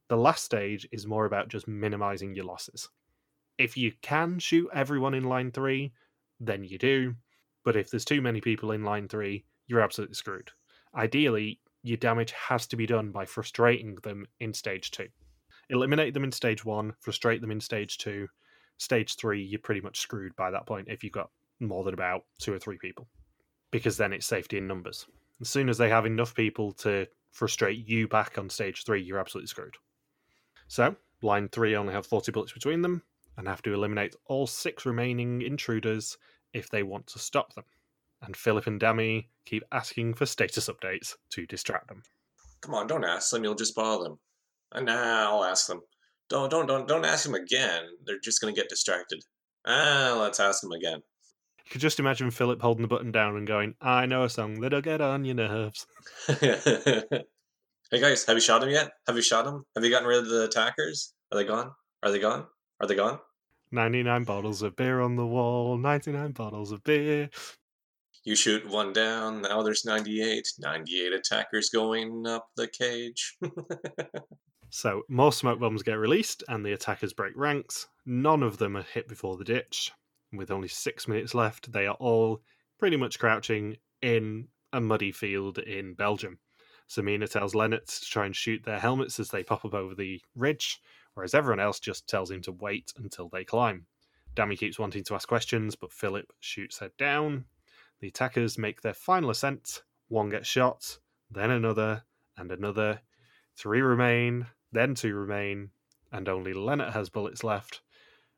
The 0.09 0.17
last 0.17 0.43
stage 0.43 0.87
is 0.91 1.05
more 1.05 1.25
about 1.25 1.49
just 1.49 1.67
minimizing 1.67 2.35
your 2.35 2.45
losses. 2.45 2.89
If 3.57 3.77
you 3.77 3.93
can 4.01 4.39
shoot 4.39 4.69
everyone 4.73 5.13
in 5.13 5.23
line 5.23 5.51
three, 5.51 5.93
then 6.39 6.63
you 6.63 6.77
do. 6.77 7.15
But 7.63 7.75
if 7.75 7.89
there's 7.89 8.05
too 8.05 8.21
many 8.21 8.41
people 8.41 8.71
in 8.71 8.83
line 8.83 9.07
three, 9.07 9.45
you're 9.67 9.81
absolutely 9.81 10.15
screwed. 10.15 10.51
Ideally, 10.95 11.59
your 11.83 11.97
damage 11.97 12.31
has 12.31 12.65
to 12.67 12.75
be 12.75 12.87
done 12.87 13.11
by 13.11 13.25
frustrating 13.25 13.95
them 14.03 14.25
in 14.39 14.53
stage 14.53 14.89
two. 14.91 15.07
Eliminate 15.69 16.13
them 16.13 16.23
in 16.23 16.31
stage 16.31 16.63
one, 16.63 16.93
frustrate 16.99 17.41
them 17.41 17.51
in 17.51 17.59
stage 17.59 17.97
two. 17.97 18.27
Stage 18.77 19.15
three, 19.15 19.43
you're 19.43 19.59
pretty 19.59 19.81
much 19.81 19.99
screwed 19.99 20.35
by 20.35 20.51
that 20.51 20.65
point 20.65 20.87
if 20.89 21.03
you've 21.03 21.13
got 21.13 21.29
more 21.59 21.83
than 21.83 21.93
about 21.93 22.25
two 22.39 22.53
or 22.53 22.59
three 22.59 22.77
people 22.77 23.07
because 23.71 23.97
then 23.97 24.13
it's 24.13 24.25
safety 24.25 24.57
in 24.57 24.67
numbers. 24.67 25.05
As 25.41 25.49
soon 25.49 25.67
as 25.67 25.77
they 25.77 25.89
have 25.89 26.05
enough 26.05 26.33
people 26.33 26.71
to 26.73 27.07
frustrate 27.31 27.87
you 27.87 28.07
back 28.07 28.37
on 28.37 28.49
stage 28.49 28.85
three, 28.85 29.01
you're 29.01 29.19
absolutely 29.19 29.47
screwed. 29.47 29.75
So, 30.67 30.95
line 31.21 31.49
three 31.49 31.75
only 31.75 31.93
have 31.93 32.05
40 32.05 32.31
bullets 32.31 32.53
between 32.53 32.81
them 32.81 33.03
and 33.37 33.47
have 33.47 33.61
to 33.63 33.73
eliminate 33.73 34.15
all 34.27 34.47
six 34.47 34.85
remaining 34.85 35.41
intruders 35.41 36.17
if 36.53 36.69
they 36.69 36.83
want 36.83 37.07
to 37.07 37.19
stop 37.19 37.53
them. 37.53 37.65
and 38.21 38.35
Philip 38.35 38.65
and 38.65 38.79
Dami 38.79 39.27
keep 39.45 39.63
asking 39.71 40.13
for 40.13 40.25
status 40.25 40.69
updates 40.69 41.15
to 41.31 41.45
distract 41.45 41.89
them. 41.89 42.01
Come 42.61 42.73
on, 42.73 42.87
don't 42.87 43.03
ask 43.03 43.29
them. 43.29 43.43
You'll 43.43 43.55
just 43.55 43.75
bother 43.75 44.05
them. 44.05 44.19
And 44.75 44.87
now 44.87 45.37
I'll 45.37 45.45
ask 45.45 45.67
them. 45.67 45.79
Don't, 46.29 46.51
don't, 46.51 46.67
don't, 46.67 46.85
don't 46.85 47.05
ask 47.05 47.23
them 47.23 47.33
again. 47.33 47.83
They're 48.05 48.19
just 48.19 48.41
gonna 48.41 48.53
get 48.53 48.67
distracted. 48.67 49.23
Ah, 49.65 50.17
let's 50.19 50.39
ask 50.39 50.61
them 50.61 50.73
again. 50.73 51.01
You 51.65 51.71
could 51.71 51.81
just 51.81 51.99
imagine 51.99 52.29
Philip 52.29 52.61
holding 52.61 52.81
the 52.81 52.87
button 52.89 53.11
down 53.11 53.37
and 53.37 53.47
going, 53.47 53.75
I 53.79 54.05
know 54.05 54.23
a 54.23 54.29
song 54.29 54.59
that'll 54.59 54.81
get 54.81 54.99
on 54.99 55.23
your 55.23 55.35
nerves. 55.35 55.87
hey 56.27 57.21
guys, 57.91 58.25
have 58.25 58.35
you 58.35 58.41
shot 58.41 58.63
him 58.63 58.69
yet? 58.69 58.91
Have 59.07 59.15
you 59.15 59.21
shot 59.21 59.47
him? 59.47 59.63
Have 59.75 59.83
you 59.85 59.89
gotten 59.89 60.07
rid 60.07 60.19
of 60.19 60.29
the 60.29 60.43
attackers? 60.43 61.13
Are 61.31 61.37
they 61.37 61.45
gone? 61.45 61.71
Are 62.03 62.11
they 62.11 62.19
gone? 62.19 62.45
Are 62.81 62.87
they 62.87 62.95
gone? 62.95 63.19
99 63.71 64.25
bottles 64.25 64.61
of 64.61 64.75
beer 64.75 64.99
on 64.99 65.15
the 65.15 65.25
wall, 65.25 65.77
99 65.77 66.33
bottles 66.33 66.71
of 66.71 66.83
beer. 66.83 67.29
You 68.25 68.35
shoot 68.35 68.67
one 68.69 68.91
down, 68.91 69.41
now 69.41 69.63
there's 69.63 69.85
98. 69.85 70.45
98 70.59 71.13
attackers 71.13 71.69
going 71.69 72.27
up 72.27 72.47
the 72.57 72.67
cage. 72.67 73.37
So, 74.69 75.03
more 75.07 75.31
smoke 75.31 75.59
bombs 75.59 75.83
get 75.83 75.93
released, 75.93 76.43
and 76.47 76.65
the 76.65 76.73
attackers 76.73 77.13
break 77.13 77.33
ranks. 77.35 77.87
None 78.05 78.43
of 78.43 78.57
them 78.57 78.75
are 78.75 78.83
hit 78.83 79.07
before 79.07 79.37
the 79.37 79.43
ditch. 79.43 79.91
With 80.33 80.51
only 80.51 80.67
six 80.67 81.07
minutes 81.07 81.33
left, 81.33 81.71
they 81.71 81.87
are 81.87 81.95
all 81.95 82.41
pretty 82.77 82.97
much 82.97 83.19
crouching 83.19 83.77
in 84.01 84.47
a 84.73 84.81
muddy 84.81 85.11
field 85.11 85.59
in 85.59 85.93
Belgium. 85.93 86.39
Samina 86.89 87.29
tells 87.29 87.55
Lennart 87.55 87.87
to 87.87 88.05
try 88.05 88.25
and 88.25 88.35
shoot 88.35 88.63
their 88.63 88.79
helmets 88.79 89.19
as 89.19 89.29
they 89.29 89.43
pop 89.43 89.65
up 89.65 89.73
over 89.73 89.95
the 89.95 90.21
ridge, 90.35 90.81
whereas 91.13 91.33
everyone 91.33 91.59
else 91.59 91.79
just 91.79 92.07
tells 92.07 92.29
him 92.29 92.41
to 92.41 92.51
wait 92.51 92.93
until 92.97 93.29
they 93.29 93.43
climb. 93.43 93.87
Dami 94.35 94.57
keeps 94.57 94.77
wanting 94.77 95.03
to 95.05 95.15
ask 95.15 95.27
questions, 95.27 95.75
but 95.75 95.93
Philip 95.93 96.31
shoots 96.41 96.79
her 96.79 96.91
down. 96.97 97.45
The 98.01 98.09
attackers 98.09 98.57
make 98.57 98.81
their 98.81 98.93
final 98.93 99.29
ascent. 99.29 99.81
One 100.09 100.29
gets 100.29 100.47
shot, 100.47 100.99
then 101.31 101.51
another, 101.51 102.03
and 102.37 102.51
another. 102.51 103.01
Three 103.57 103.81
remain, 103.81 104.47
then 104.71 104.95
two 104.95 105.15
remain, 105.15 105.71
and 106.11 106.27
only 106.27 106.53
Lennart 106.53 106.93
has 106.93 107.09
bullets 107.09 107.43
left. 107.43 107.81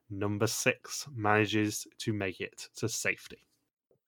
Number 0.10 0.48
six 0.48 1.08
manages 1.14 1.86
to 2.00 2.14
make 2.14 2.40
it 2.40 2.70
to 2.78 2.88
safety. 2.88 3.48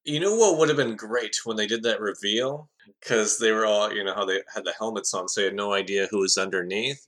You 0.06 0.20
know 0.20 0.36
what 0.36 0.58
would 0.58 0.70
have 0.70 0.78
been 0.78 0.96
great 0.96 1.36
when 1.44 1.58
they 1.58 1.68
did 1.68 1.84
that 1.84 2.00
reveal? 2.00 2.70
Because 3.00 3.38
they 3.38 3.52
were 3.52 3.66
all, 3.66 3.94
you 3.94 4.04
know, 4.04 4.14
how 4.14 4.26
they 4.26 4.42
had 4.54 4.64
the 4.64 4.74
helmets 4.78 5.14
on, 5.14 5.28
so 5.28 5.42
you 5.42 5.46
had 5.46 5.56
no 5.56 5.74
idea 5.74 6.08
who 6.10 6.20
was 6.20 6.38
underneath. 6.38 7.06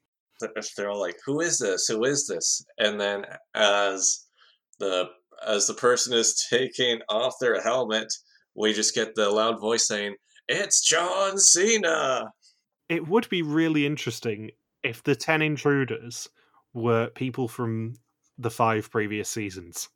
They're 0.76 0.90
all 0.90 1.00
like, 1.00 1.20
"Who 1.26 1.40
is 1.40 1.60
this? 1.60 1.88
Who 1.88 2.04
is 2.04 2.28
this?" 2.28 2.66
And 2.80 3.00
then 3.00 3.26
as 3.54 4.26
the 4.80 5.12
as 5.46 5.68
the 5.68 5.74
person 5.74 6.14
is 6.14 6.48
taking 6.50 7.02
off 7.10 7.36
their 7.40 7.62
helmet, 7.62 8.12
we 8.56 8.74
just 8.74 8.96
get 8.96 9.16
the 9.16 9.30
loud 9.30 9.60
voice 9.60 9.88
saying, 9.88 10.16
"It's 10.48 10.82
John 10.82 11.38
Cena." 11.38 12.34
It 12.92 13.08
would 13.08 13.30
be 13.30 13.42
really 13.42 13.86
interesting 13.86 14.52
if 14.84 15.02
the 15.02 15.16
10 15.16 15.42
intruders 15.42 16.28
were 16.74 17.08
people 17.08 17.48
from 17.48 17.94
the 18.38 18.52
five 18.52 18.92
previous 18.92 19.30
seasons. 19.30 19.88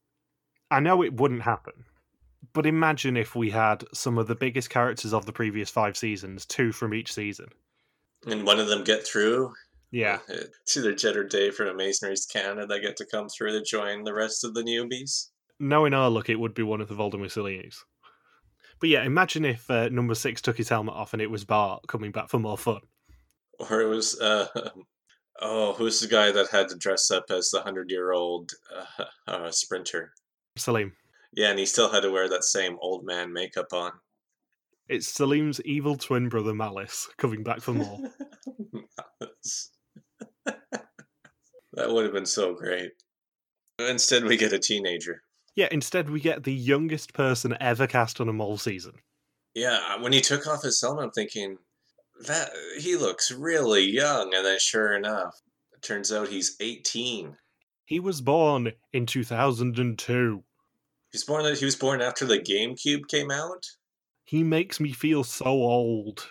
I 0.72 0.80
know 0.80 1.04
it 1.04 1.20
wouldn't 1.20 1.42
happen, 1.42 1.84
but 2.54 2.66
imagine 2.66 3.18
if 3.18 3.36
we 3.36 3.50
had 3.50 3.84
some 3.94 4.18
of 4.18 4.28
the 4.28 4.36
biggest 4.36 4.70
characters 4.70 5.14
of 5.14 5.26
the 5.26 5.34
previous 5.34 5.70
five 5.70 5.98
seasons, 5.98 6.46
two 6.46 6.72
from 6.72 6.94
each 6.94 7.12
season. 7.12 7.50
And 8.28 8.46
one 8.46 8.62
of 8.62 8.68
them 8.68 8.86
get 8.86 9.06
through. 9.06 9.54
Yeah. 9.92 10.20
It's 10.30 10.78
either 10.78 10.96
Jed 10.96 11.18
or 11.18 11.26
Dave 11.26 11.54
from 11.54 11.68
Amazonaries 11.68 12.32
Canada 12.32 12.66
that 12.66 12.80
get 12.80 12.96
to 12.96 13.06
come 13.06 13.28
through 13.28 13.52
to 13.52 13.62
join 13.62 14.06
the 14.06 14.14
rest 14.14 14.46
of 14.46 14.54
the 14.54 14.64
newbies. 14.64 15.32
Knowing 15.60 15.94
our 15.94 16.10
luck, 16.10 16.30
it 16.30 16.40
would 16.40 16.54
be 16.54 16.64
one 16.64 16.80
of 16.80 16.88
the 16.88 16.96
Voldemort. 16.96 17.76
But 18.80 18.90
yeah, 18.90 19.04
imagine 19.04 19.46
if 19.46 19.70
uh, 19.70 19.90
number 19.90 20.16
six 20.16 20.42
took 20.42 20.58
his 20.58 20.70
helmet 20.70 20.96
off 20.96 21.14
and 21.14 21.22
it 21.22 21.32
was 21.32 21.44
Bart 21.46 21.84
coming 21.88 22.12
back 22.12 22.30
for 22.30 22.40
more 22.40 22.58
fun. 22.58 22.82
Or 23.60 23.82
it 23.82 23.88
was, 23.88 24.20
uh, 24.20 24.48
oh, 25.42 25.74
who's 25.74 26.00
the 26.00 26.08
guy 26.08 26.32
that 26.32 26.50
had 26.50 26.70
to 26.70 26.78
dress 26.78 27.10
up 27.10 27.26
as 27.30 27.50
the 27.50 27.62
hundred 27.62 27.90
year 27.90 28.12
old 28.12 28.52
uh, 29.00 29.06
uh, 29.28 29.52
sprinter? 29.52 30.12
Salim. 30.58 30.94
Yeah, 31.34 31.50
and 31.50 31.60
he 31.60 31.66
still 31.66 31.92
had 31.92 32.02
to 32.02 32.12
wear 32.12 32.30
that 32.30 32.44
same 32.44 32.78
old 32.82 33.06
man 33.06 33.34
makeup 33.34 33.74
on. 33.74 33.92
It's 34.88 35.08
Salim's 35.08 35.60
evil 35.62 35.98
twin 35.98 36.30
brother 36.30 36.54
Malice 36.54 37.10
coming 37.18 37.44
back 37.44 37.62
for 37.62 37.74
more. 37.74 38.00
Malice. 39.22 39.72
that 40.46 41.92
would 41.92 42.06
have 42.06 42.14
been 42.14 42.26
so 42.26 42.54
great. 42.54 42.92
Instead, 43.80 44.24
we 44.24 44.38
get 44.38 44.54
a 44.54 44.60
teenager. 44.60 45.24
Yeah, 45.56 45.68
instead, 45.72 46.10
we 46.10 46.20
get 46.20 46.44
the 46.44 46.54
youngest 46.54 47.14
person 47.14 47.56
ever 47.60 47.88
cast 47.88 48.20
on 48.20 48.30
a 48.30 48.34
mole 48.34 48.58
season. 48.58 48.94
Yeah, 49.54 50.02
when 50.02 50.12
he 50.12 50.20
took 50.22 50.48
off 50.48 50.64
his 50.64 50.82
helmet, 50.82 51.06
I'm 51.06 51.12
thinking, 51.12 51.58
that 52.28 52.50
he 52.78 52.96
looks 52.98 53.32
really 53.32 53.84
young. 53.84 54.34
And 54.34 54.46
then 54.46 54.60
sure 54.60 54.96
enough, 54.96 55.42
it 55.74 55.82
turns 55.82 56.12
out 56.12 56.28
he's 56.28 56.58
18. 56.60 57.38
He 57.86 58.00
was 58.00 58.20
born 58.20 58.74
in 58.94 59.06
2002. 59.06 60.44
He's 61.12 61.24
born. 61.24 61.56
He 61.56 61.66
was 61.66 61.76
born 61.76 62.02
after 62.02 62.26
the 62.26 62.40
GameCube 62.40 63.08
came 63.08 63.32
out. 63.32 63.66
He 64.26 64.44
makes 64.44 64.80
me 64.80 64.92
feel 64.92 65.24
so 65.24 65.46
old. 65.46 66.28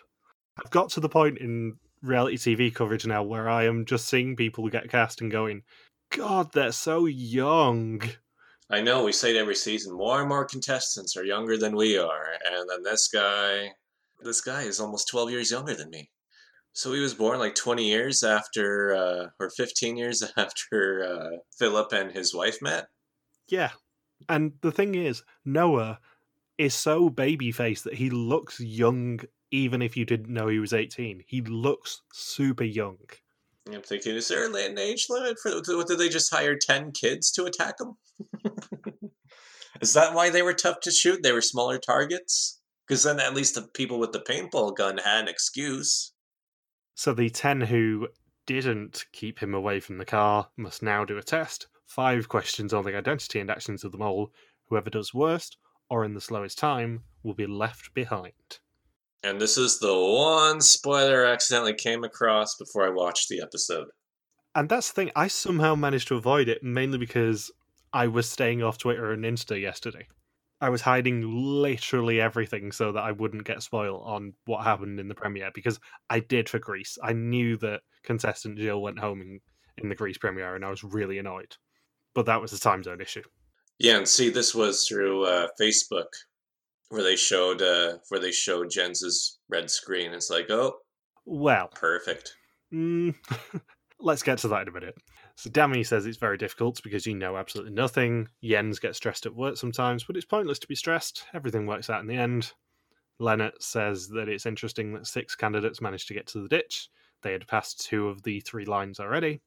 I've 0.59 0.71
got 0.71 0.91
to 0.91 1.01
the 1.01 1.09
point 1.09 1.39
in 1.39 1.77
reality 2.03 2.37
TV 2.37 2.75
coverage 2.75 3.07
now 3.07 3.23
where 3.23 3.49
I 3.49 3.65
am 3.65 3.87
just 3.87 4.09
seeing 4.09 4.37
people 4.37 4.69
get 4.69 4.91
cast 4.91 5.21
and 5.21 5.31
going, 5.31 5.63
God, 6.11 6.53
they're 6.53 6.73
so 6.73 7.07
young. 7.07 8.03
I 8.75 8.81
know 8.81 9.05
we 9.05 9.13
say 9.13 9.31
it 9.31 9.39
every 9.39 9.55
season. 9.55 9.97
More 9.97 10.19
and 10.19 10.29
more 10.29 10.45
contestants 10.45 11.17
are 11.17 11.25
younger 11.25 11.57
than 11.57 11.77
we 11.77 11.97
are, 11.97 12.27
and 12.45 12.69
then 12.69 12.83
this 12.83 13.07
guy, 13.07 13.71
this 14.21 14.41
guy 14.41 14.63
is 14.63 14.81
almost 14.81 15.07
twelve 15.07 15.31
years 15.31 15.53
younger 15.53 15.77
than 15.77 15.91
me. 15.91 16.11
So 16.73 16.93
he 16.93 16.99
was 16.99 17.15
born 17.15 17.39
like 17.39 17.55
twenty 17.55 17.89
years 17.89 18.25
after, 18.25 18.93
uh, 18.93 19.27
or 19.39 19.51
fifteen 19.51 19.97
years 19.97 20.25
after 20.37 21.05
uh, 21.05 21.37
Philip 21.57 21.93
and 21.93 22.11
his 22.11 22.35
wife 22.35 22.61
met. 22.61 22.89
Yeah, 23.47 23.71
and 24.29 24.55
the 24.61 24.73
thing 24.73 24.97
is, 24.97 25.23
Noah 25.45 26.01
is 26.59 26.75
so 26.75 27.09
baby 27.09 27.53
faced 27.53 27.85
that 27.85 27.95
he 27.95 28.11
looks 28.11 28.59
young, 28.59 29.21
even 29.53 29.83
if 29.83 29.97
you 29.97 30.05
didn't 30.05 30.35
know 30.35 30.49
he 30.49 30.59
was 30.59 30.73
eighteen. 30.73 31.23
He 31.29 31.43
looks 31.43 32.03
super 32.13 32.65
young. 32.65 32.99
I'm 33.73 33.83
thinking, 33.83 34.15
is 34.15 34.29
there 34.29 34.47
an 34.47 34.79
age 34.79 35.07
limit 35.09 35.39
for? 35.39 35.51
Did 35.85 35.99
they 35.99 36.09
just 36.09 36.33
hire 36.33 36.57
ten 36.57 36.93
kids 36.93 37.31
to 37.33 37.45
attack 37.45 37.77
him? 37.81 37.97
is 39.81 39.95
that 39.95 40.15
why 40.15 40.29
they 40.31 40.43
were 40.43 40.53
tough 40.53 40.81
to 40.81 40.91
shoot? 40.91 41.23
They 41.23 41.33
were 41.33 41.41
smaller 41.41 41.79
targets. 41.79 42.61
Because 42.87 43.03
then 43.03 43.19
at 43.19 43.35
least 43.35 43.55
the 43.55 43.63
people 43.63 43.99
with 43.99 44.13
the 44.13 44.21
paintball 44.21 44.77
gun 44.77 44.99
had 44.99 45.23
an 45.23 45.29
excuse. 45.29 46.13
So 46.95 47.15
the 47.15 47.31
10 47.31 47.63
who 47.63 48.09
didn't 48.47 49.07
keep 49.13 49.39
him 49.39 49.55
away 49.55 49.81
from 49.81 49.97
the 49.97 50.05
car 50.05 50.51
must 50.57 50.83
now 50.83 51.05
do 51.07 51.17
a 51.17 51.23
test. 51.23 51.67
Five 51.87 52.29
questions 52.29 52.75
on 52.75 52.85
the 52.85 52.97
identity 52.97 53.41
and 53.41 53.51
actions 53.51 53.85
of 53.85 53.93
the 53.93 53.99
mole. 53.99 54.33
Whoever 54.69 54.91
does 54.91 55.15
worst 55.15 55.57
or 55.89 56.05
in 56.05 56.15
the 56.15 56.21
slowest 56.21 56.59
time 56.59 57.05
will 57.23 57.35
be 57.35 57.47
left 57.47 57.95
behind. 57.95 58.59
And 59.25 59.41
this 59.41 59.57
is 59.57 59.79
the 59.79 59.95
one 59.95 60.61
spoiler 60.61 61.27
I 61.27 61.33
accidentally 61.33 61.73
came 61.73 62.05
across 62.05 62.57
before 62.57 62.85
I 62.87 62.91
watched 62.91 63.31
the 63.31 63.41
episode. 63.41 63.87
And 64.55 64.69
that's 64.69 64.89
the 64.89 64.95
thing, 64.95 65.13
I 65.17 65.29
somehow 65.29 65.75
managed 65.75 66.09
to 66.09 66.17
avoid 66.17 66.49
it 66.49 66.63
mainly 66.63 66.99
because 66.99 67.51
I 67.95 68.07
was 68.07 68.29
staying 68.29 68.63
off 68.63 68.77
Twitter 68.77 69.13
and 69.13 69.25
Insta 69.25 69.59
yesterday. 69.59 70.07
I 70.61 70.69
was 70.69 70.83
hiding 70.83 71.23
literally 71.27 72.21
everything 72.21 72.71
so 72.71 72.93
that 72.93 73.03
I 73.03 73.13
wouldn't 73.13 73.45
get 73.45 73.63
spoiled 73.63 74.03
on 74.05 74.35
what 74.45 74.63
happened 74.63 75.01
in 75.01 75.09
the 75.09 75.15
premiere 75.15 75.51
because 75.55 75.81
I 76.11 76.21
did 76.21 76.49
for 76.49 76.59
Greece. 76.59 76.99
I 77.03 77.15
knew 77.15 77.57
that 77.59 77.81
contestant 78.03 78.59
Jill 78.59 78.83
went 78.83 78.99
home 78.99 79.23
in, 79.23 79.41
in 79.79 79.89
the 79.89 79.95
Greece 79.95 80.19
premiere 80.19 80.55
and 80.55 80.65
I 80.67 80.71
was 80.71 80.85
really 80.85 81.17
annoyed. 81.17 81.57
But 82.15 82.27
that 82.27 82.43
was 82.43 82.53
a 82.53 82.61
time 82.61 82.83
zone 82.83 83.01
issue. 83.01 83.25
Yeah, 83.79 83.97
and 83.97 84.09
see, 84.09 84.29
this 84.29 84.55
was 84.55 84.87
through 84.87 85.25
uh, 85.25 85.49
Facebook 85.59 86.09
where 86.95 87.03
they 87.03 87.17
showed 87.17 87.61
uh, 87.61 87.99
where 88.09 88.21
they 88.21 88.33
showed 88.33 88.71
Jens's 88.71 89.39
red 89.49 89.71
screen. 89.71 90.13
It's 90.13 90.31
like, 90.31 90.51
oh, 90.51 90.77
Well, 91.27 91.69
perfect. 91.75 92.35
mm, 92.73 93.15
let's 94.01 94.23
get 94.23 94.39
to 94.39 94.49
that 94.49 94.63
in 94.63 94.69
a 94.69 94.73
minute. 94.73 94.97
So 95.37 95.51
Dami 95.51 95.85
says 95.85 96.07
it's 96.07 96.17
very 96.19 96.39
difficult 96.39 96.81
because 96.85 97.07
you 97.07 97.15
know 97.15 97.37
absolutely 97.37 97.73
nothing. 97.73 98.29
Jens 98.43 98.79
gets 98.79 98.99
stressed 98.99 99.27
at 99.27 99.35
work 99.35 99.57
sometimes, 99.57 100.05
but 100.05 100.17
it's 100.17 100.25
pointless 100.25 100.61
to 100.61 100.69
be 100.69 100.77
stressed. 100.77 101.25
Everything 101.35 101.67
works 101.67 101.91
out 101.91 102.01
in 102.01 102.07
the 102.07 102.15
end. 102.17 102.53
Lennart 103.21 103.61
says 103.61 104.09
that 104.09 104.29
it's 104.29 104.47
interesting 104.47 104.93
that 104.93 105.07
six 105.07 105.35
candidates 105.35 105.81
managed 105.81 106.09
to 106.09 106.15
get 106.15 106.27
to 106.29 106.41
the 106.43 106.49
ditch. 106.49 106.89
They 107.23 107.33
had 107.33 107.47
passed 107.49 107.85
two 107.85 108.09
of 108.09 108.23
the 108.23 108.41
three 108.41 108.65
lines 108.65 109.01
already. 109.01 109.41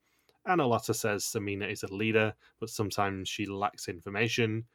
Annalotta 0.47 0.95
says 0.95 1.23
Samina 1.23 1.69
is 1.69 1.83
a 1.83 1.93
leader, 1.93 2.33
but 2.59 2.69
sometimes 2.69 3.27
she 3.29 3.45
lacks 3.45 3.87
information. 3.87 4.65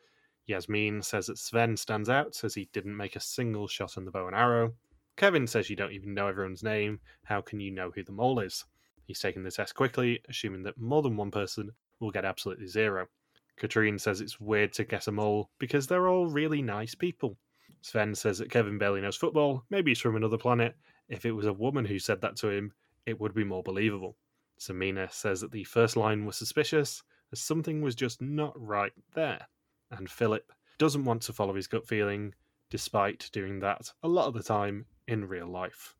Yasmin 0.46 1.02
says 1.02 1.26
that 1.26 1.38
Sven 1.38 1.76
stands 1.76 2.08
out, 2.08 2.34
says 2.34 2.54
he 2.54 2.68
didn't 2.72 2.96
make 2.96 3.16
a 3.16 3.20
single 3.20 3.68
shot 3.68 3.96
on 3.96 4.04
the 4.04 4.10
bow 4.10 4.26
and 4.26 4.36
arrow. 4.36 4.74
Kevin 5.16 5.46
says 5.46 5.68
you 5.68 5.76
don't 5.76 5.92
even 5.92 6.14
know 6.14 6.26
everyone's 6.26 6.62
name. 6.62 7.00
How 7.24 7.40
can 7.40 7.60
you 7.60 7.70
know 7.70 7.90
who 7.90 8.02
the 8.02 8.12
mole 8.12 8.40
is? 8.40 8.64
He's 9.04 9.20
taking 9.20 9.42
the 9.42 9.50
test 9.50 9.74
quickly, 9.74 10.20
assuming 10.28 10.62
that 10.64 10.78
more 10.78 11.02
than 11.02 11.16
one 11.16 11.30
person 11.30 11.70
will 12.00 12.10
get 12.10 12.24
absolutely 12.24 12.66
zero. 12.66 13.06
Katrine 13.56 13.98
says 13.98 14.20
it's 14.20 14.40
weird 14.40 14.72
to 14.74 14.84
guess 14.84 15.08
a 15.08 15.12
mole 15.12 15.50
because 15.58 15.86
they're 15.86 16.08
all 16.08 16.26
really 16.26 16.62
nice 16.62 16.94
people. 16.94 17.36
Sven 17.82 18.14
says 18.14 18.38
that 18.38 18.50
Kevin 18.50 18.78
barely 18.78 19.00
knows 19.00 19.16
football. 19.16 19.64
Maybe 19.70 19.90
he's 19.90 20.00
from 20.00 20.16
another 20.16 20.38
planet. 20.38 20.76
If 21.08 21.26
it 21.26 21.32
was 21.32 21.46
a 21.46 21.52
woman 21.52 21.84
who 21.84 21.98
said 21.98 22.20
that 22.22 22.36
to 22.36 22.48
him, 22.48 22.72
it 23.06 23.20
would 23.20 23.34
be 23.34 23.44
more 23.44 23.62
believable. 23.62 24.16
Samina 24.58 25.12
says 25.12 25.40
that 25.40 25.50
the 25.50 25.64
first 25.64 25.96
line 25.96 26.24
was 26.24 26.36
suspicious, 26.36 27.02
as 27.32 27.40
something 27.40 27.82
was 27.82 27.94
just 27.94 28.22
not 28.22 28.54
right 28.56 28.92
there. 29.14 29.46
And 29.92 30.10
Philip 30.10 30.50
doesn't 30.78 31.04
want 31.04 31.22
to 31.22 31.32
follow 31.32 31.54
his 31.54 31.68
gut 31.68 31.86
feeling, 31.86 32.34
despite 32.70 33.30
doing 33.32 33.60
that 33.60 33.92
a 34.02 34.08
lot 34.08 34.26
of 34.26 34.34
the 34.34 34.42
time 34.42 34.86
in 35.06 35.28
real 35.28 35.46
life. 35.46 35.94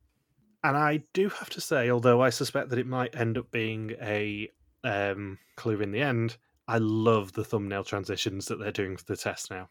And 0.65 0.77
I 0.77 1.03
do 1.13 1.29
have 1.29 1.51
to 1.51 1.61
say, 1.61 1.91
although 1.91 2.23
I 2.23 2.31
suspect 2.31 2.71
that 2.71 2.79
it 2.79 2.87
might 2.87 3.17
end 3.17 3.37
up 3.37 3.51
being 3.51 3.95
a 4.01 4.49
um, 4.85 5.39
clue 5.57 5.81
in 5.81 5.93
the 5.93 6.01
end, 6.01 6.37
I 6.69 6.79
love 6.79 7.33
the 7.33 7.45
thumbnail 7.45 7.85
transitions 7.85 8.47
that 8.47 8.59
they're 8.59 8.73
doing 8.73 8.97
for 8.97 9.05
the 9.05 9.17
test 9.17 9.51
now. 9.51 9.69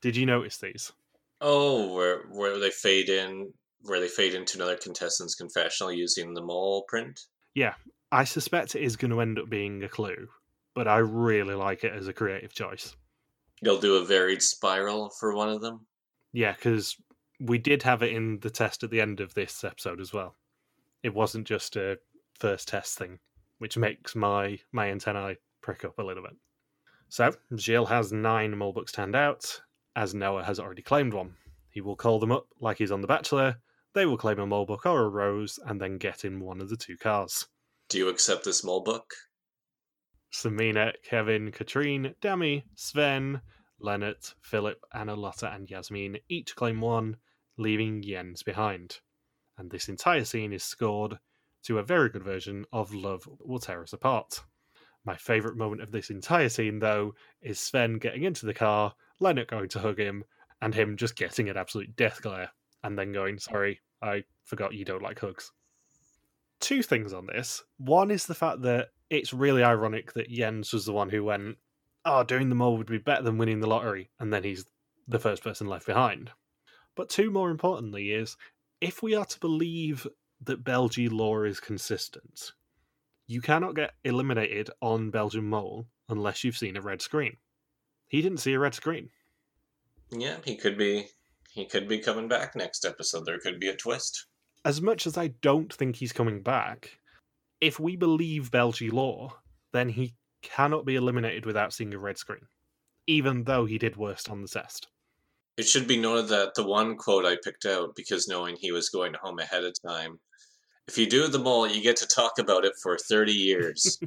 Did 0.00 0.16
you 0.16 0.26
notice 0.26 0.56
these? 0.56 0.92
Oh, 1.40 1.94
where 1.94 2.22
where 2.30 2.58
they 2.58 2.70
fade 2.70 3.08
in, 3.08 3.52
where 3.82 4.00
they 4.00 4.08
fade 4.08 4.34
into 4.34 4.56
another 4.56 4.76
contestant's 4.76 5.34
confessional 5.34 5.92
using 5.92 6.34
the 6.34 6.42
mole 6.42 6.84
print. 6.88 7.20
Yeah, 7.54 7.74
I 8.10 8.24
suspect 8.24 8.74
it 8.74 8.82
is 8.82 8.96
going 8.96 9.10
to 9.10 9.20
end 9.20 9.38
up 9.38 9.48
being 9.48 9.82
a 9.82 9.88
clue, 9.88 10.28
but 10.74 10.88
I 10.88 10.98
really 10.98 11.54
like 11.54 11.84
it 11.84 11.92
as 11.92 12.08
a 12.08 12.12
creative 12.12 12.52
choice. 12.52 12.96
You'll 13.60 13.80
do 13.80 13.96
a 13.96 14.04
varied 14.04 14.42
spiral 14.42 15.10
for 15.10 15.34
one 15.34 15.50
of 15.50 15.60
them. 15.60 15.86
Yeah, 16.32 16.52
because 16.52 16.96
we 17.40 17.58
did 17.58 17.82
have 17.82 18.02
it 18.02 18.12
in 18.12 18.38
the 18.40 18.50
test 18.50 18.82
at 18.82 18.90
the 18.90 19.00
end 19.00 19.20
of 19.20 19.34
this 19.34 19.64
episode 19.64 20.00
as 20.00 20.12
well. 20.12 20.36
It 21.02 21.14
wasn't 21.14 21.46
just 21.46 21.76
a 21.76 21.98
first 22.38 22.68
test 22.68 22.98
thing, 22.98 23.18
which 23.58 23.76
makes 23.76 24.14
my 24.14 24.58
my 24.72 24.90
antennae 24.90 25.36
prick 25.62 25.84
up 25.84 25.98
a 25.98 26.02
little 26.02 26.22
bit. 26.22 26.36
So 27.08 27.32
Gilles 27.56 27.88
has 27.88 28.12
nine 28.12 28.54
Mulebooks 28.54 28.92
to 28.92 29.00
hand 29.00 29.16
out, 29.16 29.60
as 29.96 30.14
Noah 30.14 30.44
has 30.44 30.60
already 30.60 30.82
claimed 30.82 31.12
one. 31.12 31.34
He 31.70 31.80
will 31.80 31.96
call 31.96 32.18
them 32.18 32.32
up 32.32 32.46
like 32.60 32.78
he's 32.78 32.92
on 32.92 33.00
The 33.00 33.06
Bachelor. 33.06 33.56
They 33.94 34.06
will 34.06 34.16
claim 34.16 34.38
a 34.38 34.46
Mulebook 34.46 34.86
or 34.86 35.02
a 35.02 35.08
Rose, 35.08 35.58
and 35.66 35.80
then 35.80 35.98
get 35.98 36.24
in 36.24 36.40
one 36.40 36.60
of 36.60 36.68
the 36.68 36.76
two 36.76 36.96
cars. 36.96 37.46
Do 37.88 37.98
you 37.98 38.08
accept 38.08 38.44
this 38.44 38.64
Mulebook? 38.64 39.10
Samina, 40.32 40.92
Kevin, 41.02 41.50
Katrine, 41.50 42.14
Dami, 42.20 42.62
Sven, 42.74 43.40
Lennart, 43.80 44.34
Philip, 44.40 44.84
Annalotta, 44.94 45.54
and 45.54 45.68
Yasmin 45.70 46.18
each 46.28 46.54
claim 46.54 46.80
one, 46.80 47.16
leaving 47.56 48.02
Jens 48.02 48.42
behind. 48.42 49.00
And 49.58 49.70
this 49.70 49.88
entire 49.88 50.24
scene 50.24 50.52
is 50.52 50.62
scored 50.62 51.18
to 51.64 51.78
a 51.78 51.82
very 51.82 52.08
good 52.08 52.22
version 52.22 52.64
of 52.72 52.94
Love 52.94 53.28
Will 53.40 53.58
Tear 53.58 53.82
Us 53.82 53.92
Apart. 53.92 54.40
My 55.04 55.16
favourite 55.16 55.56
moment 55.56 55.82
of 55.82 55.90
this 55.90 56.10
entire 56.10 56.48
scene, 56.48 56.78
though, 56.78 57.14
is 57.40 57.58
Sven 57.58 57.98
getting 57.98 58.24
into 58.24 58.46
the 58.46 58.54
car, 58.54 58.94
Lennart 59.18 59.48
going 59.48 59.68
to 59.70 59.80
hug 59.80 59.98
him, 59.98 60.24
and 60.62 60.74
him 60.74 60.96
just 60.96 61.16
getting 61.16 61.48
an 61.48 61.56
absolute 61.56 61.96
death 61.96 62.20
glare, 62.22 62.50
and 62.82 62.98
then 62.98 63.12
going, 63.12 63.38
Sorry, 63.38 63.80
I 64.02 64.24
forgot 64.44 64.74
you 64.74 64.84
don't 64.84 65.02
like 65.02 65.18
hugs. 65.18 65.52
Two 66.60 66.82
things 66.82 67.12
on 67.12 67.26
this. 67.26 67.62
One 67.78 68.10
is 68.10 68.26
the 68.26 68.34
fact 68.34 68.62
that 68.62 68.88
it's 69.10 69.34
really 69.34 69.62
ironic 69.62 70.12
that 70.14 70.30
Jens 70.30 70.72
was 70.72 70.86
the 70.86 70.92
one 70.92 71.10
who 71.10 71.24
went, 71.24 71.58
Oh, 72.04 72.22
doing 72.22 72.48
the 72.48 72.54
mole 72.54 72.78
would 72.78 72.86
be 72.86 72.98
better 72.98 73.22
than 73.22 73.36
winning 73.36 73.60
the 73.60 73.68
lottery, 73.68 74.10
and 74.18 74.32
then 74.32 74.44
he's 74.44 74.64
the 75.06 75.18
first 75.18 75.42
person 75.42 75.66
left 75.66 75.86
behind. 75.86 76.30
But 76.96 77.10
two, 77.10 77.30
more 77.30 77.50
importantly, 77.50 78.12
is 78.12 78.36
if 78.80 79.02
we 79.02 79.14
are 79.14 79.26
to 79.26 79.40
believe 79.40 80.06
that 80.42 80.64
Belgian 80.64 81.16
law 81.16 81.42
is 81.42 81.60
consistent, 81.60 82.52
you 83.26 83.40
cannot 83.40 83.76
get 83.76 83.94
eliminated 84.04 84.70
on 84.80 85.10
Belgian 85.10 85.44
Mole 85.44 85.86
unless 86.08 86.42
you've 86.42 86.56
seen 86.56 86.76
a 86.76 86.80
red 86.80 87.02
screen. 87.02 87.36
He 88.08 88.22
didn't 88.22 88.38
see 88.38 88.54
a 88.54 88.58
red 88.58 88.74
screen. 88.74 89.10
Yeah, 90.10 90.38
he 90.44 90.56
could 90.56 90.76
be. 90.76 91.08
He 91.52 91.66
could 91.66 91.88
be 91.88 91.98
coming 91.98 92.28
back 92.28 92.56
next 92.56 92.84
episode. 92.84 93.26
There 93.26 93.38
could 93.38 93.60
be 93.60 93.68
a 93.68 93.76
twist. 93.76 94.26
As 94.64 94.80
much 94.80 95.06
as 95.06 95.16
I 95.16 95.28
don't 95.28 95.72
think 95.72 95.96
he's 95.96 96.12
coming 96.12 96.42
back, 96.42 96.99
if 97.60 97.78
we 97.78 97.96
believe 97.96 98.50
Belgian 98.50 98.90
law, 98.90 99.38
then 99.72 99.88
he 99.88 100.14
cannot 100.42 100.86
be 100.86 100.96
eliminated 100.96 101.46
without 101.46 101.72
seeing 101.72 101.92
a 101.94 101.98
red 101.98 102.18
screen, 102.18 102.46
even 103.06 103.44
though 103.44 103.66
he 103.66 103.78
did 103.78 103.96
worst 103.96 104.30
on 104.30 104.42
the 104.42 104.48
test. 104.48 104.88
It 105.56 105.66
should 105.66 105.86
be 105.86 106.00
noted 106.00 106.28
that 106.28 106.54
the 106.54 106.66
one 106.66 106.96
quote 106.96 107.26
I 107.26 107.36
picked 107.42 107.66
out, 107.66 107.94
because 107.94 108.28
knowing 108.28 108.56
he 108.56 108.72
was 108.72 108.88
going 108.88 109.14
home 109.14 109.38
ahead 109.38 109.64
of 109.64 109.74
time, 109.86 110.18
if 110.88 110.96
you 110.96 111.06
do 111.06 111.28
the 111.28 111.38
mole, 111.38 111.68
you 111.68 111.82
get 111.82 111.96
to 111.96 112.06
talk 112.06 112.38
about 112.38 112.64
it 112.64 112.72
for 112.82 112.96
30 112.96 113.32
years. 113.32 114.00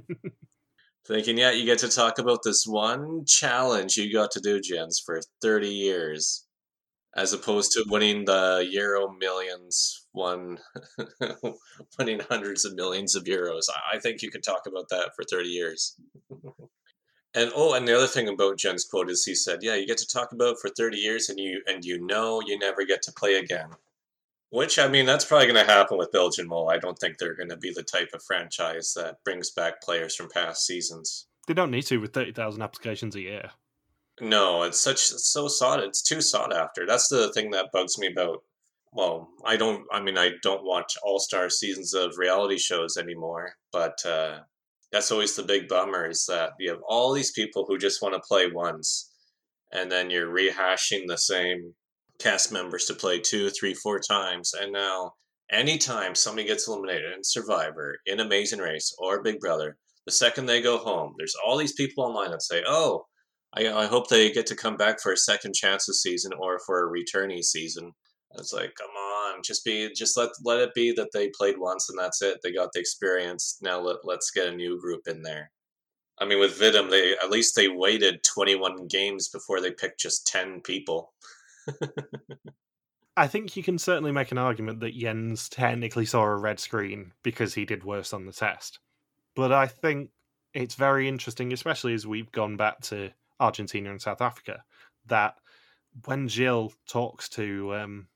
Thinking, 1.08 1.38
yeah, 1.38 1.52
you 1.52 1.66
get 1.66 1.80
to 1.80 1.90
talk 1.90 2.18
about 2.18 2.40
this 2.44 2.66
one 2.66 3.26
challenge 3.26 3.98
you 3.98 4.12
got 4.12 4.32
to 4.32 4.40
do, 4.40 4.60
Jens, 4.60 5.02
for 5.06 5.22
30 5.42 5.68
years, 5.68 6.43
as 7.16 7.34
opposed 7.34 7.72
to 7.72 7.86
winning 7.88 8.26
the 8.26 8.68
Euro 8.72 9.12
millions, 9.12 10.08
one, 10.14 10.60
winning 12.00 12.22
hundreds 12.30 12.66
of 12.66 12.76
millions 12.76 13.16
of 13.16 13.26
euros. 13.26 13.64
I 13.92 14.00
think 14.00 14.22
you 14.22 14.32
could 14.32 14.44
talk 14.44 14.64
about 14.68 14.90
that 14.90 15.12
for 15.16 15.24
30 15.24 15.48
years. 15.48 15.96
and 17.36 17.52
oh, 17.56 17.74
and 17.74 17.88
the 17.88 17.96
other 17.96 18.08
thing 18.08 18.28
about 18.28 18.58
Jen's 18.58 18.86
quote 18.86 19.10
is 19.10 19.24
he 19.26 19.36
said, 19.36 19.60
"Yeah, 19.62 19.76
you 19.76 19.86
get 19.86 19.98
to 20.00 20.08
talk 20.08 20.32
about 20.32 20.58
for 20.60 20.70
30 20.70 20.98
years, 20.98 21.30
and 21.30 21.40
you 21.40 21.62
and 21.68 21.86
you 21.86 22.04
know 22.04 22.42
you 22.46 22.58
never 22.58 22.86
get 22.86 23.02
to 23.04 23.12
play 23.12 23.36
again." 23.36 23.70
Which 24.50 24.78
I 24.78 24.88
mean, 24.88 25.06
that's 25.06 25.26
probably 25.26 25.48
going 25.48 25.66
to 25.66 25.72
happen 25.72 25.98
with 25.98 26.12
Belgian 26.12 26.48
Mole. 26.48 26.70
I 26.70 26.78
don't 26.78 26.98
think 26.98 27.18
they're 27.18 27.36
going 27.36 27.50
to 27.50 27.58
be 27.58 27.74
the 27.74 27.84
type 27.84 28.10
of 28.14 28.24
franchise 28.24 28.94
that 28.96 29.24
brings 29.24 29.50
back 29.50 29.82
players 29.82 30.16
from 30.16 30.30
past 30.30 30.66
seasons. 30.66 31.28
They 31.48 31.56
don't 31.56 31.72
need 31.72 31.84
to 31.84 31.98
with 31.98 32.14
thirty 32.14 32.32
thousand 32.32 32.62
applications 32.62 33.16
a 33.16 33.22
year. 33.22 33.52
No, 34.24 34.64
it's 34.64 34.80
such 34.80 35.12
it's 35.12 35.28
so 35.28 35.50
sought. 35.50 35.84
It's 35.84 36.02
too 36.02 36.22
sought 36.22 36.56
after. 36.56 36.86
That's 36.86 37.10
the 37.10 37.34
thing 37.34 37.52
that 37.52 37.74
bugs 37.74 37.98
me 37.98 38.08
about. 38.08 38.42
Well, 38.94 39.28
I 39.44 39.58
don't. 39.58 39.86
I 39.92 40.02
mean, 40.02 40.18
I 40.18 40.32
don't 40.42 40.64
watch 40.64 40.96
all 41.04 41.20
star 41.20 41.50
seasons 41.50 41.94
of 41.94 42.18
reality 42.18 42.58
shows 42.58 42.96
anymore. 42.96 43.56
But 43.74 43.98
uh, 44.06 44.40
that's 44.94 45.12
always 45.12 45.36
the 45.36 45.44
big 45.44 45.68
bummer 45.68 46.10
is 46.10 46.26
that 46.28 46.52
you 46.58 46.70
have 46.70 46.80
all 46.88 47.12
these 47.12 47.34
people 47.34 47.66
who 47.68 47.78
just 47.78 48.02
want 48.02 48.16
to 48.16 48.22
play 48.26 48.48
once, 48.50 49.12
and 49.74 49.92
then 49.92 50.10
you're 50.10 50.34
rehashing 50.34 51.04
the 51.08 51.18
same 51.18 51.74
cast 52.18 52.50
members 52.50 52.86
to 52.86 52.94
play 52.94 53.20
two, 53.20 53.50
three, 53.50 53.74
four 53.74 54.00
times. 54.00 54.54
And 54.54 54.72
now, 54.72 55.16
anytime 55.52 56.16
somebody 56.16 56.48
gets 56.48 56.70
eliminated 56.70 57.12
in 57.12 57.26
Survivor, 57.26 57.98
in 58.06 58.22
Amazing 58.22 58.60
Race, 58.60 58.96
or 59.00 59.22
Big 59.22 59.42
Brother, 59.42 59.76
the 60.06 60.14
second 60.14 60.46
they 60.46 60.62
go 60.62 60.78
home, 60.78 61.14
there's 61.18 61.36
all 61.46 61.58
these 61.58 61.74
people 61.74 62.06
online 62.06 62.32
that 62.32 62.42
say, 62.42 62.64
oh, 62.66 63.08
I, 63.56 63.72
I 63.72 63.86
hope 63.86 64.08
they 64.08 64.32
get 64.32 64.48
to 64.48 64.56
come 64.56 64.78
back 64.78 65.00
for 65.00 65.12
a 65.12 65.18
second 65.18 65.54
chance 65.54 65.86
this 65.86 66.02
season 66.02 66.32
or 66.38 66.60
for 66.66 66.88
a 66.88 66.92
returnee 66.92 67.44
season. 67.44 67.92
it's 68.36 68.54
like, 68.54 68.74
come 68.76 68.90
on, 68.90 69.42
just 69.44 69.64
be, 69.64 69.92
just 69.96 70.18
let 70.18 70.30
let 70.44 70.60
it 70.60 70.74
be 70.74 70.92
that 70.94 71.10
they 71.14 71.30
played 71.38 71.56
once 71.60 71.90
and 71.90 71.98
that's 71.98 72.22
it. 72.22 72.40
They 72.44 72.52
got 72.52 72.72
the 72.74 72.80
experience. 72.80 73.58
Now 73.62 73.80
let, 73.80 73.98
let's 74.04 74.32
get 74.32 74.48
a 74.48 74.56
new 74.56 74.80
group 74.80 75.08
in 75.08 75.22
there. 75.22 75.52
I 76.20 76.26
mean, 76.26 76.40
with 76.40 76.60
Vidum, 76.60 76.90
they 76.90 77.14
at 77.14 77.32
least 77.32 77.56
they 77.56 77.68
waited 77.68 78.24
21 78.24 78.88
games 78.88 79.30
before 79.30 79.62
they 79.62 79.72
picked 79.72 80.00
just 80.00 80.28
10 80.28 80.62
people. 80.62 81.14
I 83.18 83.28
think 83.28 83.56
you 83.56 83.62
can 83.62 83.78
certainly 83.78 84.12
make 84.12 84.32
an 84.32 84.40
argument 84.40 84.80
that 84.80 84.98
Jens 84.98 85.48
technically 85.50 86.06
saw 86.06 86.24
a 86.24 86.36
red 86.36 86.60
screen 86.60 87.14
because 87.24 87.54
he 87.54 87.66
did 87.66 87.84
worse 87.84 88.12
on 88.12 88.26
the 88.26 88.32
test. 88.32 88.80
But 89.36 89.52
I 89.52 89.68
think 89.68 90.10
it's 90.54 90.76
very 90.76 91.08
interesting, 91.08 91.54
especially 91.54 91.94
as 91.94 92.08
we've 92.08 92.32
gone 92.32 92.58
back 92.58 92.82
to 92.82 93.12
Argentina 93.44 93.90
and 93.92 94.02
South 94.02 94.22
Africa, 94.22 94.64
that 95.08 95.36
when 96.06 96.28
Gilles 96.28 96.74
talks 96.88 97.30
to 97.30 97.76
um, 97.76 98.08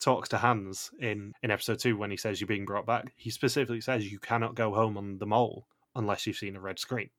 talks 0.00 0.28
to 0.30 0.38
Hans 0.38 0.90
in, 1.00 1.32
in 1.42 1.50
episode 1.50 1.78
two 1.78 1.96
when 1.96 2.10
he 2.10 2.16
says 2.16 2.40
you're 2.40 2.48
being 2.48 2.64
brought 2.64 2.86
back, 2.86 3.12
he 3.16 3.30
specifically 3.30 3.80
says 3.80 4.10
you 4.10 4.18
cannot 4.18 4.54
go 4.54 4.72
home 4.72 4.96
on 4.96 5.18
the 5.18 5.26
mole 5.26 5.66
unless 5.94 6.26
you've 6.26 6.36
seen 6.36 6.56
a 6.56 6.60
red 6.60 6.78
screen. 6.78 7.10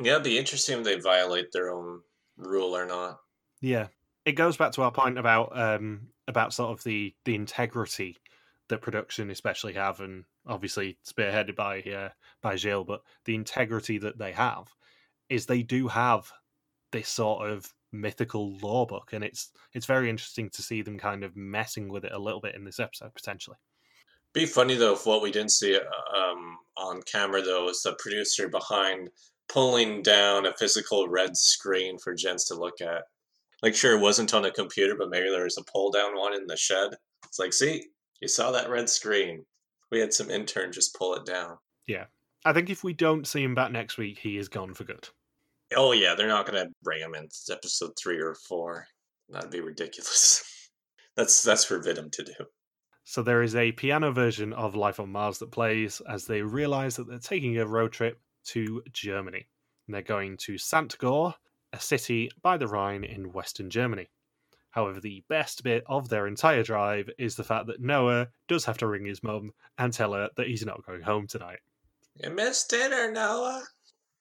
Yeah, 0.00 0.12
it'd 0.12 0.24
be 0.24 0.38
interesting 0.38 0.78
if 0.78 0.84
they 0.84 0.98
violate 0.98 1.52
their 1.52 1.72
own 1.72 2.00
rule 2.36 2.76
or 2.76 2.86
not. 2.86 3.20
Yeah, 3.60 3.88
it 4.24 4.32
goes 4.32 4.56
back 4.56 4.72
to 4.72 4.82
our 4.82 4.90
point 4.90 5.18
about 5.18 5.56
um, 5.58 6.08
about 6.26 6.54
sort 6.54 6.76
of 6.76 6.84
the 6.84 7.14
the 7.24 7.34
integrity 7.34 8.16
that 8.68 8.82
production 8.82 9.30
especially 9.30 9.74
have, 9.74 10.00
and 10.00 10.24
obviously 10.46 10.98
spearheaded 11.06 11.54
by 11.54 11.82
uh, 11.82 12.08
by 12.42 12.56
Gilles, 12.56 12.84
but 12.84 13.02
the 13.24 13.34
integrity 13.34 13.98
that 13.98 14.18
they 14.18 14.32
have 14.32 14.68
is 15.28 15.46
they 15.46 15.62
do 15.62 15.88
have 15.88 16.32
this 16.94 17.08
sort 17.08 17.50
of 17.50 17.70
mythical 17.92 18.56
law 18.58 18.86
book, 18.86 19.10
and 19.12 19.22
it's 19.22 19.50
it's 19.74 19.86
very 19.86 20.08
interesting 20.08 20.48
to 20.50 20.62
see 20.62 20.82
them 20.82 20.98
kind 20.98 21.24
of 21.24 21.36
messing 21.36 21.88
with 21.88 22.04
it 22.04 22.12
a 22.12 22.18
little 22.18 22.40
bit 22.40 22.54
in 22.54 22.64
this 22.64 22.80
episode 22.80 23.12
potentially. 23.14 23.56
Be 24.32 24.46
funny 24.46 24.74
though 24.74 24.94
if 24.94 25.06
what 25.06 25.22
we 25.22 25.30
didn't 25.30 25.52
see 25.52 25.76
um, 25.76 26.58
on 26.76 27.02
camera 27.02 27.42
though 27.42 27.68
is 27.68 27.82
the 27.82 27.94
producer 27.98 28.48
behind 28.48 29.10
pulling 29.48 30.02
down 30.02 30.46
a 30.46 30.54
physical 30.54 31.08
red 31.08 31.36
screen 31.36 31.98
for 31.98 32.14
Jens 32.14 32.44
to 32.46 32.54
look 32.54 32.80
at. 32.80 33.04
Like, 33.62 33.74
sure, 33.74 33.96
it 33.96 34.00
wasn't 34.00 34.34
on 34.34 34.44
a 34.44 34.50
computer, 34.50 34.94
but 34.96 35.10
maybe 35.10 35.30
there 35.30 35.44
was 35.44 35.58
a 35.58 35.64
pull 35.64 35.90
down 35.90 36.16
one 36.16 36.34
in 36.34 36.46
the 36.46 36.56
shed. 36.56 36.94
It's 37.26 37.38
like, 37.38 37.52
see, 37.52 37.86
you 38.20 38.28
saw 38.28 38.50
that 38.50 38.70
red 38.70 38.88
screen. 38.88 39.44
We 39.90 40.00
had 40.00 40.12
some 40.12 40.30
intern 40.30 40.72
just 40.72 40.94
pull 40.96 41.14
it 41.14 41.24
down. 41.24 41.58
Yeah. 41.86 42.06
I 42.44 42.52
think 42.52 42.68
if 42.68 42.84
we 42.84 42.92
don't 42.92 43.26
see 43.26 43.42
him 43.42 43.54
back 43.54 43.72
next 43.72 43.96
week, 43.96 44.18
he 44.18 44.36
is 44.36 44.48
gone 44.48 44.74
for 44.74 44.84
good. 44.84 45.08
Oh, 45.76 45.92
yeah, 45.92 46.14
they're 46.14 46.28
not 46.28 46.46
going 46.46 46.64
to 46.64 46.72
bring 46.82 47.00
him 47.00 47.14
in 47.14 47.28
episode 47.50 47.92
three 47.96 48.20
or 48.20 48.34
four. 48.34 48.86
That'd 49.28 49.50
be 49.50 49.60
ridiculous. 49.60 50.50
That's 51.16 51.44
that's 51.44 51.64
forbidden 51.64 52.10
to 52.10 52.24
do. 52.24 52.32
So 53.04 53.22
there 53.22 53.42
is 53.42 53.54
a 53.54 53.70
piano 53.70 54.10
version 54.10 54.52
of 54.52 54.74
Life 54.74 54.98
on 54.98 55.12
Mars 55.12 55.38
that 55.38 55.52
plays 55.52 56.02
as 56.08 56.26
they 56.26 56.42
realize 56.42 56.96
that 56.96 57.06
they're 57.06 57.20
taking 57.20 57.56
a 57.56 57.66
road 57.66 57.92
trip 57.92 58.18
to 58.46 58.82
Germany. 58.92 59.46
And 59.86 59.94
they're 59.94 60.02
going 60.02 60.36
to 60.38 60.58
St. 60.58 60.98
Goar, 60.98 61.34
a 61.72 61.78
city 61.78 62.30
by 62.42 62.56
the 62.56 62.66
Rhine 62.66 63.04
in 63.04 63.32
western 63.32 63.70
Germany. 63.70 64.08
However, 64.70 64.98
the 64.98 65.22
best 65.28 65.62
bit 65.62 65.84
of 65.86 66.08
their 66.08 66.26
entire 66.26 66.64
drive 66.64 67.08
is 67.16 67.36
the 67.36 67.44
fact 67.44 67.68
that 67.68 67.80
Noah 67.80 68.26
does 68.48 68.64
have 68.64 68.78
to 68.78 68.88
ring 68.88 69.04
his 69.04 69.22
mum 69.22 69.52
and 69.78 69.92
tell 69.92 70.14
her 70.14 70.30
that 70.36 70.48
he's 70.48 70.66
not 70.66 70.84
going 70.84 71.02
home 71.02 71.28
tonight. 71.28 71.60
You 72.16 72.30
missed 72.30 72.70
dinner, 72.70 73.12
Noah. 73.12 73.62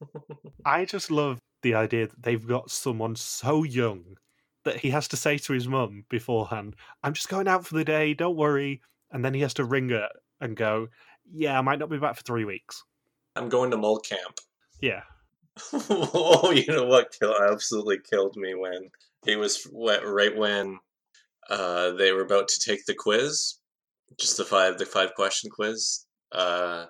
I 0.65 0.85
just 0.85 1.09
love 1.09 1.39
the 1.63 1.73
idea 1.73 2.07
that 2.07 2.21
they've 2.21 2.45
got 2.45 2.69
someone 2.69 3.15
so 3.15 3.63
young 3.63 4.17
that 4.63 4.77
he 4.77 4.89
has 4.91 5.07
to 5.09 5.17
say 5.17 5.37
to 5.37 5.53
his 5.53 5.67
mum 5.67 6.05
beforehand, 6.09 6.75
I'm 7.03 7.13
just 7.13 7.29
going 7.29 7.47
out 7.47 7.65
for 7.65 7.75
the 7.75 7.83
day, 7.83 8.13
don't 8.13 8.37
worry. 8.37 8.81
And 9.11 9.23
then 9.23 9.33
he 9.33 9.41
has 9.41 9.53
to 9.55 9.63
ring 9.63 9.89
her 9.89 10.09
and 10.39 10.55
go, 10.55 10.87
Yeah, 11.31 11.57
I 11.57 11.61
might 11.61 11.79
not 11.79 11.89
be 11.89 11.97
back 11.97 12.15
for 12.15 12.23
three 12.23 12.45
weeks. 12.45 12.83
I'm 13.35 13.49
going 13.49 13.71
to 13.71 13.77
mole 13.77 13.99
camp. 13.99 14.39
Yeah. 14.81 15.03
oh, 15.89 16.51
you 16.51 16.65
know 16.67 16.83
what 16.83 17.15
Gilles 17.17 17.39
absolutely 17.39 17.99
killed 17.99 18.35
me 18.35 18.53
when 18.53 18.89
he 19.23 19.37
was 19.37 19.65
right 19.71 20.35
when 20.35 20.79
uh, 21.49 21.91
they 21.91 22.11
were 22.11 22.23
about 22.23 22.49
to 22.49 22.59
take 22.59 22.85
the 22.85 22.93
quiz, 22.93 23.59
just 24.17 24.35
the 24.35 24.43
five 24.43 24.77
the 24.77 24.85
five 24.85 25.13
question 25.15 25.49
quiz. 25.49 26.05
Uh, 26.33 26.87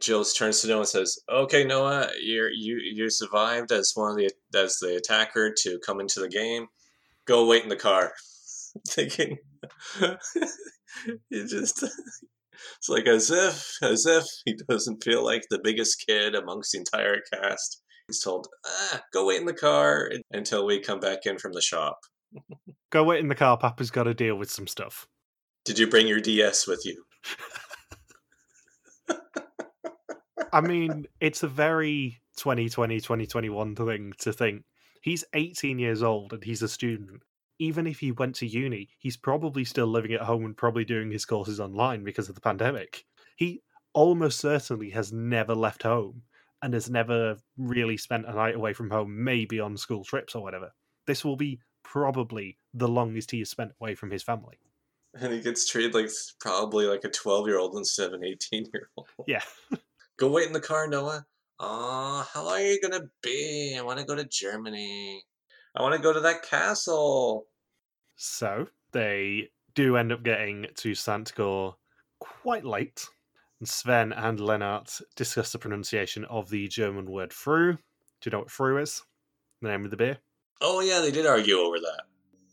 Gilles 0.00 0.32
turns 0.34 0.60
to 0.60 0.68
Noah 0.68 0.80
and 0.80 0.88
says, 0.88 1.18
"Okay, 1.30 1.64
Noah, 1.64 2.10
you 2.20 2.48
you 2.52 2.78
you 2.78 3.10
survived 3.10 3.72
as 3.72 3.92
one 3.94 4.10
of 4.10 4.16
the 4.16 4.30
as 4.58 4.78
the 4.78 4.96
attacker 4.96 5.52
to 5.62 5.78
come 5.84 6.00
into 6.00 6.20
the 6.20 6.28
game. 6.28 6.66
Go 7.26 7.46
wait 7.46 7.62
in 7.62 7.68
the 7.68 7.76
car." 7.76 8.12
Thinking, 8.88 9.38
you 11.30 11.48
just 11.48 11.82
it's 11.82 12.88
like 12.88 13.06
as 13.06 13.30
if 13.30 13.82
as 13.82 14.06
if 14.06 14.24
he 14.44 14.56
doesn't 14.68 15.02
feel 15.02 15.24
like 15.24 15.44
the 15.48 15.60
biggest 15.62 16.04
kid 16.06 16.34
amongst 16.34 16.72
the 16.72 16.78
entire 16.78 17.20
cast. 17.32 17.82
He's 18.08 18.22
told, 18.22 18.48
ah, 18.66 19.02
"Go 19.12 19.26
wait 19.26 19.40
in 19.40 19.46
the 19.46 19.54
car 19.54 20.10
until 20.30 20.66
we 20.66 20.80
come 20.80 21.00
back 21.00 21.24
in 21.24 21.38
from 21.38 21.52
the 21.52 21.62
shop." 21.62 21.98
Go 22.90 23.04
wait 23.04 23.20
in 23.20 23.28
the 23.28 23.34
car. 23.34 23.56
Papa's 23.58 23.90
got 23.90 24.04
to 24.04 24.14
deal 24.14 24.36
with 24.36 24.50
some 24.50 24.66
stuff. 24.66 25.06
Did 25.64 25.78
you 25.78 25.86
bring 25.86 26.08
your 26.08 26.20
DS 26.20 26.66
with 26.66 26.82
you? 26.84 27.04
I 30.52 30.60
mean, 30.60 31.06
it's 31.20 31.42
a 31.42 31.48
very 31.48 32.20
2020, 32.36 33.00
2021 33.00 33.74
thing 33.74 34.12
to 34.18 34.32
think. 34.32 34.64
He's 35.02 35.24
18 35.34 35.78
years 35.78 36.02
old 36.02 36.32
and 36.32 36.42
he's 36.42 36.62
a 36.62 36.68
student. 36.68 37.22
Even 37.58 37.86
if 37.86 37.98
he 37.98 38.12
went 38.12 38.36
to 38.36 38.46
uni, 38.46 38.88
he's 38.98 39.16
probably 39.16 39.64
still 39.64 39.86
living 39.86 40.12
at 40.12 40.20
home 40.20 40.44
and 40.44 40.56
probably 40.56 40.84
doing 40.84 41.10
his 41.10 41.24
courses 41.24 41.60
online 41.60 42.04
because 42.04 42.28
of 42.28 42.34
the 42.34 42.40
pandemic. 42.40 43.04
He 43.36 43.62
almost 43.94 44.38
certainly 44.38 44.90
has 44.90 45.12
never 45.12 45.54
left 45.54 45.82
home 45.82 46.22
and 46.62 46.74
has 46.74 46.88
never 46.88 47.36
really 47.56 47.96
spent 47.96 48.26
a 48.26 48.32
night 48.32 48.54
away 48.54 48.72
from 48.72 48.90
home, 48.90 49.24
maybe 49.24 49.60
on 49.60 49.76
school 49.76 50.04
trips 50.04 50.34
or 50.34 50.42
whatever. 50.42 50.72
This 51.06 51.24
will 51.24 51.36
be 51.36 51.60
probably 51.82 52.58
the 52.74 52.88
longest 52.88 53.30
he 53.30 53.40
has 53.40 53.50
spent 53.50 53.72
away 53.80 53.94
from 53.94 54.10
his 54.10 54.22
family. 54.22 54.58
And 55.14 55.32
he 55.32 55.40
gets 55.40 55.68
treated 55.68 55.94
like 55.94 56.10
probably 56.40 56.86
like 56.86 57.04
a 57.04 57.08
12 57.08 57.48
year 57.48 57.58
old 57.58 57.76
instead 57.76 58.08
of 58.08 58.14
an 58.14 58.24
18 58.24 58.66
year 58.72 58.88
old. 58.96 59.08
Yeah. 59.26 59.42
Go 60.18 60.28
wait 60.28 60.48
in 60.48 60.52
the 60.52 60.60
car, 60.60 60.88
Noah. 60.88 61.24
Oh, 61.60 62.28
how 62.34 62.44
long 62.44 62.54
are 62.54 62.60
you 62.60 62.80
gonna 62.80 63.04
be? 63.22 63.76
I 63.78 63.82
want 63.82 64.00
to 64.00 64.04
go 64.04 64.16
to 64.16 64.24
Germany. 64.24 65.24
I 65.76 65.82
want 65.82 65.94
to 65.94 66.00
go 66.00 66.12
to 66.12 66.18
that 66.20 66.42
castle. 66.42 67.46
So 68.16 68.66
they 68.90 69.50
do 69.74 69.96
end 69.96 70.10
up 70.10 70.24
getting 70.24 70.66
to 70.74 70.94
St. 70.96 71.32
Quite 72.18 72.64
late. 72.64 73.06
And 73.60 73.68
Sven 73.68 74.12
and 74.12 74.40
Lennart 74.40 75.00
discuss 75.14 75.52
the 75.52 75.58
pronunciation 75.58 76.24
of 76.24 76.50
the 76.50 76.66
German 76.66 77.08
word 77.08 77.30
"Früh." 77.30 77.76
Do 77.76 77.80
you 78.24 78.32
know 78.32 78.40
what 78.40 78.48
"Früh" 78.48 78.82
is? 78.82 79.02
The 79.62 79.68
name 79.68 79.84
of 79.84 79.92
the 79.92 79.96
beer. 79.96 80.18
Oh 80.60 80.80
yeah, 80.80 81.00
they 81.00 81.12
did 81.12 81.26
argue 81.26 81.58
over 81.58 81.78
that. 81.78 82.02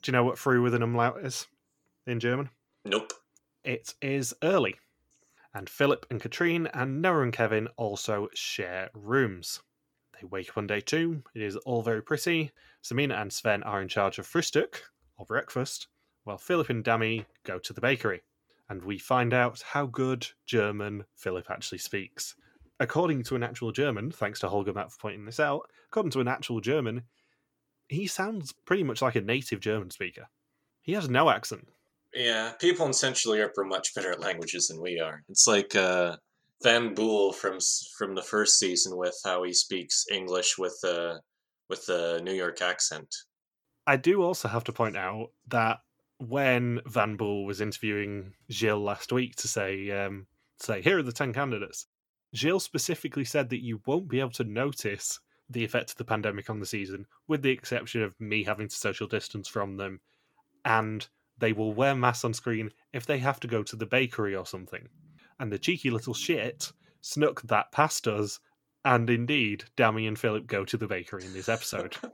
Do 0.04 0.12
you 0.12 0.14
know 0.14 0.24
what 0.24 0.38
"früh" 0.38 0.62
with 0.62 0.76
an 0.76 0.84
umlaut 0.84 1.26
is 1.26 1.48
in 2.06 2.20
German? 2.20 2.52
Nope. 2.86 3.12
It 3.64 3.96
is 4.04 4.36
early 4.44 4.76
and 5.56 5.70
Philip 5.70 6.06
and 6.12 6.22
Katrine 6.22 6.68
and 6.74 7.02
Noah 7.02 7.22
and 7.22 7.34
Kevin 7.34 7.70
also 7.78 8.28
share 8.34 8.90
rooms. 8.94 9.62
They 10.20 10.28
wake 10.28 10.50
up 10.50 10.58
on 10.58 10.68
day 10.68 10.82
two. 10.82 11.24
It 11.34 11.42
is 11.42 11.56
all 11.56 11.82
very 11.82 12.04
pretty. 12.04 12.52
Samina 12.84 13.20
and 13.20 13.32
Sven 13.32 13.64
are 13.64 13.82
in 13.82 13.88
charge 13.88 14.20
of 14.20 14.28
frühstück, 14.28 14.82
or 15.18 15.26
breakfast, 15.26 15.88
while 16.26 16.38
Philip 16.38 16.70
and 16.70 16.84
Dami 16.84 17.26
go 17.46 17.58
to 17.58 17.72
the 17.72 17.80
bakery. 17.80 18.22
And 18.68 18.84
we 18.84 18.98
find 18.98 19.34
out 19.34 19.62
how 19.62 19.86
good 19.86 20.28
German 20.46 21.06
Philip 21.16 21.50
actually 21.50 21.78
speaks. 21.78 22.36
According 22.82 23.24
to 23.24 23.36
an 23.36 23.44
actual 23.44 23.72
German, 23.72 24.12
thanks 24.12 24.42
to 24.42 24.50
Holger 24.50 24.74
Matt 24.74 24.92
for 24.92 25.00
pointing 25.00 25.24
this 25.24 25.40
out, 25.40 25.70
according 25.88 26.12
to 26.12 26.20
an 26.20 26.28
actual 26.28 26.60
German, 26.60 27.04
he 27.88 28.08
sounds 28.08 28.52
pretty 28.52 28.84
much 28.84 29.02
like 29.02 29.16
a 29.16 29.22
native 29.22 29.62
German 29.62 29.90
speaker. 29.90 30.28
He 30.82 30.92
has 30.94 31.10
no 31.10 31.30
accent. 31.30 31.70
Yeah, 32.16 32.54
people 32.60 32.86
in 32.86 32.94
Central 32.94 33.36
Europe 33.36 33.58
are 33.58 33.66
much 33.66 33.94
better 33.94 34.12
at 34.12 34.22
languages 34.22 34.70
than 34.70 34.82
we 34.82 35.00
are. 35.00 35.22
It's 35.28 35.48
like 35.48 35.76
uh, 35.76 36.16
Van 36.64 36.94
Bool 36.94 37.34
from 37.34 37.60
from 37.98 38.16
the 38.16 38.22
first 38.22 38.58
season 38.58 38.96
with 38.96 39.20
how 39.26 39.44
he 39.44 39.54
speaks 39.54 40.06
English 40.10 40.58
with 40.58 40.80
uh, 40.86 41.16
with 41.70 41.86
the 41.86 42.22
New 42.24 42.34
York 42.34 42.62
accent. 42.62 43.14
I 43.86 43.98
do 43.98 44.24
also 44.24 44.48
have 44.48 44.64
to 44.64 44.72
point 44.72 44.96
out 44.96 45.32
that 45.50 45.80
when 46.18 46.80
Van 46.88 47.18
Bool 47.18 47.46
was 47.46 47.60
interviewing 47.60 48.34
Gilles 48.50 48.82
last 48.82 49.12
week 49.12 49.36
to 49.36 49.50
say 49.50 49.92
um, 49.92 50.26
say 50.58 50.82
here 50.82 51.00
are 51.00 51.04
the 51.04 51.12
ten 51.12 51.34
candidates, 51.34 51.86
Gilles 52.34 52.64
specifically 52.64 53.26
said 53.26 53.50
that 53.50 53.64
you 53.64 53.82
won't 53.86 54.08
be 54.08 54.22
able 54.22 54.32
to 54.32 54.46
notice 54.46 55.20
the 55.50 55.66
effect 55.66 55.92
of 55.92 55.98
the 55.98 56.06
pandemic 56.06 56.50
on 56.50 56.62
the 56.62 56.66
season, 56.66 57.06
with 57.28 57.42
the 57.42 57.52
exception 57.52 58.02
of 58.02 58.20
me 58.22 58.44
having 58.44 58.70
to 58.70 58.76
social 58.76 59.06
distance 59.06 59.50
from 59.50 59.76
them 59.76 60.00
and 60.64 61.08
they 61.38 61.54
will 61.54 61.74
wear 61.74 61.96
masks 61.96 62.24
on 62.24 62.34
screen 62.34 62.72
if 62.94 63.06
they 63.06 63.20
have 63.20 63.40
to 63.42 63.48
go 63.48 63.64
to 63.64 63.76
the 63.76 63.86
bakery 63.86 64.36
or 64.36 64.46
something. 64.46 64.88
And 65.40 65.52
the 65.52 65.60
cheeky 65.60 65.90
little 65.90 66.14
shit 66.14 66.72
snuck 67.02 67.42
that 67.44 67.72
past 67.72 68.08
us, 68.08 68.40
and 68.84 69.10
indeed, 69.10 69.66
Dami 69.78 70.08
and 70.08 70.18
Philip 70.18 70.48
go 70.48 70.66
to 70.66 70.78
the 70.78 70.88
bakery 70.88 71.26
in 71.26 71.34
this 71.34 71.50
episode. 71.50 71.96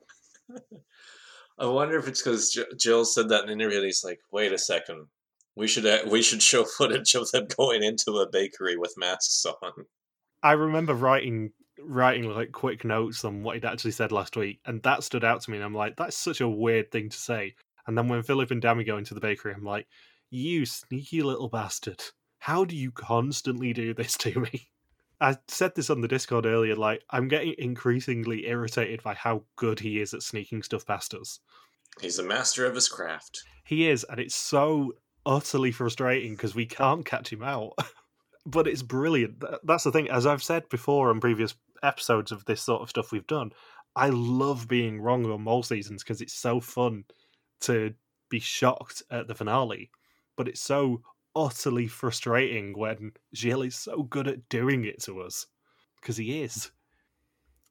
I 1.59 1.65
wonder 1.65 1.97
if 1.97 2.07
it's 2.07 2.21
because 2.21 2.57
Gilles 2.79 3.13
said 3.13 3.29
that 3.29 3.43
in 3.43 3.49
an 3.49 3.61
interview. 3.61 3.83
He's 3.83 4.03
like, 4.03 4.19
"Wait 4.31 4.51
a 4.51 4.57
second, 4.57 5.07
we 5.55 5.67
should 5.67 5.85
uh, 5.85 5.99
we 6.07 6.21
should 6.21 6.41
show 6.41 6.63
footage 6.63 7.13
of 7.13 7.29
them 7.31 7.47
going 7.57 7.83
into 7.83 8.13
a 8.13 8.29
bakery 8.29 8.77
with 8.77 8.95
masks 8.97 9.45
on." 9.45 9.85
I 10.41 10.53
remember 10.53 10.95
writing 10.95 11.51
writing 11.83 12.29
like 12.29 12.51
quick 12.51 12.83
notes 12.83 13.23
on 13.25 13.43
what 13.43 13.55
he'd 13.55 13.65
actually 13.65 13.91
said 13.91 14.11
last 14.11 14.35
week, 14.35 14.59
and 14.65 14.81
that 14.83 15.03
stood 15.03 15.23
out 15.23 15.41
to 15.41 15.51
me. 15.51 15.57
And 15.57 15.65
I'm 15.65 15.75
like, 15.75 15.95
that's 15.95 16.17
such 16.17 16.41
a 16.41 16.49
weird 16.49 16.91
thing 16.91 17.09
to 17.09 17.17
say. 17.17 17.55
And 17.87 17.97
then 17.97 18.07
when 18.07 18.23
Philip 18.23 18.51
and 18.51 18.61
Dami 18.61 18.85
go 18.85 18.97
into 18.97 19.13
the 19.13 19.19
bakery, 19.19 19.53
I'm 19.53 19.63
like, 19.63 19.87
you 20.29 20.65
sneaky 20.65 21.21
little 21.21 21.49
bastard. 21.49 22.01
How 22.39 22.65
do 22.65 22.75
you 22.75 22.91
constantly 22.91 23.73
do 23.73 23.93
this 23.93 24.17
to 24.17 24.39
me? 24.39 24.69
I 25.19 25.37
said 25.47 25.75
this 25.75 25.91
on 25.91 26.01
the 26.01 26.07
Discord 26.07 26.47
earlier, 26.47 26.75
like, 26.75 27.03
I'm 27.11 27.27
getting 27.27 27.53
increasingly 27.59 28.47
irritated 28.47 29.03
by 29.03 29.13
how 29.13 29.43
good 29.55 29.79
he 29.79 30.01
is 30.01 30.15
at 30.15 30.23
sneaking 30.23 30.63
stuff 30.63 30.85
past 30.87 31.13
us. 31.13 31.39
He's 31.99 32.17
a 32.17 32.23
master 32.23 32.65
of 32.65 32.73
his 32.73 32.89
craft. 32.89 33.43
He 33.63 33.87
is, 33.87 34.03
and 34.09 34.19
it's 34.19 34.35
so 34.35 34.93
utterly 35.25 35.71
frustrating 35.71 36.33
because 36.33 36.55
we 36.55 36.65
can't 36.65 37.05
catch 37.05 37.31
him 37.31 37.43
out. 37.43 37.73
but 38.45 38.67
it's 38.67 38.81
brilliant. 38.81 39.43
That's 39.63 39.83
the 39.83 39.91
thing. 39.91 40.09
As 40.09 40.25
I've 40.25 40.41
said 40.41 40.67
before 40.69 41.09
on 41.09 41.19
previous 41.19 41.53
episodes 41.83 42.31
of 42.31 42.45
this 42.45 42.61
sort 42.61 42.81
of 42.81 42.89
stuff 42.89 43.11
we've 43.11 43.27
done, 43.27 43.51
I 43.95 44.09
love 44.09 44.67
being 44.67 45.01
wrong 45.01 45.29
on 45.29 45.43
mole 45.43 45.63
seasons 45.63 46.03
because 46.03 46.21
it's 46.21 46.33
so 46.33 46.59
fun 46.59 47.03
to 47.61 47.93
be 48.29 48.39
shocked 48.39 49.03
at 49.11 49.27
the 49.27 49.35
finale, 49.35 49.91
but 50.35 50.47
it's 50.47 50.61
so 50.61 51.01
utterly 51.35 51.87
frustrating 51.87 52.77
when 52.77 53.11
Gilles 53.35 53.67
is 53.67 53.75
so 53.75 54.03
good 54.03 54.27
at 54.27 54.49
doing 54.49 54.85
it 54.85 55.01
to 55.03 55.21
us 55.21 55.47
because 55.99 56.17
he 56.17 56.41
is. 56.41 56.71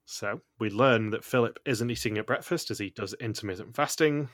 So 0.04 0.40
we 0.58 0.70
learn 0.70 1.10
that 1.10 1.24
Philip 1.24 1.58
isn't 1.64 1.90
eating 1.90 2.18
at 2.18 2.26
breakfast 2.26 2.70
as 2.70 2.78
he 2.78 2.90
does 2.90 3.14
intermittent 3.14 3.76
fasting. 3.76 4.28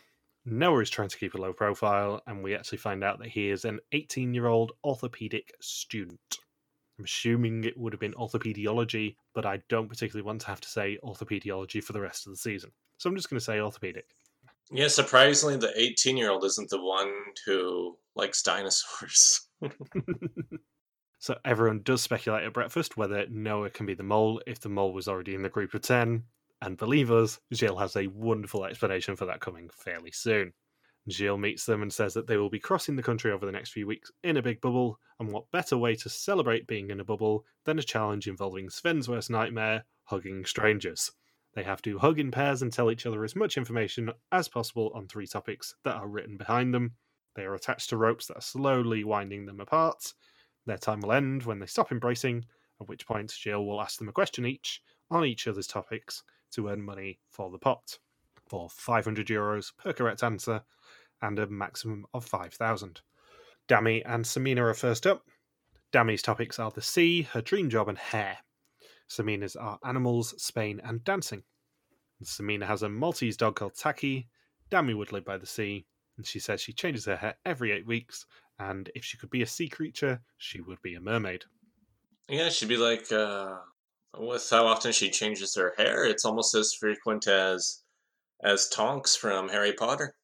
Noah 0.45 0.81
is 0.81 0.91
trying 0.91 1.09
to 1.09 1.19
keep 1.19 1.35
a 1.35 1.39
low 1.39 1.53
profile, 1.53 2.23
and 2.27 2.43
we 2.43 2.55
actually 2.55 2.79
find 2.79 3.03
out 3.03 3.19
that 3.19 3.29
he 3.29 3.51
is 3.51 3.65
an 3.65 3.81
18 3.93 4.33
year 4.33 4.47
old 4.47 4.73
orthopedic 4.85 5.53
student. 5.61 6.39
I'm 6.99 7.05
assuming 7.05 7.65
it 7.65 7.77
would 7.77 7.93
have 7.93 8.01
been 8.01 8.15
orthopediology, 8.15 9.17
but 9.35 9.45
I 9.45 9.61
don't 9.69 9.89
particularly 9.89 10.25
want 10.25 10.41
to 10.43 10.47
have 10.47 10.61
to 10.63 10.69
say 10.69 10.99
orthopediology 11.05 11.83
for 11.83 11.93
the 11.93 12.01
rest 12.01 12.27
of 12.27 12.33
the 12.33 12.39
season. 12.39 12.71
So 12.97 13.11
I'm 13.11 13.17
just 13.17 13.29
going 13.29 13.39
to 13.39 13.45
say 13.45 13.61
orthopedic. 13.61 14.07
Yeah, 14.71 14.89
surprisingly, 14.89 15.57
the 15.57 15.73
18 15.81 16.17
year 16.17 16.31
old 16.31 16.45
isn't 16.45 16.71
the 16.71 16.83
one 16.83 17.13
who 17.45 17.97
likes 18.15 18.43
dinosaurs. 18.43 19.49
so 21.19 21.37
everyone 21.45 21.83
does 21.83 22.03
speculate 22.03 22.45
at 22.45 22.53
breakfast 22.53 22.97
whether 22.97 23.27
Noah 23.29 23.71
can 23.71 23.87
be 23.87 23.95
the 23.95 24.03
mole 24.03 24.41
if 24.47 24.61
the 24.61 24.69
mole 24.69 24.93
was 24.93 25.07
already 25.09 25.35
in 25.35 25.43
the 25.43 25.49
group 25.49 25.75
of 25.75 25.83
10. 25.83 26.25
And 26.63 26.77
believe 26.77 27.13
us, 27.13 27.39
Gilles 27.55 27.79
has 27.79 27.97
a 27.97 28.09
wonderful 28.09 28.65
explanation 28.65 29.15
for 29.15 29.27
that 29.27 29.41
coming 29.41 29.69
fairly 29.73 30.11
soon. 30.11 30.53
Gilles 31.09 31.39
meets 31.39 31.65
them 31.65 31.83
and 31.83 31.93
says 31.93 32.15
that 32.15 32.27
they 32.27 32.37
will 32.37 32.51
be 32.51 32.59
crossing 32.59 32.97
the 32.97 33.03
country 33.03 33.31
over 33.31 33.47
the 33.47 33.53
next 33.53 33.71
few 33.71 33.87
weeks 33.87 34.11
in 34.25 34.37
a 34.37 34.43
big 34.43 34.61
bubble, 34.61 34.99
and 35.21 35.31
what 35.31 35.51
better 35.53 35.79
way 35.79 35.95
to 35.95 36.09
celebrate 36.09 36.67
being 36.67 36.91
in 36.91 36.99
a 36.99 37.05
bubble 37.05 37.45
than 37.65 37.79
a 37.79 37.83
challenge 37.83 38.27
involving 38.27 38.69
Sven's 38.69 39.09
worst 39.09 39.31
nightmare, 39.31 39.85
hugging 40.05 40.45
strangers. 40.45 41.13
They 41.57 41.63
have 41.63 41.81
to 41.83 41.99
hug 41.99 42.19
in 42.19 42.31
pairs 42.31 42.61
and 42.61 42.71
tell 42.71 42.91
each 42.91 43.07
other 43.07 43.25
as 43.25 43.35
much 43.35 43.57
information 43.57 44.13
as 44.31 44.47
possible 44.47 44.93
on 44.95 45.09
three 45.09 45.27
topics 45.27 45.75
that 45.85 45.97
are 45.97 46.07
written 46.07 46.37
behind 46.37 46.75
them. 46.75 46.97
They 47.35 47.47
are 47.47 47.55
attached 47.55 47.89
to 47.89 47.97
ropes 47.97 48.27
that 48.27 48.37
are 48.37 48.43
slowly 48.43 49.05
winding 49.05 49.47
them 49.47 49.59
apart. 49.59 50.13
Their 50.67 50.77
time 50.77 51.01
will 51.01 51.13
end 51.13 51.45
when 51.45 51.59
they 51.59 51.67
stop 51.67 51.91
embracing, 51.91 52.45
at 52.79 52.89
which 52.89 53.07
point 53.07 53.31
Gilles 53.31 53.65
will 53.65 53.81
ask 53.81 53.99
them 53.99 54.11
a 54.11 54.13
question 54.13 54.45
each 54.45 54.83
on 55.11 55.25
each 55.25 55.49
other's 55.49 55.67
topics 55.67 56.23
to 56.51 56.69
earn 56.69 56.83
money 56.83 57.21
for 57.31 57.51
the 57.51 57.59
pot 57.59 57.99
for 58.47 58.69
500 58.69 59.27
euros 59.29 59.73
per 59.79 59.95
correct 59.95 60.23
answer 60.23 60.63
and 61.23 61.39
a 61.39 61.47
maximum 61.47 62.05
of 62.13 62.27
5,000. 62.27 63.01
Dami 63.67 64.03
and 64.05 64.27
Samina 64.27 64.61
are 64.61 64.75
first 64.75 65.07
up. 65.07 65.25
Dami's 65.91 66.21
topics 66.21 66.59
are 66.59 66.71
the 66.71 66.83
sea, 66.83 67.23
her 67.23 67.41
dream 67.41 67.71
job, 67.71 67.89
and 67.89 67.97
hair. 67.97 68.39
Samina's 69.09 69.57
are 69.57 69.79
animals, 69.85 70.35
Spain, 70.43 70.81
and 70.85 71.03
dancing. 71.05 71.43
And 72.19 72.27
Samina 72.27 72.67
has 72.67 72.83
a 72.83 72.89
Maltese 72.89 73.37
dog 73.37 73.57
called 73.57 73.77
Taki. 73.77 74.29
Dami 74.71 74.97
would 74.97 75.13
live 75.13 75.25
by 75.25 75.37
the 75.37 75.47
sea, 75.47 75.87
and 76.17 76.27
she 76.27 76.39
says 76.39 76.61
she 76.61 76.73
changes 76.73 77.05
her 77.05 77.17
hair 77.17 77.37
every 77.45 77.73
eight 77.73 77.87
weeks, 77.87 78.27
and 78.59 78.91
if 78.95 79.05
she 79.05 79.17
could 79.17 79.31
be 79.31 79.43
a 79.43 79.47
sea 79.47 79.69
creature, 79.69 80.21
she 80.39 80.61
would 80.61 80.81
be 80.83 80.95
a 80.95 81.01
mermaid. 81.01 81.45
Yeah, 82.29 82.49
she'd 82.49 82.69
be 82.69 82.77
like, 82.77 83.13
uh, 83.13 83.57
with 84.19 84.49
how 84.51 84.67
often 84.67 84.93
she 84.93 85.11
changes 85.11 85.55
her 85.55 85.75
hair, 85.77 86.05
it's 86.05 86.25
almost 86.25 86.55
as 86.55 86.75
frequent 86.75 87.27
as 87.29 87.83
as 88.43 88.69
Tonks 88.69 89.17
from 89.17 89.49
Harry 89.49 89.73
Potter. 89.73 90.15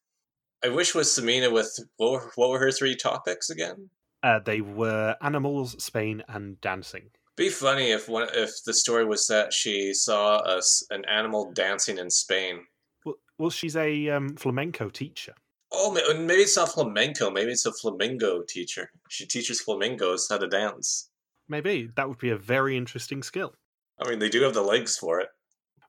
I 0.63 0.69
wish 0.69 0.93
with 0.93 1.07
Samina 1.07 1.51
with 1.51 1.79
what 1.97 2.11
were, 2.11 2.31
what 2.35 2.49
were 2.49 2.59
her 2.59 2.71
three 2.71 2.95
topics 2.95 3.49
again? 3.49 3.89
Uh, 4.21 4.39
they 4.39 4.61
were 4.61 5.15
animals, 5.21 5.81
Spain, 5.83 6.23
and 6.27 6.61
dancing. 6.61 7.09
Be 7.35 7.49
funny 7.49 7.91
if 7.91 8.07
one 8.07 8.27
if 8.33 8.51
the 8.65 8.73
story 8.73 9.05
was 9.05 9.25
that 9.27 9.53
she 9.53 9.93
saw 9.93 10.37
us 10.37 10.85
an 10.91 11.03
animal 11.05 11.51
dancing 11.53 11.97
in 11.97 12.09
Spain. 12.09 12.61
Well, 13.05 13.15
well 13.39 13.49
she's 13.49 13.75
a 13.75 14.09
um, 14.09 14.35
flamenco 14.35 14.89
teacher. 14.89 15.33
Oh, 15.71 15.91
maybe 15.91 16.41
it's 16.41 16.55
not 16.55 16.69
flamenco. 16.69 17.31
Maybe 17.31 17.51
it's 17.51 17.65
a 17.65 17.73
flamingo 17.73 18.43
teacher. 18.47 18.91
She 19.09 19.25
teaches 19.25 19.59
flamingos 19.59 20.27
how 20.29 20.37
to 20.37 20.47
dance. 20.47 21.09
Maybe 21.49 21.89
that 21.95 22.07
would 22.07 22.19
be 22.19 22.29
a 22.29 22.37
very 22.37 22.77
interesting 22.77 23.23
skill. 23.23 23.53
I 23.99 24.07
mean, 24.07 24.19
they 24.19 24.29
do 24.29 24.43
have 24.43 24.53
the 24.53 24.61
legs 24.61 24.97
for 24.97 25.19
it. 25.19 25.29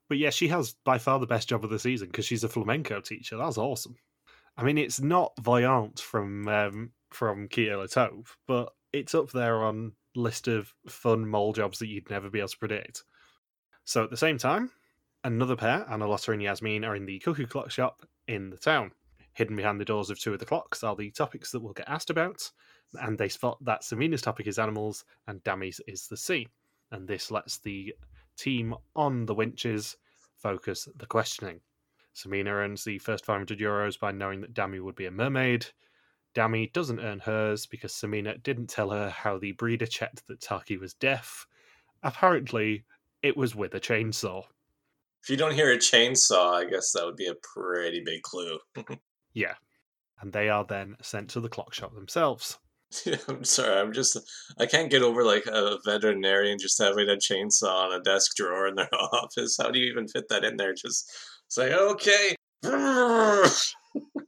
But 0.09 0.17
yeah, 0.17 0.31
she 0.31 0.47
has 0.47 0.75
by 0.83 0.97
far 0.97 1.19
the 1.19 1.27
best 1.27 1.49
job 1.49 1.63
of 1.63 1.69
the 1.69 1.79
season 1.79 2.07
because 2.07 2.25
she's 2.25 2.43
a 2.43 2.49
flamenco 2.49 2.99
teacher. 2.99 3.37
That's 3.37 3.59
awesome. 3.59 3.95
I 4.57 4.63
mean, 4.63 4.77
it's 4.79 4.99
not 4.99 5.33
Voyant 5.41 5.99
from 5.99 6.47
um, 6.47 6.91
from 7.11 7.47
Kia 7.47 7.77
Latove, 7.77 8.27
but 8.47 8.69
it's 8.91 9.13
up 9.13 9.31
there 9.31 9.63
on 9.63 9.91
list 10.15 10.47
of 10.47 10.73
fun 10.87 11.27
mole 11.27 11.53
jobs 11.53 11.79
that 11.79 11.87
you'd 11.87 12.09
never 12.09 12.29
be 12.29 12.39
able 12.39 12.49
to 12.49 12.57
predict. 12.57 13.03
So 13.83 14.03
at 14.03 14.09
the 14.09 14.17
same 14.17 14.37
time, 14.37 14.71
another 15.23 15.55
pair, 15.55 15.85
Annalotta 15.89 16.33
and 16.33 16.41
Yasmin, 16.41 16.83
are 16.83 16.95
in 16.95 17.05
the 17.05 17.19
cuckoo 17.19 17.45
clock 17.45 17.71
shop 17.71 18.01
in 18.27 18.49
the 18.49 18.57
town. 18.57 18.91
Hidden 19.33 19.55
behind 19.55 19.79
the 19.79 19.85
doors 19.85 20.09
of 20.09 20.19
two 20.19 20.33
of 20.33 20.39
the 20.39 20.45
clocks 20.45 20.83
are 20.83 20.95
the 20.95 21.11
topics 21.11 21.51
that 21.51 21.61
we'll 21.61 21.73
get 21.73 21.89
asked 21.89 22.09
about, 22.09 22.49
and 23.01 23.17
they 23.17 23.29
spot 23.29 23.57
that 23.65 23.83
Samina's 23.83 24.21
topic 24.21 24.47
is 24.47 24.57
animals 24.59 25.03
and 25.27 25.43
Dami's 25.43 25.81
is 25.87 26.07
the 26.07 26.17
sea. 26.17 26.47
And 26.91 27.07
this 27.07 27.31
lets 27.31 27.57
the 27.57 27.93
team 28.37 28.73
on 28.95 29.25
the 29.25 29.33
winches 29.33 29.97
focus 30.37 30.87
the 30.95 31.05
questioning. 31.05 31.59
Samina 32.15 32.47
earns 32.47 32.83
the 32.83 32.97
first 32.99 33.25
500 33.25 33.59
euros 33.59 33.99
by 33.99 34.11
knowing 34.11 34.39
that 34.41 34.53
Dami 34.53 34.81
would 34.81 34.95
be 34.95 35.07
a 35.07 35.11
mermaid. 35.11 35.65
Dami 36.35 36.71
doesn't 36.73 36.99
earn 36.99 37.19
hers 37.19 37.65
because 37.65 37.93
Samina 37.93 38.41
didn't 38.43 38.67
tell 38.67 38.89
her 38.89 39.09
how 39.09 39.37
the 39.37 39.53
breeder 39.53 39.85
checked 39.85 40.27
that 40.27 40.41
Taki 40.41 40.77
was 40.77 40.93
deaf. 40.93 41.47
Apparently, 42.03 42.83
it 43.23 43.37
was 43.37 43.55
with 43.55 43.73
a 43.73 43.79
chainsaw. 43.79 44.43
If 45.23 45.29
you 45.29 45.37
don't 45.37 45.55
hear 45.55 45.71
a 45.71 45.77
chainsaw, 45.77 46.53
I 46.53 46.65
guess 46.65 46.91
that 46.91 47.05
would 47.05 47.15
be 47.15 47.27
a 47.27 47.35
pretty 47.35 48.03
big 48.05 48.21
clue. 48.21 48.59
yeah. 49.33 49.55
And 50.21 50.31
they 50.31 50.49
are 50.49 50.65
then 50.65 50.97
sent 51.01 51.29
to 51.31 51.39
the 51.39 51.49
clock 51.49 51.73
shop 51.73 51.95
themselves. 51.95 52.59
I'm 53.27 53.43
sorry, 53.43 53.79
I'm 53.79 53.93
just 53.93 54.17
I 54.59 54.65
can't 54.65 54.91
get 54.91 55.01
over 55.01 55.23
like 55.23 55.45
a 55.47 55.79
veterinarian 55.83 56.59
just 56.59 56.81
having 56.81 57.09
a 57.09 57.15
chainsaw 57.15 57.85
on 57.85 57.93
a 57.93 58.03
desk 58.03 58.35
drawer 58.35 58.67
in 58.67 58.75
their 58.75 58.89
office. 58.93 59.57
How 59.59 59.71
do 59.71 59.79
you 59.79 59.89
even 59.89 60.07
fit 60.07 60.29
that 60.29 60.43
in 60.43 60.57
there? 60.57 60.73
Just 60.73 61.11
say 61.47 61.73
okay. 61.73 62.35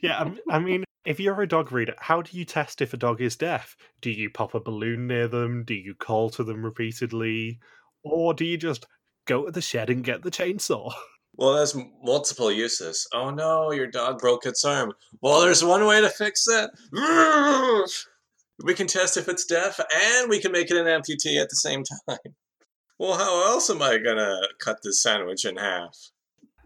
Yeah, 0.01 0.31
I 0.49 0.59
mean, 0.59 0.83
if 1.05 1.19
you're 1.19 1.41
a 1.41 1.47
dog 1.47 1.71
reader, 1.71 1.95
how 1.97 2.21
do 2.21 2.37
you 2.37 2.45
test 2.45 2.81
if 2.81 2.93
a 2.93 2.97
dog 2.97 3.21
is 3.21 3.35
deaf? 3.35 3.77
Do 4.01 4.11
you 4.11 4.29
pop 4.29 4.53
a 4.53 4.59
balloon 4.59 5.07
near 5.07 5.27
them? 5.27 5.63
Do 5.63 5.73
you 5.73 5.95
call 5.95 6.29
to 6.31 6.43
them 6.43 6.63
repeatedly? 6.63 7.59
Or 8.03 8.33
do 8.33 8.45
you 8.45 8.57
just 8.57 8.85
go 9.25 9.45
to 9.45 9.51
the 9.51 9.61
shed 9.61 9.89
and 9.89 10.03
get 10.03 10.23
the 10.23 10.31
chainsaw? 10.31 10.93
Well, 11.35 11.53
there's 11.53 11.75
multiple 12.01 12.51
uses. 12.51 13.07
Oh 13.13 13.29
no, 13.29 13.71
your 13.71 13.85
dog 13.85 14.19
broke 14.19 14.47
its 14.47 14.65
arm. 14.65 14.93
Well, 15.21 15.39
there's 15.39 15.63
one 15.63 15.85
way 15.85 16.01
to 16.01 16.09
fix 16.09 16.47
it. 16.47 16.71
We 18.63 18.73
can 18.73 18.87
test 18.87 19.17
if 19.17 19.29
it's 19.29 19.45
deaf 19.45 19.79
and 19.79 20.29
we 20.29 20.39
can 20.39 20.51
make 20.51 20.71
it 20.71 20.77
an 20.77 20.87
amputee 20.87 21.39
at 21.39 21.49
the 21.49 21.55
same 21.55 21.83
time. 21.83 22.33
Well, 22.97 23.15
how 23.15 23.45
else 23.45 23.69
am 23.69 23.83
I 23.83 23.99
going 23.99 24.17
to 24.17 24.49
cut 24.59 24.79
this 24.81 25.03
sandwich 25.03 25.45
in 25.45 25.57
half? 25.57 25.95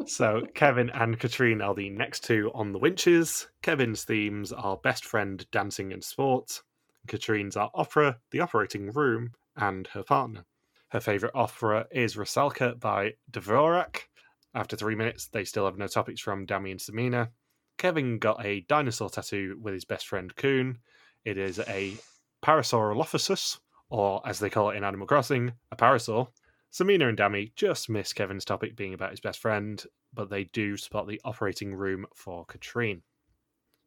So, 0.08 0.46
Kevin 0.54 0.90
and 0.90 1.20
Katrine 1.20 1.62
are 1.62 1.76
the 1.76 1.90
next 1.90 2.24
two 2.24 2.52
on 2.54 2.72
the 2.72 2.80
winches. 2.80 3.48
Kevin's 3.62 4.04
themes 4.04 4.52
are 4.52 4.78
best 4.78 5.06
friend, 5.06 5.46
dancing, 5.52 5.94
and 5.94 6.04
sports. 6.04 6.64
Katrine's 7.08 7.56
are 7.56 7.72
opera, 7.74 8.18
the 8.32 8.40
operating 8.40 8.92
room, 8.92 9.32
and 9.56 9.88
her 9.88 10.04
partner. 10.04 10.46
Her 10.90 11.00
favourite 11.00 11.36
opera 11.36 11.88
is 11.92 12.16
Rusalka 12.16 12.80
by 12.80 13.14
Dvorak. 13.32 14.08
After 14.54 14.76
three 14.76 14.96
minutes, 14.96 15.28
they 15.28 15.46
still 15.46 15.66
have 15.66 15.78
no 15.78 15.88
topics 15.88 16.20
from 16.20 16.46
Dami 16.46 16.72
and 16.72 16.80
Samina. 16.80 17.30
Kevin 17.78 18.20
got 18.20 18.46
a 18.46 18.62
dinosaur 18.62 19.10
tattoo 19.10 19.58
with 19.62 19.74
his 19.74 19.86
best 19.86 20.08
friend 20.08 20.36
Coon, 20.36 20.80
it 21.24 21.38
is 21.38 21.60
a 21.60 21.96
Parasaurolophus, 22.44 23.60
or 23.90 24.22
as 24.26 24.40
they 24.40 24.50
call 24.50 24.72
it 24.72 24.76
in 24.78 24.84
Animal 24.84 25.08
Crossing, 25.08 25.54
a 25.72 25.76
parasaur. 25.76 26.28
Samina 26.72 27.10
and 27.10 27.18
Dami 27.18 27.54
just 27.56 27.90
miss 27.90 28.14
Kevin's 28.14 28.46
topic 28.46 28.78
being 28.78 28.94
about 28.94 29.12
his 29.12 29.20
best 29.20 29.40
friend, 29.40 29.84
but 30.14 30.30
they 30.30 30.46
do 30.46 30.78
spot 30.78 31.06
the 31.06 31.20
operating 31.26 31.76
room 31.76 32.06
for 32.16 32.46
Katrine. 32.46 33.02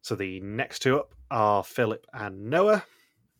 So 0.03 0.13
the 0.13 0.39
next 0.41 0.83
two 0.83 0.99
up 0.99 1.15
are 1.31 1.63
Philip 1.63 2.05
and 2.13 2.45
Noah. 2.47 2.85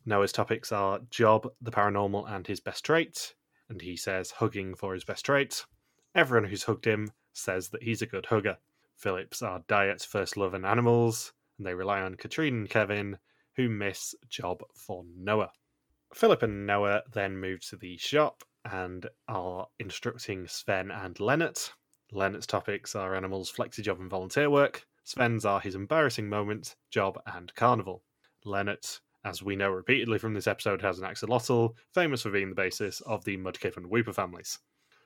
Noah's 0.04 0.32
topics 0.32 0.72
are 0.72 1.00
job, 1.12 1.48
the 1.62 1.70
paranormal, 1.70 2.28
and 2.28 2.48
his 2.48 2.60
best 2.60 2.84
trait. 2.84 3.36
And 3.70 3.80
he 3.80 3.96
says 3.96 4.32
hugging 4.32 4.74
for 4.74 4.96
his 4.96 5.04
best 5.04 5.26
trait. 5.26 5.64
Everyone 6.16 6.50
who's 6.50 6.64
hugged 6.64 6.86
him 6.86 7.12
says 7.34 7.70
that 7.70 7.84
he's 7.84 8.02
a 8.02 8.08
good 8.08 8.26
hugger. 8.26 8.58
Philip's 8.96 9.44
are 9.44 9.64
diet, 9.68 10.02
first 10.02 10.38
love, 10.38 10.56
and 10.56 10.66
animals. 10.66 11.34
And 11.60 11.68
they 11.68 11.76
rely 11.76 12.02
on 12.02 12.16
Katrine 12.16 12.56
and 12.56 12.70
Kevin 12.70 13.20
who 13.58 13.70
miss 13.70 14.16
job 14.28 14.64
for 14.74 15.04
Noah. 15.16 15.52
Philip 16.16 16.42
and 16.42 16.66
Noah 16.66 17.04
then 17.14 17.38
move 17.38 17.64
to 17.68 17.76
the 17.76 17.98
shop 17.98 18.44
and 18.66 19.08
are 19.28 19.68
instructing 19.80 20.48
Sven 20.48 20.92
and 20.92 21.16
Lennart. 21.20 21.72
Lennart's 22.12 22.48
topics 22.48 22.96
are 22.96 23.16
animals, 23.16 23.52
flexi 23.52 23.82
job, 23.82 24.00
and 24.00 24.10
volunteer 24.10 24.50
work. 24.50 24.86
Sven's 25.04 25.46
are 25.46 25.60
his 25.60 25.76
embarrassing 25.76 26.28
moments, 26.28 26.76
job, 26.90 27.20
and 27.34 27.54
carnival. 27.56 28.04
Lennart, 28.46 29.00
as 29.24 29.42
we 29.42 29.56
know 29.56 29.70
repeatedly 29.70 30.18
from 30.18 30.34
this 30.34 30.48
episode, 30.48 30.82
has 30.82 31.00
an 31.00 31.06
axolotl, 31.08 31.74
famous 31.94 32.22
for 32.22 32.32
being 32.32 32.50
the 32.50 32.56
basis 32.56 33.02
of 33.02 33.24
the 33.24 33.38
Mudkip 33.38 33.78
and 33.78 33.90
Wooper 33.90 34.14
families. 34.14 34.60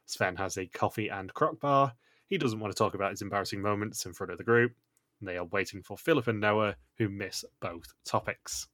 Sven 0.06 0.36
has 0.38 0.58
a 0.58 0.68
coffee 0.68 1.10
and 1.10 1.34
crock 1.34 1.60
bar. 1.60 1.94
He 2.28 2.38
doesn't 2.38 2.60
want 2.60 2.74
to 2.74 2.78
talk 2.78 2.94
about 2.94 3.12
his 3.12 3.22
embarrassing 3.22 3.62
moments 3.62 4.06
in 4.06 4.14
front 4.14 4.32
of 4.32 4.38
the 4.38 4.44
group, 4.44 4.74
they 5.22 5.38
are 5.38 5.46
waiting 5.46 5.82
for 5.82 5.98
Philip 5.98 6.28
and 6.28 6.40
Noah, 6.40 6.76
who 6.98 7.10
miss 7.10 7.44
both 7.60 7.94
topics. 8.06 8.68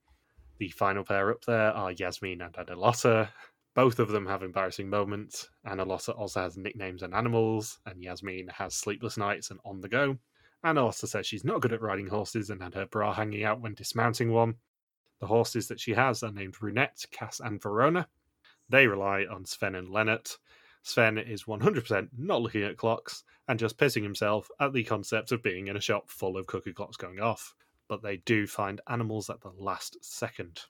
The 0.57 0.69
final 0.69 1.03
pair 1.03 1.31
up 1.31 1.43
there 1.45 1.71
are 1.71 1.91
Yasmin 1.91 2.41
and 2.41 2.53
Annalotta. 2.53 3.29
Both 3.76 3.99
of 3.99 4.07
them 4.07 4.26
have 4.28 4.41
embarrassing 4.41 4.89
moments. 4.89 5.49
Annalotta 5.67 6.17
also 6.17 6.39
has 6.39 6.55
nicknames 6.55 7.03
and 7.03 7.13
animals, 7.13 7.80
and 7.86 8.01
Yasmin 8.01 8.47
has 8.47 8.73
sleepless 8.73 9.17
nights 9.17 9.51
and 9.51 9.59
on 9.65 9.82
the 9.82 9.89
go. 9.89 10.17
Annalotta 10.63 11.07
says 11.09 11.28
she's 11.28 11.43
not 11.43 11.61
good 11.61 11.73
at 11.73 11.82
riding 11.82 12.07
horses 12.07 12.49
and 12.49 12.63
had 12.63 12.73
her 12.73 12.86
bra 12.86 13.13
hanging 13.13 13.43
out 13.43 13.59
when 13.59 13.73
dismounting 13.73 14.32
one. 14.32 14.55
The 15.19 15.28
horses 15.28 15.67
that 15.67 15.82
she 15.82 15.93
has 15.93 16.23
are 16.23 16.32
named 16.32 16.53
Brunette, 16.53 17.05
Cass, 17.11 17.41
and 17.41 17.61
Verona. 17.61 18.07
They 18.69 18.88
rely 18.88 19.26
on 19.30 19.43
Sven 19.43 19.76
and 19.76 19.89
Lennart. 19.89 20.38
Sven 20.82 21.17
is 21.17 21.43
100% 21.43 22.09
not 22.17 22.41
looking 22.41 22.63
at 22.63 22.78
clocks 22.78 23.26
and 23.49 23.59
just 23.59 23.78
pissing 23.78 24.03
himself 24.03 24.49
at 24.61 24.71
the 24.71 24.86
concept 24.86 25.34
of 25.34 25.43
being 25.43 25.67
in 25.67 25.76
a 25.76 25.82
shop 25.82 26.09
full 26.09 26.38
of 26.38 26.47
cuckoo 26.47 26.73
clocks 26.73 26.95
going 26.95 27.19
off. 27.19 27.53
But 27.89 28.01
they 28.01 28.17
do 28.17 28.47
find 28.47 28.80
animals 28.88 29.30
at 29.30 29.41
the 29.41 29.51
last 29.59 29.97
second. 30.01 30.61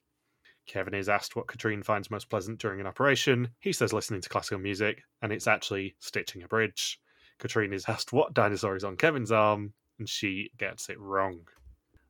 Kevin 0.66 0.93
is 0.93 1.09
asked 1.09 1.36
what 1.36 1.47
Katrine 1.47 1.84
finds 1.84 2.09
most 2.09 2.30
pleasant 2.30 2.59
during 2.59 2.80
an 2.80 2.88
operation. 2.88 3.49
He 3.59 3.72
says 3.72 3.93
listening 3.93 4.22
to 4.22 4.30
classical 4.30 4.59
music, 4.59 5.03
and 5.22 5.32
it's 5.32 5.47
actually 5.47 5.95
stitching 5.99 6.43
a 6.43 6.47
bridge. 6.47 6.99
Katrine 7.38 7.74
is 7.74 7.86
asked 7.89 8.13
what 8.13 8.34
dinosaur 8.34 8.76
is 8.76 8.84
on 8.84 8.97
Kevin's 8.97 9.32
arm, 9.32 9.74
and 9.99 10.09
she 10.09 10.51
gets 10.57 10.89
it 10.89 10.99
wrong. 10.99 11.41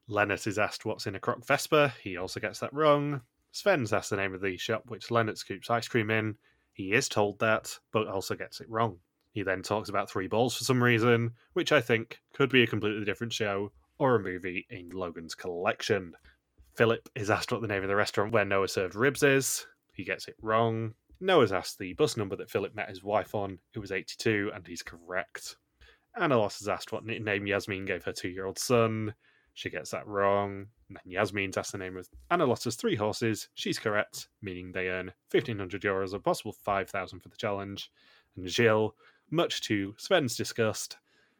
Lennart 0.07 0.47
is 0.47 0.59
asked 0.59 0.85
what's 0.85 1.07
in 1.07 1.15
a 1.15 1.19
croc 1.19 1.45
Vespa. 1.45 1.93
He 2.01 2.17
also 2.17 2.39
gets 2.39 2.59
that 2.59 2.73
wrong. 2.73 3.21
Sven's 3.51 3.93
asked 3.93 4.09
the 4.09 4.17
name 4.17 4.33
of 4.33 4.41
the 4.41 4.57
shop 4.57 4.83
which 4.87 5.09
Lennart 5.11 5.37
scoops 5.37 5.69
ice 5.69 5.87
cream 5.87 6.09
in. 6.09 6.35
He 6.73 6.91
is 6.91 7.07
told 7.09 7.39
that, 7.39 7.77
but 7.91 8.07
also 8.07 8.35
gets 8.35 8.59
it 8.59 8.69
wrong. 8.69 8.99
He 9.31 9.43
then 9.43 9.63
talks 9.63 9.89
about 9.89 10.09
three 10.09 10.27
balls 10.27 10.55
for 10.55 10.63
some 10.63 10.83
reason, 10.83 11.31
which 11.53 11.71
I 11.71 11.81
think 11.81 12.19
could 12.33 12.49
be 12.49 12.63
a 12.63 12.67
completely 12.67 13.05
different 13.05 13.33
show 13.33 13.71
or 13.97 14.15
a 14.15 14.19
movie 14.19 14.65
in 14.69 14.89
Logan's 14.89 15.35
collection. 15.35 16.13
Philip 16.75 17.07
is 17.15 17.29
asked 17.29 17.51
what 17.51 17.61
the 17.61 17.67
name 17.67 17.83
of 17.83 17.89
the 17.89 17.95
restaurant 17.95 18.33
where 18.33 18.43
Noah 18.43 18.67
served 18.67 18.95
ribs 18.95 19.23
is. 19.23 19.65
He 19.93 20.03
gets 20.03 20.27
it 20.27 20.35
wrong. 20.41 20.93
Noah's 21.21 21.53
asked 21.53 21.79
the 21.79 21.93
bus 21.93 22.17
number 22.17 22.35
that 22.35 22.49
Philip 22.49 22.75
met 22.75 22.89
his 22.89 23.01
wife 23.01 23.33
on. 23.33 23.59
It 23.73 23.79
was 23.79 23.93
82, 23.93 24.51
and 24.53 24.67
he's 24.67 24.83
correct. 24.83 25.55
Analos 26.19 26.61
is 26.61 26.67
asked 26.67 26.91
what 26.91 27.05
name 27.05 27.47
Yasmin 27.47 27.85
gave 27.85 28.03
her 28.03 28.11
two 28.11 28.27
year 28.27 28.45
old 28.45 28.59
son. 28.59 29.13
She 29.53 29.69
gets 29.69 29.91
that 29.91 30.05
wrong. 30.05 30.67
And 30.89 30.97
then 30.97 31.11
Yasmin's 31.11 31.55
asked 31.55 31.71
the 31.71 31.77
name 31.77 31.95
of 31.95 32.09
Annalotta's 32.29 32.75
three 32.75 32.95
horses. 32.95 33.47
She's 33.53 33.79
correct, 33.79 34.27
meaning 34.41 34.71
they 34.71 34.89
earn 34.89 35.13
1500 35.31 35.81
euros, 35.81 36.13
a 36.13 36.19
possible 36.19 36.51
5000 36.51 37.21
for 37.21 37.29
the 37.29 37.37
challenge. 37.37 37.89
And 38.35 38.49
Gilles, 38.49 38.93
much 39.31 39.61
to 39.61 39.95
Sven's 39.97 40.35
disgust, 40.35 40.97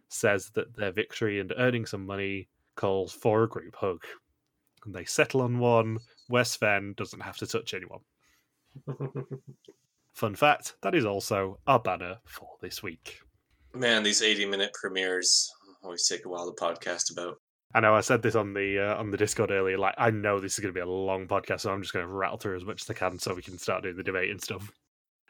says 0.08 0.50
that 0.52 0.78
their 0.78 0.92
victory 0.92 1.42
and 1.42 1.54
earning 1.58 1.86
some 1.86 2.06
money 2.06 2.48
calls 2.76 3.12
for 3.12 3.44
a 3.44 3.50
group 3.50 3.76
hug. 3.76 4.02
And 4.86 4.94
they 4.94 5.06
settle 5.06 5.42
on 5.42 5.60
one 5.60 6.00
where 6.28 6.46
Sven 6.46 6.94
doesn't 6.96 7.22
have 7.22 7.38
to 7.38 7.48
touch 7.48 7.74
anyone. 7.74 8.02
Fun 10.14 10.36
fact 10.36 10.76
that 10.82 10.96
is 10.96 11.06
also 11.06 11.60
our 11.68 11.80
banner 11.80 12.18
for 12.26 12.50
this 12.62 12.82
week. 12.82 13.20
Man, 13.74 14.04
these 14.04 14.22
80 14.22 14.46
minute 14.46 14.72
premieres 14.74 15.52
always 15.84 16.08
take 16.08 16.26
a 16.26 16.30
while 16.30 16.52
to 16.52 16.62
podcast 16.62 17.12
about. 17.12 17.38
I 17.74 17.82
know 17.82 17.94
I 17.94 18.02
said 18.02 18.22
this 18.22 18.36
on 18.36 18.54
the 18.54 18.80
uh, 18.80 18.96
on 18.96 19.12
the 19.12 19.18
Discord 19.18 19.52
earlier. 19.52 19.78
Like 19.78 19.96
I 19.98 20.10
know 20.10 20.40
this 20.40 20.54
is 20.54 20.60
going 20.60 20.74
to 20.74 20.78
be 20.78 20.82
a 20.82 20.86
long 20.86 21.28
podcast, 21.28 21.62
so 21.62 21.72
I'm 21.74 21.82
just 21.82 21.94
going 21.94 22.06
to 22.06 22.12
rattle 22.12 22.38
through 22.38 22.56
as 22.56 22.64
much 22.64 22.84
as 22.84 22.90
I 22.90 22.94
can 22.94 23.20
so 23.20 23.34
we 23.34 23.42
can 23.42 23.58
start 23.58 23.84
doing 23.84 23.98
the 23.98 24.04
debate 24.04 24.32
and 24.32 24.42
stuff. 24.42 24.72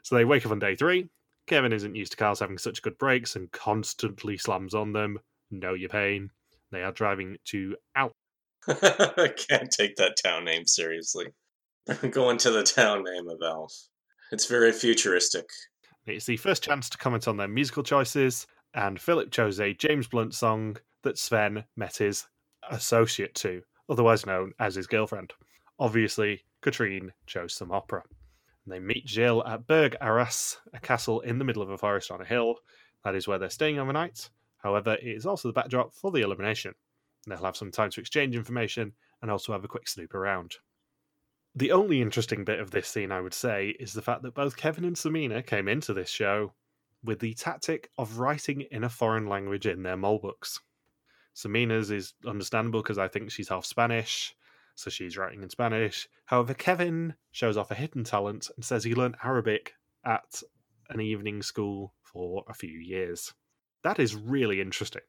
So 0.03 0.15
they 0.15 0.25
wake 0.25 0.45
up 0.45 0.51
on 0.51 0.59
day 0.59 0.75
three. 0.75 1.09
Kevin 1.47 1.73
isn't 1.73 1.95
used 1.95 2.11
to 2.11 2.17
cars 2.17 2.39
having 2.39 2.57
such 2.57 2.83
good 2.83 2.97
brakes 2.97 3.35
and 3.35 3.51
constantly 3.51 4.37
slams 4.37 4.75
on 4.75 4.93
them. 4.93 5.19
Know 5.49 5.73
your 5.73 5.89
pain. 5.89 6.29
They 6.71 6.83
are 6.83 6.91
driving 6.91 7.37
to 7.45 7.75
Al. 7.95 8.11
I 8.67 9.31
can't 9.49 9.71
take 9.71 9.95
that 9.97 10.17
town 10.23 10.45
name 10.45 10.65
seriously. 10.65 11.27
Going 12.11 12.37
to 12.39 12.51
the 12.51 12.63
town 12.63 13.03
name 13.03 13.27
of 13.29 13.39
Alf. 13.43 13.73
It's 14.31 14.47
very 14.47 14.71
futuristic. 14.71 15.45
It's 16.07 16.25
the 16.25 16.37
first 16.37 16.63
chance 16.63 16.89
to 16.89 16.97
comment 16.97 17.27
on 17.27 17.37
their 17.37 17.47
musical 17.47 17.83
choices, 17.83 18.47
and 18.73 18.99
Philip 18.99 19.31
chose 19.31 19.59
a 19.59 19.73
James 19.73 20.07
Blunt 20.07 20.33
song 20.33 20.77
that 21.03 21.17
Sven 21.17 21.63
met 21.75 21.97
his 21.97 22.25
associate 22.69 23.35
to, 23.35 23.61
otherwise 23.89 24.25
known 24.25 24.53
as 24.59 24.75
his 24.75 24.87
girlfriend. 24.87 25.33
Obviously, 25.79 26.43
Katrine 26.61 27.11
chose 27.27 27.53
some 27.53 27.71
opera. 27.71 28.03
And 28.65 28.73
they 28.73 28.79
meet 28.79 29.07
Gilles 29.07 29.43
at 29.45 29.67
Burg 29.67 29.95
Arras, 30.01 30.57
a 30.73 30.79
castle 30.79 31.21
in 31.21 31.37
the 31.37 31.45
middle 31.45 31.61
of 31.61 31.69
a 31.69 31.77
forest 31.77 32.09
on 32.09 32.21
a 32.21 32.25
hill. 32.25 32.55
That 33.03 33.15
is 33.15 33.27
where 33.27 33.37
they're 33.37 33.49
staying 33.49 33.77
overnight. 33.77 34.29
However, 34.57 34.95
it 34.95 35.07
is 35.07 35.27
also 35.27 35.49
the 35.49 35.53
backdrop 35.53 35.93
for 35.93 36.09
the 36.09 36.21
elimination. 36.21 36.73
They'll 37.27 37.43
have 37.43 37.57
some 37.57 37.71
time 37.71 37.89
to 37.91 37.99
exchange 37.99 38.35
information 38.35 38.93
and 39.21 39.31
also 39.31 39.53
have 39.53 39.63
a 39.63 39.69
quick 39.69 39.87
snoop 39.87 40.13
around. 40.13 40.55
The 41.55 41.71
only 41.71 42.01
interesting 42.01 42.43
bit 42.43 42.59
of 42.59 42.71
this 42.71 42.87
scene, 42.87 43.11
I 43.11 43.21
would 43.21 43.33
say, 43.33 43.69
is 43.79 43.93
the 43.93 44.01
fact 44.01 44.23
that 44.23 44.35
both 44.35 44.57
Kevin 44.57 44.83
and 44.83 44.95
Samina 44.95 45.45
came 45.45 45.67
into 45.67 45.93
this 45.93 46.09
show 46.09 46.53
with 47.03 47.19
the 47.19 47.33
tactic 47.33 47.89
of 47.97 48.19
writing 48.19 48.61
in 48.71 48.83
a 48.83 48.89
foreign 48.89 49.27
language 49.27 49.65
in 49.65 49.83
their 49.83 49.95
mole 49.95 50.19
books. 50.19 50.59
Samina's 51.35 51.91
is 51.91 52.13
understandable 52.25 52.81
because 52.81 52.97
I 52.97 53.07
think 53.07 53.31
she's 53.31 53.49
half 53.49 53.65
Spanish, 53.65 54.35
so 54.75 54.89
she's 54.89 55.17
writing 55.17 55.43
in 55.43 55.49
Spanish. 55.49 56.07
However, 56.25 56.53
Kevin 56.53 57.15
shows 57.31 57.57
off 57.57 57.71
a 57.71 57.75
hidden 57.75 58.03
talent 58.03 58.49
and 58.55 58.65
says 58.65 58.83
he 58.83 58.95
learned 58.95 59.15
Arabic 59.23 59.73
at 60.05 60.41
an 60.89 61.01
evening 61.01 61.41
school 61.41 61.93
for 62.03 62.43
a 62.47 62.53
few 62.53 62.79
years. 62.79 63.33
That 63.83 63.99
is 63.99 64.15
really 64.15 64.61
interesting. 64.61 65.01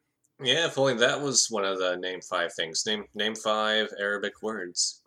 Yeah, 0.42 0.66
if 0.66 0.78
only 0.78 0.94
that 0.94 1.20
was 1.20 1.48
one 1.50 1.64
of 1.64 1.78
the 1.78 1.96
name 1.96 2.20
five 2.20 2.52
things. 2.54 2.84
Name 2.86 3.04
name 3.14 3.34
five 3.34 3.88
Arabic 3.98 4.42
words 4.42 5.02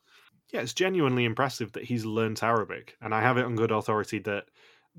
yeah, 0.52 0.62
it's 0.62 0.74
genuinely 0.74 1.26
impressive 1.26 1.72
that 1.74 1.84
he's 1.84 2.06
learnt 2.06 2.44
Arabic, 2.44 2.98
and 3.02 3.14
I 3.14 3.22
have 3.22 3.38
it 3.38 3.46
on 3.46 3.56
good 3.56 3.72
authority 3.72 4.20
that 4.20 4.46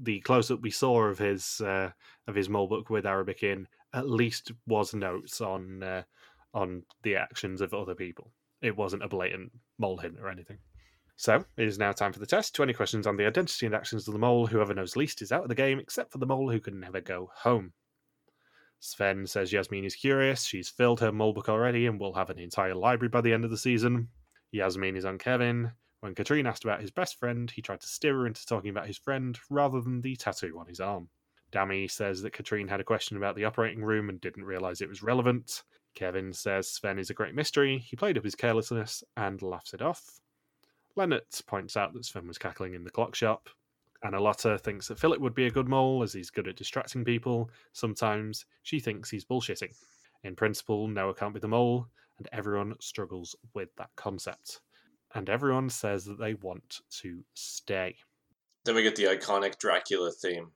the 0.00 0.20
close 0.20 0.50
up 0.50 0.60
we 0.60 0.70
saw 0.70 1.02
of 1.02 1.18
his 1.18 1.60
uh, 1.60 1.90
of 2.28 2.34
his 2.34 2.48
mole 2.48 2.68
book 2.68 2.88
with 2.88 3.06
Arabic 3.06 3.42
in 3.42 3.66
at 3.92 4.08
least 4.08 4.52
was 4.66 4.94
notes 4.94 5.40
on 5.40 5.82
uh, 5.82 6.02
on 6.54 6.84
the 7.02 7.16
actions 7.16 7.60
of 7.60 7.74
other 7.74 7.94
people. 7.94 8.32
It 8.62 8.76
wasn't 8.76 9.02
a 9.02 9.08
blatant 9.08 9.50
mole 9.78 9.96
hint 9.96 10.18
or 10.20 10.28
anything. 10.28 10.58
So 11.16 11.44
it 11.56 11.66
is 11.66 11.78
now 11.78 11.92
time 11.92 12.12
for 12.12 12.20
the 12.20 12.26
test. 12.26 12.54
Twenty 12.54 12.72
questions 12.72 13.06
on 13.06 13.16
the 13.16 13.26
identity 13.26 13.66
and 13.66 13.74
actions 13.74 14.06
of 14.06 14.12
the 14.12 14.20
mole. 14.20 14.46
Whoever 14.46 14.72
knows 14.72 14.96
least 14.96 15.20
is 15.20 15.32
out 15.32 15.42
of 15.42 15.48
the 15.48 15.54
game, 15.56 15.80
except 15.80 16.12
for 16.12 16.18
the 16.18 16.26
mole 16.26 16.50
who 16.50 16.60
can 16.60 16.78
never 16.78 17.00
go 17.00 17.30
home. 17.34 17.72
Sven 18.80 19.26
says 19.26 19.52
Yasmin 19.52 19.84
is 19.84 19.94
curious. 19.94 20.44
She's 20.44 20.70
filled 20.70 21.00
her 21.00 21.12
mole 21.12 21.34
book 21.34 21.48
already 21.48 21.86
and 21.86 22.00
will 22.00 22.14
have 22.14 22.30
an 22.30 22.38
entire 22.38 22.74
library 22.74 23.10
by 23.10 23.20
the 23.20 23.32
end 23.32 23.44
of 23.44 23.50
the 23.50 23.58
season. 23.58 24.08
Yasmin 24.52 24.96
is 24.96 25.04
on 25.04 25.18
Kevin. 25.18 25.70
When 26.00 26.14
Katrine 26.14 26.46
asked 26.46 26.64
about 26.64 26.80
his 26.80 26.90
best 26.90 27.18
friend, 27.18 27.50
he 27.50 27.60
tried 27.60 27.82
to 27.82 27.86
steer 27.86 28.14
her 28.14 28.26
into 28.26 28.44
talking 28.46 28.70
about 28.70 28.86
his 28.86 28.96
friend 28.96 29.38
rather 29.50 29.80
than 29.82 30.00
the 30.00 30.16
tattoo 30.16 30.58
on 30.58 30.66
his 30.66 30.80
arm. 30.80 31.10
Dami 31.52 31.90
says 31.90 32.22
that 32.22 32.32
Katrine 32.32 32.68
had 32.68 32.80
a 32.80 32.84
question 32.84 33.16
about 33.16 33.36
the 33.36 33.44
operating 33.44 33.84
room 33.84 34.08
and 34.08 34.20
didn't 34.20 34.44
realize 34.44 34.80
it 34.80 34.88
was 34.88 35.02
relevant. 35.02 35.62
Kevin 35.94 36.32
says 36.32 36.70
Sven 36.70 36.98
is 36.98 37.10
a 37.10 37.14
great 37.14 37.34
mystery. 37.34 37.78
He 37.78 37.96
played 37.96 38.16
up 38.16 38.24
his 38.24 38.34
carelessness 38.34 39.04
and 39.16 39.42
laughs 39.42 39.74
it 39.74 39.82
off. 39.82 40.20
Lennart 40.96 41.42
points 41.46 41.76
out 41.76 41.92
that 41.92 42.04
Sven 42.04 42.26
was 42.26 42.38
cackling 42.38 42.74
in 42.74 42.84
the 42.84 42.90
clock 42.90 43.14
shop. 43.14 43.50
Annalotta 44.04 44.60
thinks 44.60 44.88
that 44.88 44.98
Philip 44.98 45.20
would 45.20 45.34
be 45.34 45.46
a 45.46 45.50
good 45.50 45.68
mole 45.68 46.02
as 46.02 46.12
he's 46.12 46.30
good 46.30 46.48
at 46.48 46.56
distracting 46.56 47.04
people. 47.04 47.50
Sometimes 47.72 48.46
she 48.62 48.80
thinks 48.80 49.10
he's 49.10 49.24
bullshitting. 49.24 49.74
In 50.24 50.36
principle, 50.36 50.88
Noah 50.88 51.14
can't 51.14 51.34
be 51.34 51.40
the 51.40 51.48
mole, 51.48 51.86
and 52.18 52.28
everyone 52.32 52.74
struggles 52.80 53.36
with 53.54 53.68
that 53.76 53.90
concept. 53.96 54.60
And 55.14 55.28
everyone 55.28 55.68
says 55.68 56.04
that 56.04 56.18
they 56.18 56.34
want 56.34 56.80
to 57.00 57.24
stay. 57.34 57.96
Then 58.64 58.74
we 58.74 58.82
get 58.82 58.96
the 58.96 59.04
iconic 59.04 59.58
Dracula 59.58 60.12
theme. 60.12 60.50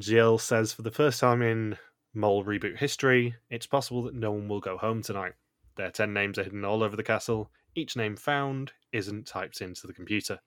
Gilles 0.00 0.42
says 0.42 0.72
for 0.72 0.82
the 0.82 0.90
first 0.90 1.20
time 1.20 1.42
in 1.42 1.76
Mole 2.14 2.44
reboot 2.44 2.78
history, 2.78 3.34
it's 3.50 3.66
possible 3.66 4.02
that 4.04 4.14
no 4.14 4.32
one 4.32 4.48
will 4.48 4.60
go 4.60 4.78
home 4.78 5.02
tonight. 5.02 5.32
Their 5.76 5.90
10 5.90 6.12
names 6.12 6.38
are 6.38 6.44
hidden 6.44 6.64
all 6.64 6.82
over 6.82 6.96
the 6.96 7.02
castle. 7.02 7.50
Each 7.74 7.96
name 7.96 8.16
found 8.16 8.72
isn't 8.92 9.26
typed 9.26 9.62
into 9.62 9.86
the 9.86 9.94
computer. 9.94 10.38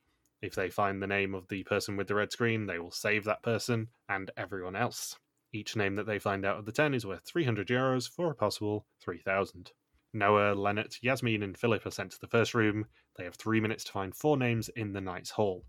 If 0.42 0.54
they 0.54 0.70
find 0.70 1.02
the 1.02 1.08
name 1.08 1.34
of 1.34 1.48
the 1.48 1.64
person 1.64 1.98
with 1.98 2.08
the 2.08 2.16
red 2.16 2.32
screen, 2.32 2.68
they 2.68 2.78
will 2.78 2.92
save 2.92 3.24
that 3.24 3.42
person 3.42 3.88
and 4.08 4.30
everyone 4.38 4.76
else. 4.76 5.18
Each 5.52 5.76
name 5.76 5.96
that 5.96 6.06
they 6.06 6.20
find 6.20 6.46
out 6.46 6.60
of 6.60 6.66
the 6.66 6.72
10 6.72 6.94
is 6.94 7.06
worth 7.06 7.26
300 7.26 7.68
euros 7.68 8.08
for 8.08 8.30
a 8.30 8.36
possible 8.36 8.86
3,000. 9.02 9.72
Noah, 10.14 10.54
Lennart, 10.54 11.00
Yasmin, 11.02 11.42
and 11.42 11.58
Philip 11.58 11.86
are 11.86 11.92
sent 11.92 12.12
to 12.12 12.20
the 12.22 12.28
first 12.28 12.54
room. 12.54 12.86
They 13.18 13.24
have 13.24 13.36
three 13.36 13.60
minutes 13.60 13.84
to 13.86 13.92
find 13.92 14.16
four 14.16 14.38
names 14.38 14.70
in 14.70 14.94
the 14.94 15.02
Knight's 15.02 15.32
Hall. 15.32 15.66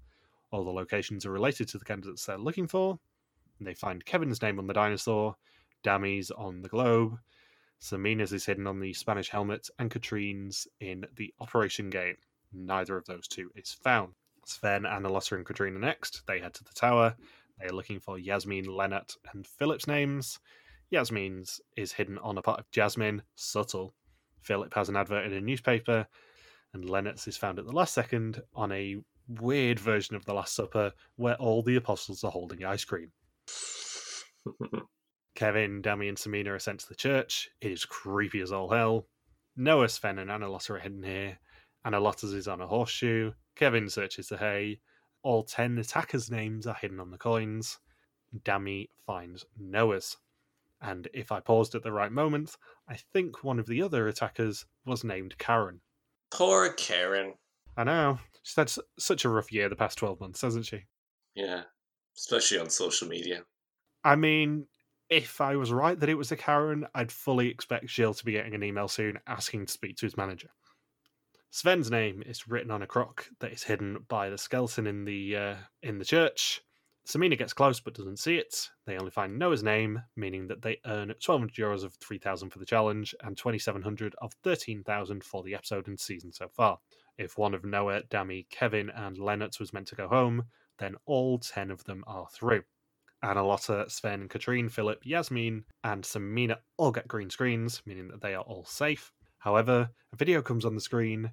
All 0.50 0.64
the 0.64 0.70
locations 0.70 1.24
are 1.24 1.32
related 1.32 1.68
to 1.68 1.78
the 1.78 1.84
candidates 1.84 2.26
they're 2.26 2.36
looking 2.36 2.66
for. 2.66 2.98
They 3.60 3.74
find 3.74 4.04
Kevin's 4.04 4.42
name 4.42 4.58
on 4.58 4.66
the 4.66 4.74
dinosaur, 4.74 5.36
Dami's 5.82 6.30
on 6.30 6.60
the 6.60 6.68
globe, 6.68 7.18
Samina's 7.80 8.32
is 8.32 8.46
hidden 8.46 8.66
on 8.66 8.80
the 8.80 8.92
Spanish 8.92 9.28
helmet, 9.28 9.68
and 9.78 9.90
Katrine's 9.90 10.66
in 10.80 11.04
the 11.16 11.32
Operation 11.40 11.90
game. 11.90 12.16
Neither 12.52 12.96
of 12.96 13.04
those 13.06 13.28
two 13.28 13.50
is 13.54 13.72
found. 13.72 14.14
Sven, 14.44 14.82
Annalotta, 14.82 15.36
and 15.36 15.44
Katrine 15.44 15.78
next. 15.80 16.22
They 16.26 16.40
head 16.40 16.54
to 16.54 16.64
the 16.64 16.72
tower. 16.74 17.16
They 17.58 17.66
are 17.66 17.72
looking 17.72 18.00
for 18.00 18.18
Yasmin, 18.18 18.66
Lennart, 18.66 19.16
and 19.32 19.46
Philip's 19.46 19.86
names. 19.86 20.38
Yasmin's 20.90 21.60
is 21.76 21.92
hidden 21.92 22.18
on 22.18 22.38
a 22.38 22.42
part 22.42 22.60
of 22.60 22.70
Jasmine, 22.70 23.22
subtle. 23.34 23.94
Philip 24.40 24.72
has 24.74 24.88
an 24.88 24.96
advert 24.96 25.26
in 25.26 25.32
a 25.32 25.40
newspaper, 25.40 26.06
and 26.72 26.84
Lennart's 26.84 27.26
is 27.26 27.36
found 27.36 27.58
at 27.58 27.66
the 27.66 27.72
last 27.72 27.94
second 27.94 28.40
on 28.54 28.70
a 28.72 28.96
weird 29.28 29.80
version 29.80 30.14
of 30.14 30.24
the 30.24 30.34
Last 30.34 30.54
Supper 30.54 30.92
where 31.16 31.34
all 31.34 31.62
the 31.62 31.76
apostles 31.76 32.22
are 32.22 32.30
holding 32.30 32.64
ice 32.64 32.84
cream. 32.84 33.10
Kevin, 35.36 35.82
Dami, 35.82 36.08
and 36.08 36.16
Samina 36.16 36.48
are 36.48 36.58
sent 36.58 36.80
to 36.80 36.88
the 36.88 36.94
church. 36.94 37.50
It 37.60 37.70
is 37.70 37.84
creepy 37.84 38.40
as 38.40 38.50
all 38.50 38.70
hell. 38.70 39.06
Noah, 39.56 39.88
Sven, 39.88 40.18
and 40.18 40.30
Annalotta 40.30 40.70
are 40.70 40.78
hidden 40.78 41.02
here. 41.02 41.38
Annalotta's 41.86 42.32
is 42.32 42.48
on 42.48 42.60
a 42.60 42.66
horseshoe. 42.66 43.32
Kevin 43.54 43.88
searches 43.88 44.28
the 44.28 44.38
hay. 44.38 44.80
All 45.22 45.44
10 45.44 45.78
attackers' 45.78 46.30
names 46.30 46.66
are 46.66 46.74
hidden 46.74 47.00
on 47.00 47.10
the 47.10 47.18
coins. 47.18 47.78
Dami 48.44 48.88
finds 49.06 49.44
Noah's. 49.58 50.16
And 50.80 51.08
if 51.14 51.30
I 51.32 51.40
paused 51.40 51.74
at 51.74 51.82
the 51.82 51.92
right 51.92 52.12
moment, 52.12 52.56
I 52.88 52.96
think 53.12 53.44
one 53.44 53.58
of 53.58 53.66
the 53.66 53.82
other 53.82 54.08
attackers 54.08 54.66
was 54.84 55.04
named 55.04 55.38
Karen. 55.38 55.80
Poor 56.30 56.72
Karen. 56.72 57.34
I 57.76 57.84
know. 57.84 58.18
She's 58.42 58.56
had 58.56 58.72
such 58.98 59.24
a 59.24 59.28
rough 59.28 59.52
year 59.52 59.68
the 59.68 59.76
past 59.76 59.98
12 59.98 60.20
months, 60.20 60.40
hasn't 60.40 60.66
she? 60.66 60.84
Yeah, 61.34 61.62
especially 62.16 62.58
on 62.58 62.70
social 62.70 63.08
media. 63.08 63.42
I 64.04 64.16
mean, 64.16 64.66
if 65.08 65.40
I 65.40 65.56
was 65.56 65.72
right 65.72 65.98
that 65.98 66.08
it 66.08 66.14
was 66.14 66.32
a 66.32 66.36
Karen, 66.36 66.86
I'd 66.94 67.12
fully 67.12 67.48
expect 67.48 67.88
Gilles 67.88 68.18
to 68.18 68.24
be 68.24 68.32
getting 68.32 68.54
an 68.54 68.62
email 68.62 68.88
soon 68.88 69.18
asking 69.26 69.66
to 69.66 69.72
speak 69.72 69.96
to 69.98 70.06
his 70.06 70.16
manager. 70.16 70.50
Sven's 71.50 71.90
name 71.90 72.22
is 72.26 72.48
written 72.48 72.70
on 72.70 72.82
a 72.82 72.86
crock 72.86 73.26
that 73.40 73.52
is 73.52 73.62
hidden 73.62 74.04
by 74.08 74.28
the 74.28 74.36
skeleton 74.36 74.86
in 74.86 75.04
the 75.04 75.36
uh, 75.36 75.54
in 75.82 75.98
the 75.98 76.04
church. 76.04 76.60
Samina 77.06 77.38
gets 77.38 77.52
close 77.52 77.78
but 77.78 77.94
doesn't 77.94 78.18
see 78.18 78.36
it. 78.36 78.68
They 78.84 78.98
only 78.98 79.12
find 79.12 79.38
Noah's 79.38 79.62
name, 79.62 80.02
meaning 80.16 80.48
that 80.48 80.60
they 80.60 80.80
earn 80.86 81.08
1200 81.08 81.54
euros 81.54 81.84
of 81.84 81.94
3000 81.94 82.50
for 82.50 82.58
the 82.58 82.66
challenge 82.66 83.14
and 83.22 83.36
2700 83.36 84.16
of 84.20 84.34
13000 84.42 85.22
for 85.22 85.44
the 85.44 85.54
episode 85.54 85.86
and 85.86 86.00
season 86.00 86.32
so 86.32 86.48
far. 86.48 86.78
If 87.16 87.38
one 87.38 87.54
of 87.54 87.64
Noah, 87.64 88.02
Dami, 88.02 88.50
Kevin, 88.50 88.90
and 88.90 89.16
Lennart 89.16 89.60
was 89.60 89.72
meant 89.72 89.86
to 89.88 89.94
go 89.94 90.08
home, 90.08 90.46
then 90.78 90.96
all 91.06 91.38
10 91.38 91.70
of 91.70 91.84
them 91.84 92.02
are 92.08 92.26
through. 92.32 92.64
Annalotta, 93.24 93.90
Sven, 93.90 94.28
Katrine, 94.28 94.68
Philip, 94.68 95.00
Yasmin, 95.04 95.64
and 95.84 96.04
Samina 96.04 96.58
all 96.76 96.92
get 96.92 97.08
green 97.08 97.30
screens, 97.30 97.82
meaning 97.86 98.08
that 98.08 98.20
they 98.20 98.34
are 98.34 98.42
all 98.44 98.64
safe. 98.64 99.12
However, 99.38 99.90
a 100.12 100.16
video 100.16 100.42
comes 100.42 100.64
on 100.64 100.74
the 100.74 100.80
screen 100.80 101.30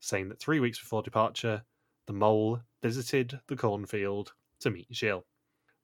saying 0.00 0.28
that 0.28 0.40
three 0.40 0.60
weeks 0.60 0.78
before 0.78 1.02
departure, 1.02 1.62
the 2.06 2.12
mole 2.12 2.60
visited 2.82 3.40
the 3.48 3.56
cornfield 3.56 4.32
to 4.60 4.70
meet 4.70 4.86
Gilles. 4.92 5.24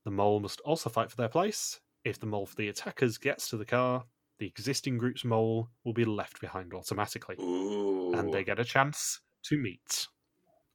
The 0.04 0.10
mole 0.10 0.40
must 0.40 0.60
also 0.60 0.90
fight 0.90 1.10
for 1.10 1.16
their 1.16 1.28
place. 1.28 1.80
If 2.04 2.18
the 2.18 2.26
mole 2.26 2.46
for 2.46 2.56
the 2.56 2.68
attackers 2.68 3.18
gets 3.18 3.48
to 3.50 3.56
the 3.56 3.64
car, 3.64 4.04
the 4.38 4.46
existing 4.46 4.98
group's 4.98 5.24
mole 5.24 5.68
will 5.84 5.92
be 5.92 6.04
left 6.04 6.40
behind 6.40 6.72
automatically, 6.72 7.36
Ooh. 7.40 8.14
and 8.14 8.32
they 8.32 8.44
get 8.44 8.58
a 8.58 8.64
chance 8.64 9.20
to 9.44 9.58
meet. 9.58 10.06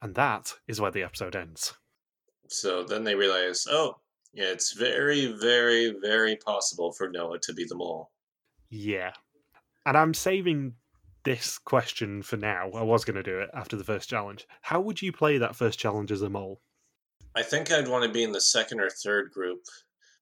And 0.02 0.14
that 0.16 0.54
is 0.68 0.80
where 0.80 0.92
the 0.92 1.04
episode 1.04 1.36
ends. 1.36 1.74
So 2.48 2.84
then 2.84 3.04
they 3.04 3.16
realize, 3.16 3.66
oh, 3.70 3.98
yeah, 4.36 4.48
it's 4.48 4.74
very, 4.74 5.28
very, 5.40 5.96
very 6.02 6.36
possible 6.36 6.92
for 6.92 7.10
Noah 7.10 7.40
to 7.40 7.54
be 7.54 7.64
the 7.64 7.76
mole. 7.76 8.12
Yeah. 8.70 9.14
And 9.86 9.96
I'm 9.96 10.14
saving 10.14 10.74
this 11.24 11.58
question 11.58 12.22
for 12.22 12.36
now. 12.36 12.70
I 12.76 12.84
was 12.84 13.06
going 13.06 13.16
to 13.16 13.24
do 13.24 13.40
it 13.40 13.50
after 13.54 13.78
the 13.78 13.84
first 13.86 14.10
challenge. 14.10 14.46
How 14.62 14.82
would 14.82 15.02
you 15.02 15.14
play 15.14 15.38
that 15.38 15.56
first 15.56 15.80
challenge 15.80 16.12
as 16.12 16.22
a 16.22 16.30
mole? 16.30 16.60
I 17.34 17.44
think 17.44 17.72
I'd 17.72 17.88
want 17.88 18.04
to 18.04 18.12
be 18.12 18.24
in 18.24 18.34
the 18.34 18.42
second 18.42 18.82
or 18.82 18.90
third 18.90 19.32
group. 19.32 19.62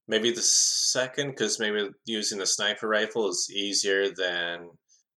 Maybe 0.08 0.32
the 0.32 0.42
second, 0.42 1.32
because 1.32 1.60
maybe 1.60 1.90
using 2.06 2.38
the 2.38 2.46
sniper 2.46 2.88
rifle 2.88 3.30
is 3.30 3.50
easier 3.52 4.10
than 4.10 4.70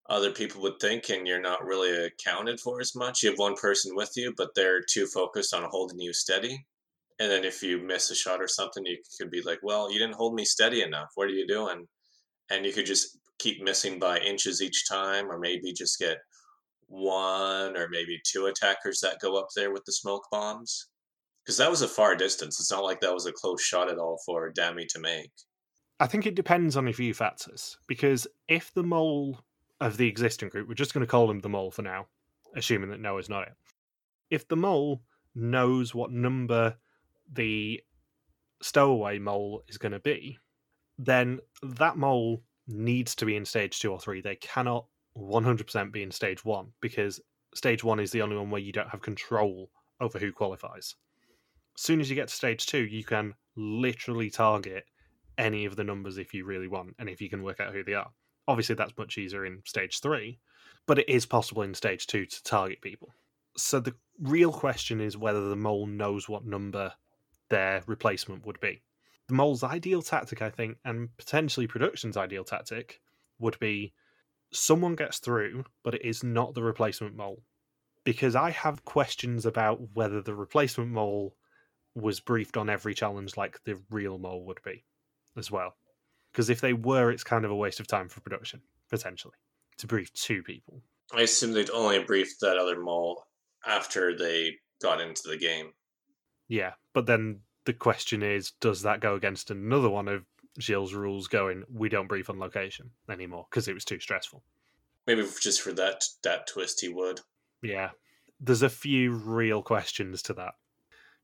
other 0.08 0.30
people 0.30 0.62
would 0.62 0.80
think, 0.80 1.10
and 1.10 1.26
you're 1.26 1.40
not 1.40 1.64
really 1.64 2.06
accounted 2.06 2.60
for 2.60 2.80
as 2.80 2.94
much. 2.94 3.22
You 3.22 3.30
have 3.30 3.38
one 3.38 3.56
person 3.56 3.94
with 3.94 4.12
you, 4.16 4.32
but 4.36 4.54
they're 4.54 4.80
too 4.80 5.06
focused 5.06 5.52
on 5.52 5.64
holding 5.64 6.00
you 6.00 6.12
steady. 6.12 6.64
And 7.18 7.30
then 7.30 7.44
if 7.44 7.62
you 7.62 7.78
miss 7.78 8.10
a 8.10 8.14
shot 8.14 8.42
or 8.42 8.48
something, 8.48 8.84
you 8.84 8.98
could 9.18 9.30
be 9.30 9.42
like, 9.42 9.60
well, 9.62 9.90
you 9.90 9.98
didn't 9.98 10.16
hold 10.16 10.34
me 10.34 10.44
steady 10.44 10.82
enough. 10.82 11.08
What 11.14 11.28
are 11.28 11.32
you 11.32 11.46
doing? 11.46 11.86
And 12.50 12.66
you 12.66 12.72
could 12.72 12.86
just 12.86 13.18
keep 13.38 13.62
missing 13.62 13.98
by 13.98 14.18
inches 14.18 14.60
each 14.60 14.88
time, 14.88 15.30
or 15.30 15.38
maybe 15.38 15.72
just 15.72 15.98
get 15.98 16.18
one 16.88 17.76
or 17.76 17.88
maybe 17.90 18.20
two 18.24 18.46
attackers 18.46 19.00
that 19.00 19.18
go 19.20 19.36
up 19.38 19.48
there 19.56 19.72
with 19.72 19.84
the 19.86 19.92
smoke 19.92 20.24
bombs. 20.30 20.88
Because 21.44 21.56
that 21.58 21.70
was 21.70 21.82
a 21.82 21.88
far 21.88 22.16
distance. 22.16 22.60
It's 22.60 22.70
not 22.70 22.84
like 22.84 23.00
that 23.00 23.14
was 23.14 23.26
a 23.26 23.32
close 23.32 23.62
shot 23.62 23.90
at 23.90 23.98
all 23.98 24.18
for 24.26 24.52
Dami 24.52 24.86
to 24.88 25.00
make. 25.00 25.30
I 25.98 26.06
think 26.06 26.26
it 26.26 26.34
depends 26.34 26.76
on 26.76 26.86
a 26.88 26.92
few 26.92 27.14
factors. 27.14 27.78
Because 27.86 28.26
if 28.48 28.74
the 28.74 28.82
mole 28.82 29.40
of 29.80 29.96
the 29.96 30.08
existing 30.08 30.48
group, 30.50 30.68
we're 30.68 30.74
just 30.74 30.92
going 30.92 31.06
to 31.06 31.10
call 31.10 31.30
him 31.30 31.40
the 31.40 31.48
mole 31.48 31.70
for 31.70 31.82
now, 31.82 32.08
assuming 32.54 32.90
that 32.90 33.00
Noah's 33.00 33.28
not 33.28 33.46
it. 33.46 33.54
If 34.30 34.48
the 34.48 34.56
mole 34.56 35.02
knows 35.34 35.94
what 35.94 36.10
number 36.10 36.76
the 37.32 37.82
stowaway 38.62 39.18
mole 39.18 39.62
is 39.68 39.78
going 39.78 39.92
to 39.92 40.00
be, 40.00 40.38
then 40.98 41.40
that 41.62 41.96
mole 41.96 42.42
needs 42.66 43.14
to 43.16 43.24
be 43.24 43.36
in 43.36 43.44
stage 43.44 43.78
two 43.80 43.92
or 43.92 44.00
three. 44.00 44.20
They 44.20 44.36
cannot 44.36 44.86
100% 45.16 45.92
be 45.92 46.02
in 46.02 46.10
stage 46.10 46.44
one 46.44 46.68
because 46.80 47.20
stage 47.54 47.84
one 47.84 48.00
is 48.00 48.10
the 48.10 48.22
only 48.22 48.36
one 48.36 48.50
where 48.50 48.60
you 48.60 48.72
don't 48.72 48.90
have 48.90 49.02
control 49.02 49.70
over 50.00 50.18
who 50.18 50.32
qualifies. 50.32 50.94
As 51.76 51.82
soon 51.82 52.00
as 52.00 52.08
you 52.08 52.16
get 52.16 52.28
to 52.28 52.34
stage 52.34 52.66
two, 52.66 52.84
you 52.84 53.04
can 53.04 53.34
literally 53.56 54.30
target 54.30 54.84
any 55.38 55.64
of 55.64 55.76
the 55.76 55.84
numbers 55.84 56.18
if 56.18 56.32
you 56.32 56.44
really 56.44 56.68
want 56.68 56.94
and 56.98 57.08
if 57.08 57.20
you 57.20 57.28
can 57.28 57.42
work 57.42 57.60
out 57.60 57.72
who 57.72 57.84
they 57.84 57.94
are. 57.94 58.10
Obviously, 58.48 58.74
that's 58.74 58.96
much 58.96 59.18
easier 59.18 59.44
in 59.44 59.60
stage 59.64 60.00
three, 60.00 60.38
but 60.86 60.98
it 60.98 61.08
is 61.08 61.26
possible 61.26 61.62
in 61.62 61.74
stage 61.74 62.06
two 62.06 62.24
to 62.26 62.42
target 62.44 62.80
people. 62.80 63.12
So 63.56 63.80
the 63.80 63.94
real 64.20 64.52
question 64.52 65.00
is 65.00 65.16
whether 65.16 65.48
the 65.48 65.56
mole 65.56 65.86
knows 65.86 66.28
what 66.28 66.44
number 66.44 66.92
their 67.50 67.82
replacement 67.86 68.46
would 68.46 68.60
be. 68.60 68.82
The 69.28 69.34
mole's 69.34 69.62
ideal 69.62 70.02
tactic, 70.02 70.40
I 70.40 70.50
think, 70.50 70.78
and 70.84 71.08
potentially 71.16 71.66
production's 71.66 72.16
ideal 72.16 72.44
tactic 72.44 73.00
would 73.38 73.58
be 73.58 73.92
someone 74.52 74.94
gets 74.94 75.18
through, 75.18 75.64
but 75.82 75.94
it 75.94 76.04
is 76.04 76.22
not 76.22 76.54
the 76.54 76.62
replacement 76.62 77.16
mole. 77.16 77.42
Because 78.04 78.36
I 78.36 78.50
have 78.50 78.84
questions 78.84 79.44
about 79.44 79.80
whether 79.94 80.22
the 80.22 80.34
replacement 80.34 80.92
mole 80.92 81.34
was 81.96 82.20
briefed 82.20 82.56
on 82.56 82.70
every 82.70 82.94
challenge 82.94 83.36
like 83.36 83.58
the 83.64 83.80
real 83.90 84.18
mole 84.18 84.44
would 84.44 84.60
be 84.64 84.84
as 85.36 85.50
well. 85.50 85.74
Because 86.30 86.50
if 86.50 86.60
they 86.60 86.72
were, 86.72 87.10
it's 87.10 87.24
kind 87.24 87.44
of 87.44 87.50
a 87.50 87.56
waste 87.56 87.80
of 87.80 87.86
time 87.86 88.08
for 88.08 88.20
production, 88.20 88.60
potentially, 88.90 89.34
to 89.78 89.86
brief 89.86 90.12
two 90.12 90.42
people. 90.42 90.82
I 91.12 91.22
assume 91.22 91.52
they'd 91.52 91.70
only 91.70 91.98
briefed 92.00 92.40
that 92.42 92.58
other 92.58 92.80
mole 92.80 93.24
after 93.66 94.16
they 94.16 94.56
got 94.80 95.00
into 95.00 95.22
the 95.26 95.36
game. 95.36 95.72
Yeah, 96.48 96.72
but 96.96 97.04
then 97.04 97.40
the 97.66 97.74
question 97.74 98.22
is, 98.22 98.52
does 98.52 98.80
that 98.80 99.00
go 99.00 99.16
against 99.16 99.50
another 99.50 99.90
one 99.90 100.08
of 100.08 100.24
Gilles' 100.58 100.94
rules 100.94 101.28
going, 101.28 101.62
we 101.70 101.90
don't 101.90 102.08
brief 102.08 102.30
on 102.30 102.38
location 102.38 102.88
anymore 103.10 103.46
because 103.50 103.68
it 103.68 103.74
was 103.74 103.84
too 103.84 104.00
stressful? 104.00 104.42
Maybe 105.06 105.26
just 105.42 105.60
for 105.60 105.72
that 105.72 106.04
that 106.22 106.46
twist 106.46 106.80
he 106.80 106.88
would. 106.88 107.20
Yeah. 107.62 107.90
There's 108.40 108.62
a 108.62 108.70
few 108.70 109.12
real 109.12 109.60
questions 109.60 110.22
to 110.22 110.32
that. 110.34 110.54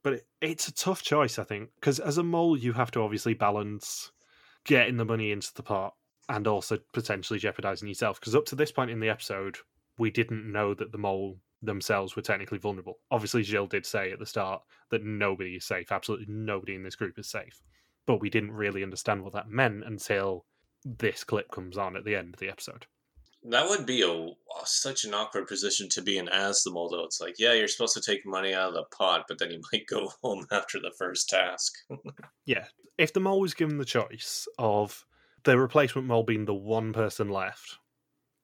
But 0.03 0.13
it, 0.13 0.27
it's 0.43 0.69
a 0.69 0.75
tough 0.75 1.03
choice, 1.03 1.39
I 1.39 1.45
think, 1.45 1.71
because 1.77 1.99
as 1.99 2.19
a 2.19 2.23
mole, 2.23 2.55
you 2.55 2.75
have 2.75 2.91
to 2.91 3.01
obviously 3.01 3.33
balance 3.33 4.13
getting 4.67 4.99
the 4.99 5.07
money 5.07 5.33
into 5.33 5.55
the 5.55 5.63
pot 5.63 5.95
and 6.29 6.47
also 6.47 6.81
potentially 6.93 7.39
jeopardizing 7.39 7.89
yourself. 7.89 8.21
Because 8.21 8.35
up 8.35 8.45
to 8.45 8.57
this 8.57 8.73
point 8.73 8.91
in 8.91 9.01
the 9.01 9.09
episode, 9.09 9.57
we 9.97 10.11
didn't 10.11 10.53
know 10.53 10.75
that 10.75 10.93
the 10.93 10.99
mole 10.99 11.39
themselves 11.63 12.17
were 12.17 12.23
technically 12.23 12.59
vulnerable. 12.59 12.99
Obviously, 13.11 13.43
Gilles 13.43 13.69
did 13.69 13.87
say 13.87 14.13
at 14.13 14.19
the 14.19 14.27
start 14.27 14.63
that 14.91 15.05
nobody 15.05 15.57
is 15.57 15.65
safe. 15.65 15.93
Absolutely 15.93 16.27
nobody 16.29 16.75
in 16.75 16.83
this 16.83 16.97
group 16.97 17.19
is 17.19 17.29
safe. 17.29 17.63
But 18.07 18.21
we 18.21 18.31
didn't 18.31 18.53
really 18.53 18.83
understand 18.83 19.23
what 19.23 19.33
that 19.35 19.49
meant 19.49 19.85
until 19.85 20.45
this 20.85 21.25
clip 21.25 21.51
comes 21.51 21.79
on 21.79 21.97
at 21.97 22.05
the 22.05 22.17
end 22.17 22.35
of 22.35 22.41
the 22.41 22.49
episode. 22.49 22.87
That 23.45 23.69
would 23.69 23.87
be 23.87 24.03
a 24.03 24.35
such 24.65 25.05
an 25.05 25.15
awkward 25.15 25.49
position 25.49 25.89
to 25.91 26.03
be 26.03 26.19
in 26.19 26.29
as 26.29 26.63
the 26.63 26.71
mole. 26.71 26.89
Though 26.89 27.05
it's 27.05 27.21
like, 27.21 27.37
yeah, 27.39 27.53
you're 27.53 27.69
supposed 27.69 27.95
to 27.95 28.01
take 28.01 28.25
money 28.25 28.55
out 28.55 28.69
of 28.69 28.75
the 28.75 28.85
pot, 28.97 29.25
but 29.29 29.39
then 29.39 29.51
you 29.51 29.61
might 29.73 29.87
go 29.87 30.11
home 30.23 30.47
after 30.51 30.79
the 30.79 30.93
first 30.99 31.29
task. 31.29 31.73
yeah, 32.45 32.67
if 32.99 33.13
the 33.13 33.21
mole 33.21 33.41
was 33.41 33.55
given 33.55 33.79
the 33.79 33.85
choice 33.85 34.47
of 34.59 35.05
the 35.45 35.59
replacement 35.59 36.07
mole 36.07 36.23
being 36.23 36.45
the 36.45 36.55
one 36.55 36.93
person 36.93 37.29
left 37.29 37.79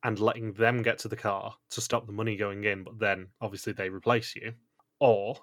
and 0.05 0.19
letting 0.19 0.53
them 0.53 0.83
get 0.83 0.99
to 0.99 1.09
the 1.09 1.17
car 1.17 1.55
to 1.71 1.81
stop 1.81 2.07
the 2.07 2.13
money 2.13 2.37
going 2.37 2.65
in, 2.65 2.85
but 2.85 2.99
then 2.99 3.29
obviously 3.41 3.73
they 3.73 3.89
replace 3.89 4.35
you, 4.37 4.53
or 5.01 5.37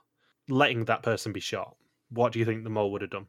letting 0.47 0.85
that 0.85 1.03
person 1.03 1.31
be 1.31 1.39
shot, 1.39 1.75
what 2.09 2.31
do 2.31 2.39
you 2.39 2.45
think 2.45 2.63
the 2.63 2.69
mole 2.69 2.91
would 2.91 3.01
have 3.01 3.11
done? 3.11 3.27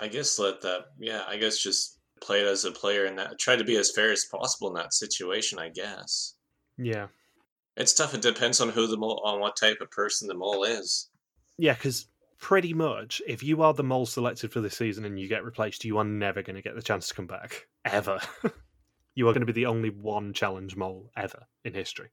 I 0.00 0.08
guess 0.08 0.38
let 0.38 0.60
that, 0.62 0.86
yeah, 0.98 1.22
I 1.28 1.36
guess 1.36 1.58
just 1.58 1.98
play 2.20 2.40
it 2.40 2.46
as 2.46 2.64
a 2.64 2.70
player 2.70 3.04
and 3.04 3.18
that 3.18 3.38
try 3.38 3.56
to 3.56 3.64
be 3.64 3.76
as 3.76 3.90
fair 3.90 4.12
as 4.12 4.24
possible 4.24 4.68
in 4.68 4.74
that 4.74 4.94
situation. 4.94 5.58
I 5.58 5.68
guess. 5.68 6.34
Yeah, 6.78 7.08
it's 7.76 7.92
tough. 7.92 8.14
It 8.14 8.22
depends 8.22 8.60
on 8.60 8.68
who 8.68 8.86
the 8.86 8.96
mole, 8.96 9.22
on 9.24 9.40
what 9.40 9.56
type 9.56 9.78
of 9.80 9.90
person 9.90 10.28
the 10.28 10.34
mole 10.34 10.64
is. 10.64 11.08
Yeah, 11.58 11.74
because 11.74 12.06
pretty 12.38 12.74
much, 12.74 13.20
if 13.26 13.42
you 13.42 13.62
are 13.62 13.74
the 13.74 13.84
mole 13.84 14.06
selected 14.06 14.52
for 14.52 14.60
this 14.60 14.76
season 14.76 15.04
and 15.04 15.18
you 15.18 15.28
get 15.28 15.44
replaced, 15.44 15.84
you 15.84 15.98
are 15.98 16.04
never 16.04 16.42
going 16.42 16.56
to 16.56 16.62
get 16.62 16.74
the 16.74 16.82
chance 16.82 17.08
to 17.08 17.14
come 17.14 17.26
back 17.26 17.66
ever. 17.84 18.18
you 19.14 19.28
are 19.28 19.32
going 19.32 19.46
to 19.46 19.52
be 19.52 19.60
the 19.60 19.66
only 19.66 19.90
one 19.90 20.32
challenge 20.32 20.76
mole 20.76 21.10
ever 21.16 21.46
in 21.64 21.74
history. 21.74 22.10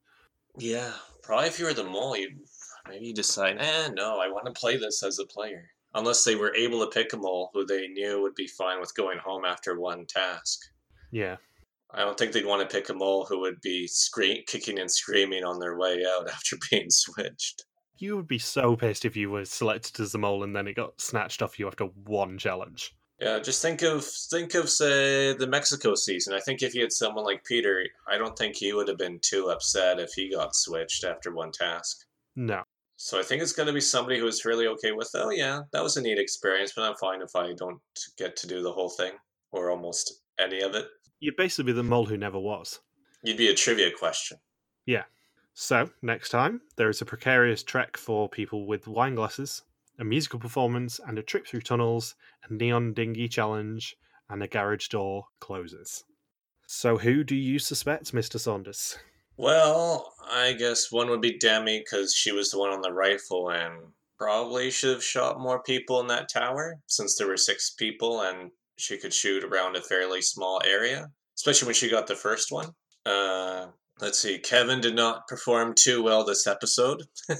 Yeah, 0.58 0.92
probably 1.24 1.48
if 1.48 1.60
you 1.60 1.66
were 1.66 1.74
the 1.74 1.84
mole, 1.84 2.18
you'd 2.18 2.40
maybe 2.88 3.08
you 3.08 3.14
decide, 3.14 3.58
eh, 3.60 3.90
no, 3.94 4.20
I 4.20 4.30
want 4.30 4.46
to 4.48 4.60
play 4.60 4.78
this 4.78 5.04
as 5.04 5.20
a 5.20 5.26
player 5.26 5.70
unless 5.96 6.24
they 6.24 6.36
were 6.36 6.56
able 6.56 6.80
to 6.82 6.92
pick 6.92 7.14
a 7.14 7.18
mole 7.18 7.50
who 7.54 7.66
they 7.66 7.88
knew 7.88 8.22
would 8.22 8.36
be 8.36 8.48
fine 8.48 8.80
with 8.80 8.96
going 8.96 9.18
home 9.18 9.46
after 9.46 9.80
one 9.80 10.06
task. 10.06 10.60
Yeah. 11.12 11.38
I 11.92 12.02
don't 12.02 12.18
think 12.18 12.34
they'd 12.34 12.46
want 12.46 12.68
to 12.68 12.74
pick 12.74 12.90
a 12.90 12.94
mole 12.94 13.26
who 13.26 13.40
would 13.40 13.60
be 13.62 13.88
scream- 13.88 14.44
kicking 14.46 14.80
and 14.80 14.92
screaming 14.92 15.44
on 15.44 15.60
their 15.60 15.78
way 15.78 16.04
out 16.06 16.30
after 16.34 16.58
being 16.70 16.90
switched. 16.90 17.66
You 17.98 18.16
would 18.16 18.28
be 18.28 18.40
so 18.40 18.76
pissed 18.76 19.06
if 19.06 19.18
you 19.18 19.30
were 19.30 19.46
selected 19.46 20.00
as 20.00 20.12
the 20.12 20.20
mole 20.20 20.44
and 20.44 20.56
then 20.56 20.68
it 20.68 20.76
got 20.76 21.02
snatched 21.02 21.42
off 21.42 21.60
you 21.60 21.68
after 21.68 21.86
one 21.86 22.38
challenge. 22.38 22.96
Yeah, 23.20 23.40
just 23.40 23.62
think 23.62 23.82
of 23.82 24.06
think 24.06 24.54
of 24.56 24.70
say 24.70 25.34
the 25.34 25.48
Mexico 25.48 25.96
season. 25.96 26.34
I 26.34 26.40
think 26.40 26.62
if 26.62 26.74
you 26.74 26.82
had 26.82 26.94
someone 26.94 27.26
like 27.26 27.44
Peter, 27.44 27.84
I 28.10 28.18
don't 28.18 28.38
think 28.38 28.56
he 28.56 28.72
would 28.72 28.88
have 28.88 28.98
been 28.98 29.20
too 29.22 29.48
upset 29.50 30.00
if 30.00 30.12
he 30.14 30.32
got 30.32 30.56
switched 30.56 31.04
after 31.04 31.34
one 31.34 31.52
task. 31.52 32.06
No. 32.36 32.64
So 32.96 33.20
I 33.20 33.24
think 33.24 33.42
it's 33.42 33.54
going 33.54 33.68
to 33.68 33.74
be 33.74 33.82
somebody 33.82 34.20
who 34.20 34.28
is 34.28 34.46
really 34.46 34.68
okay 34.68 34.92
with, 34.92 35.10
oh 35.16 35.30
yeah, 35.32 35.62
that 35.72 35.84
was 35.84 35.98
a 35.98 36.02
neat 36.02 36.20
experience, 36.20 36.74
but 36.76 36.84
I'm 36.84 36.96
fine 36.96 37.22
if 37.22 37.36
I 37.36 37.54
don't 37.54 37.80
get 38.18 38.36
to 38.38 38.48
do 38.48 38.62
the 38.62 38.72
whole 38.74 38.90
thing. 38.90 39.14
or 39.52 39.70
almost 39.70 40.22
any 40.40 40.62
of 40.62 40.76
it. 40.76 40.88
You'd 41.20 41.36
basically 41.36 41.72
be 41.72 41.76
the 41.76 41.84
mole 41.84 42.06
who 42.06 42.18
never 42.18 42.40
was. 42.40 42.80
You'd 43.24 43.38
be 43.38 43.50
a 43.50 43.54
trivia 43.54 43.92
question. 43.92 44.38
Yeah. 44.86 45.04
So, 45.54 45.90
next 46.02 46.30
time, 46.30 46.62
there 46.78 46.90
is 46.90 47.02
a 47.02 47.06
precarious 47.06 47.64
trek 47.64 47.98
for 47.98 48.30
people 48.30 48.66
with 48.66 48.88
wine 48.88 49.16
glasses, 49.16 49.64
a 50.00 50.04
musical 50.04 50.40
performance, 50.40 51.00
and 51.06 51.20
a 51.20 51.24
trip 51.24 51.46
through 51.46 51.62
tunnels, 51.62 52.16
a 52.48 52.54
neon 52.54 52.94
dinghy 52.94 53.28
challenge, 53.28 53.96
and 54.30 54.42
a 54.42 54.48
garage 54.48 54.88
door 54.88 55.26
closes. 55.40 56.04
So, 56.68 56.98
who 56.98 57.24
do 57.24 57.36
you 57.36 57.60
suspect, 57.60 58.14
Mr. 58.14 58.40
Saunders? 58.40 58.98
Well, 59.38 60.14
I 60.32 60.54
guess 60.54 60.92
one 60.92 61.10
would 61.10 61.22
be 61.22 61.40
Dami 61.40 61.80
because 61.80 62.14
she 62.14 62.32
was 62.32 62.52
the 62.52 62.60
one 62.60 62.72
on 62.72 62.82
the 62.82 62.94
rifle 62.94 63.50
and 63.50 63.74
probably 64.18 64.70
should 64.70 64.94
have 64.94 65.04
shot 65.04 65.40
more 65.40 65.64
people 65.64 66.00
in 66.02 66.08
that 66.08 66.30
tower 66.30 66.80
since 66.88 67.16
there 67.16 67.28
were 67.28 67.38
six 67.38 67.70
people 67.72 68.22
and 68.22 68.52
she 68.78 68.98
could 68.98 69.14
shoot 69.14 69.44
around 69.44 69.76
a 69.76 69.82
fairly 69.82 70.22
small 70.22 70.62
area, 70.66 71.08
especially 71.38 71.68
when 71.68 71.76
she 71.76 71.90
got 71.90 72.08
the 72.08 72.16
first 72.16 72.52
one. 72.52 72.70
Uh, 73.06 73.68
let's 74.02 74.20
see, 74.20 74.38
Kevin 74.40 74.82
did 74.82 74.96
not 74.96 75.28
perform 75.28 75.74
too 75.74 76.04
well 76.04 76.24
this 76.24 76.46
episode. 76.46 77.04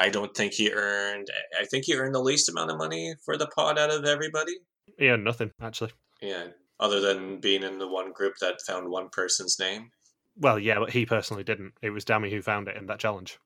I 0.00 0.08
don't 0.08 0.34
think 0.34 0.54
he 0.54 0.72
earned, 0.72 1.28
I 1.60 1.66
think 1.66 1.84
he 1.84 1.94
earned 1.94 2.14
the 2.14 2.20
least 2.20 2.48
amount 2.48 2.70
of 2.70 2.78
money 2.78 3.14
for 3.24 3.36
the 3.36 3.46
pod 3.48 3.78
out 3.78 3.90
of 3.90 4.06
everybody. 4.06 4.54
Yeah, 4.98 5.16
nothing, 5.16 5.50
actually. 5.60 5.92
Yeah, 6.22 6.46
other 6.78 7.00
than 7.00 7.38
being 7.38 7.62
in 7.62 7.78
the 7.78 7.86
one 7.86 8.12
group 8.12 8.34
that 8.40 8.62
found 8.66 8.88
one 8.88 9.10
person's 9.12 9.58
name. 9.58 9.90
Well, 10.36 10.58
yeah, 10.58 10.78
but 10.78 10.90
he 10.90 11.04
personally 11.04 11.44
didn't. 11.44 11.74
It 11.82 11.90
was 11.90 12.06
Dami 12.06 12.30
who 12.30 12.40
found 12.40 12.68
it 12.68 12.78
in 12.78 12.86
that 12.86 12.98
challenge. 12.98 13.38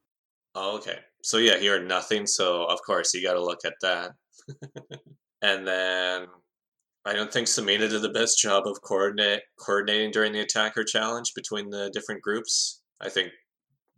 Oh, 0.54 0.76
okay. 0.76 0.98
So 1.24 1.38
yeah, 1.38 1.58
he 1.58 1.68
earned 1.68 1.88
nothing. 1.88 2.26
So 2.26 2.64
of 2.66 2.80
course 2.86 3.12
you 3.12 3.22
got 3.22 3.34
to 3.34 3.44
look 3.44 3.64
at 3.64 3.74
that. 3.82 4.12
and 5.42 5.66
then 5.66 6.26
I 7.04 7.12
don't 7.14 7.32
think 7.32 7.48
Samina 7.48 7.90
did 7.90 8.02
the 8.02 8.10
best 8.10 8.38
job 8.38 8.66
of 8.66 8.80
coordinate 8.82 9.42
coordinating 9.58 10.12
during 10.12 10.32
the 10.32 10.40
attacker 10.40 10.84
challenge 10.84 11.32
between 11.34 11.70
the 11.70 11.90
different 11.92 12.22
groups. 12.22 12.80
I 13.00 13.08
think 13.08 13.30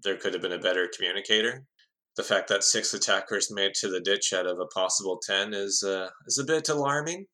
there 0.02 0.16
could 0.16 0.32
have 0.32 0.42
been 0.42 0.52
a 0.52 0.58
better 0.58 0.88
communicator. 0.96 1.64
The 2.16 2.22
fact 2.22 2.48
that 2.48 2.64
six 2.64 2.94
attackers 2.94 3.50
made 3.50 3.74
to 3.74 3.88
the 3.88 4.00
ditch 4.00 4.32
out 4.32 4.46
of 4.46 4.58
a 4.58 4.66
possible 4.66 5.20
ten 5.24 5.52
is 5.52 5.82
uh, 5.82 6.08
is 6.26 6.38
a 6.38 6.44
bit 6.44 6.68
alarming. 6.68 7.26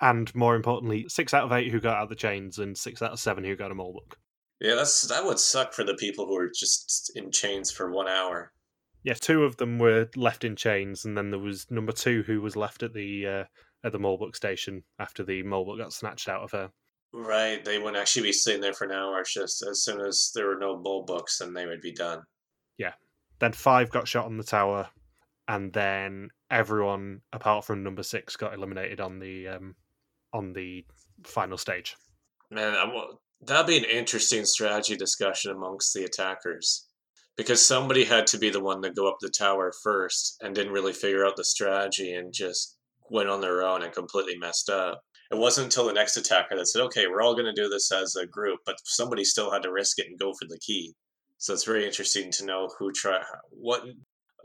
And 0.00 0.34
more 0.34 0.56
importantly, 0.56 1.06
six 1.08 1.32
out 1.32 1.44
of 1.44 1.52
eight 1.52 1.70
who 1.70 1.80
got 1.80 1.96
out 1.96 2.02
of 2.04 2.08
the 2.08 2.16
chains 2.16 2.58
and 2.58 2.76
six 2.76 3.00
out 3.00 3.12
of 3.12 3.20
seven 3.20 3.44
who 3.44 3.56
got 3.56 3.70
a 3.70 3.74
mole 3.74 3.92
book. 3.92 4.18
Yeah, 4.60 4.74
that's 4.74 5.02
that 5.02 5.24
would 5.24 5.38
suck 5.38 5.72
for 5.72 5.84
the 5.84 5.94
people 5.94 6.26
who 6.26 6.36
are 6.36 6.48
just 6.48 7.12
in 7.14 7.30
chains 7.30 7.70
for 7.70 7.90
one 7.90 8.08
hour. 8.08 8.52
Yeah, 9.04 9.14
two 9.14 9.44
of 9.44 9.56
them 9.58 9.78
were 9.78 10.08
left 10.16 10.44
in 10.44 10.56
chains, 10.56 11.04
and 11.04 11.16
then 11.16 11.30
there 11.30 11.38
was 11.38 11.70
number 11.70 11.92
two 11.92 12.24
who 12.24 12.40
was 12.40 12.56
left 12.56 12.82
at 12.82 12.94
the 12.94 13.26
uh, 13.26 13.44
at 13.84 13.92
the 13.92 13.98
Molebook 13.98 14.34
station 14.34 14.82
after 14.98 15.22
the 15.22 15.42
Molebook 15.44 15.78
got 15.78 15.92
snatched 15.92 16.28
out 16.28 16.42
of 16.42 16.50
her. 16.50 16.70
Right, 17.12 17.64
they 17.64 17.78
wouldn't 17.78 17.96
actually 17.96 18.24
be 18.24 18.32
sitting 18.32 18.60
there 18.60 18.72
for 18.72 18.84
an 18.84 18.92
hour. 18.92 19.20
It's 19.20 19.32
just 19.32 19.62
as 19.62 19.84
soon 19.84 20.00
as 20.00 20.32
there 20.34 20.48
were 20.48 20.58
no 20.58 20.76
bull 20.76 21.04
books, 21.04 21.38
then 21.38 21.54
they 21.54 21.66
would 21.66 21.80
be 21.80 21.92
done. 21.92 22.22
Then 23.38 23.52
five 23.52 23.90
got 23.90 24.08
shot 24.08 24.26
on 24.26 24.38
the 24.38 24.44
tower, 24.44 24.88
and 25.48 25.72
then 25.72 26.30
everyone 26.50 27.20
apart 27.32 27.64
from 27.64 27.82
number 27.82 28.02
six 28.02 28.36
got 28.36 28.54
eliminated 28.54 29.00
on 29.00 29.18
the 29.18 29.48
um, 29.48 29.76
on 30.32 30.52
the 30.52 30.84
final 31.24 31.58
stage. 31.58 31.96
Man, 32.50 32.74
that'd 33.42 33.66
be 33.66 33.78
an 33.78 33.84
interesting 33.84 34.44
strategy 34.44 34.96
discussion 34.96 35.50
amongst 35.50 35.92
the 35.94 36.04
attackers. 36.04 36.86
Because 37.36 37.62
somebody 37.62 38.04
had 38.04 38.26
to 38.28 38.38
be 38.38 38.48
the 38.48 38.62
one 38.62 38.80
to 38.80 38.90
go 38.90 39.08
up 39.08 39.18
the 39.20 39.28
tower 39.28 39.70
first 39.82 40.38
and 40.40 40.54
didn't 40.54 40.72
really 40.72 40.94
figure 40.94 41.26
out 41.26 41.36
the 41.36 41.44
strategy 41.44 42.14
and 42.14 42.32
just 42.32 42.78
went 43.10 43.28
on 43.28 43.42
their 43.42 43.62
own 43.62 43.82
and 43.82 43.92
completely 43.92 44.38
messed 44.38 44.70
up. 44.70 45.02
It 45.30 45.36
wasn't 45.36 45.66
until 45.66 45.86
the 45.86 45.92
next 45.92 46.16
attacker 46.16 46.56
that 46.56 46.66
said, 46.66 46.80
okay, 46.82 47.06
we're 47.06 47.20
all 47.20 47.34
going 47.34 47.52
to 47.52 47.62
do 47.62 47.68
this 47.68 47.92
as 47.92 48.16
a 48.16 48.26
group, 48.26 48.60
but 48.64 48.76
somebody 48.84 49.22
still 49.22 49.50
had 49.50 49.62
to 49.64 49.72
risk 49.72 49.98
it 49.98 50.06
and 50.06 50.18
go 50.18 50.32
for 50.32 50.46
the 50.48 50.58
key. 50.58 50.94
So 51.38 51.52
it's 51.52 51.64
very 51.64 51.86
interesting 51.86 52.30
to 52.32 52.46
know 52.46 52.70
who 52.78 52.92
try 52.92 53.20
what 53.50 53.84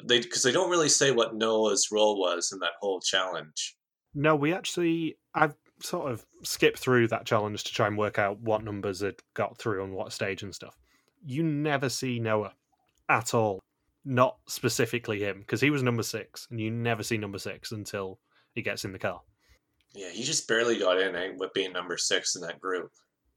they 0.03 0.19
because 0.19 0.43
they 0.43 0.51
don't 0.51 0.69
really 0.69 0.89
say 0.89 1.11
what 1.11 1.35
Noah's 1.35 1.89
role 1.91 2.19
was 2.19 2.51
in 2.51 2.59
that 2.59 2.73
whole 2.79 2.99
challenge. 2.99 3.75
No, 4.13 4.35
we 4.35 4.53
actually 4.53 5.17
I've 5.33 5.55
sort 5.83 6.11
of 6.11 6.25
skipped 6.43 6.79
through 6.79 7.07
that 7.07 7.25
challenge 7.25 7.63
to 7.63 7.73
try 7.73 7.87
and 7.87 7.97
work 7.97 8.19
out 8.19 8.39
what 8.39 8.63
numbers 8.63 9.01
had 9.01 9.15
got 9.33 9.57
through 9.57 9.83
on 9.83 9.93
what 9.93 10.13
stage 10.13 10.43
and 10.43 10.53
stuff. 10.53 10.77
You 11.23 11.43
never 11.43 11.89
see 11.89 12.19
Noah 12.19 12.53
at 13.09 13.33
all. 13.33 13.59
Not 14.03 14.37
specifically 14.47 15.19
him, 15.19 15.41
because 15.41 15.61
he 15.61 15.69
was 15.69 15.83
number 15.83 16.01
six, 16.01 16.47
and 16.49 16.59
you 16.59 16.71
never 16.71 17.03
see 17.03 17.17
number 17.17 17.37
six 17.37 17.71
until 17.71 18.17
he 18.55 18.63
gets 18.63 18.83
in 18.83 18.93
the 18.93 18.99
car. 18.99 19.21
Yeah, 19.93 20.09
he 20.09 20.23
just 20.23 20.47
barely 20.47 20.79
got 20.79 20.99
in 20.99 21.15
eh, 21.15 21.33
with 21.37 21.53
being 21.53 21.71
number 21.71 21.97
six 21.97 22.35
in 22.35 22.41
that 22.41 22.59
group. 22.59 22.91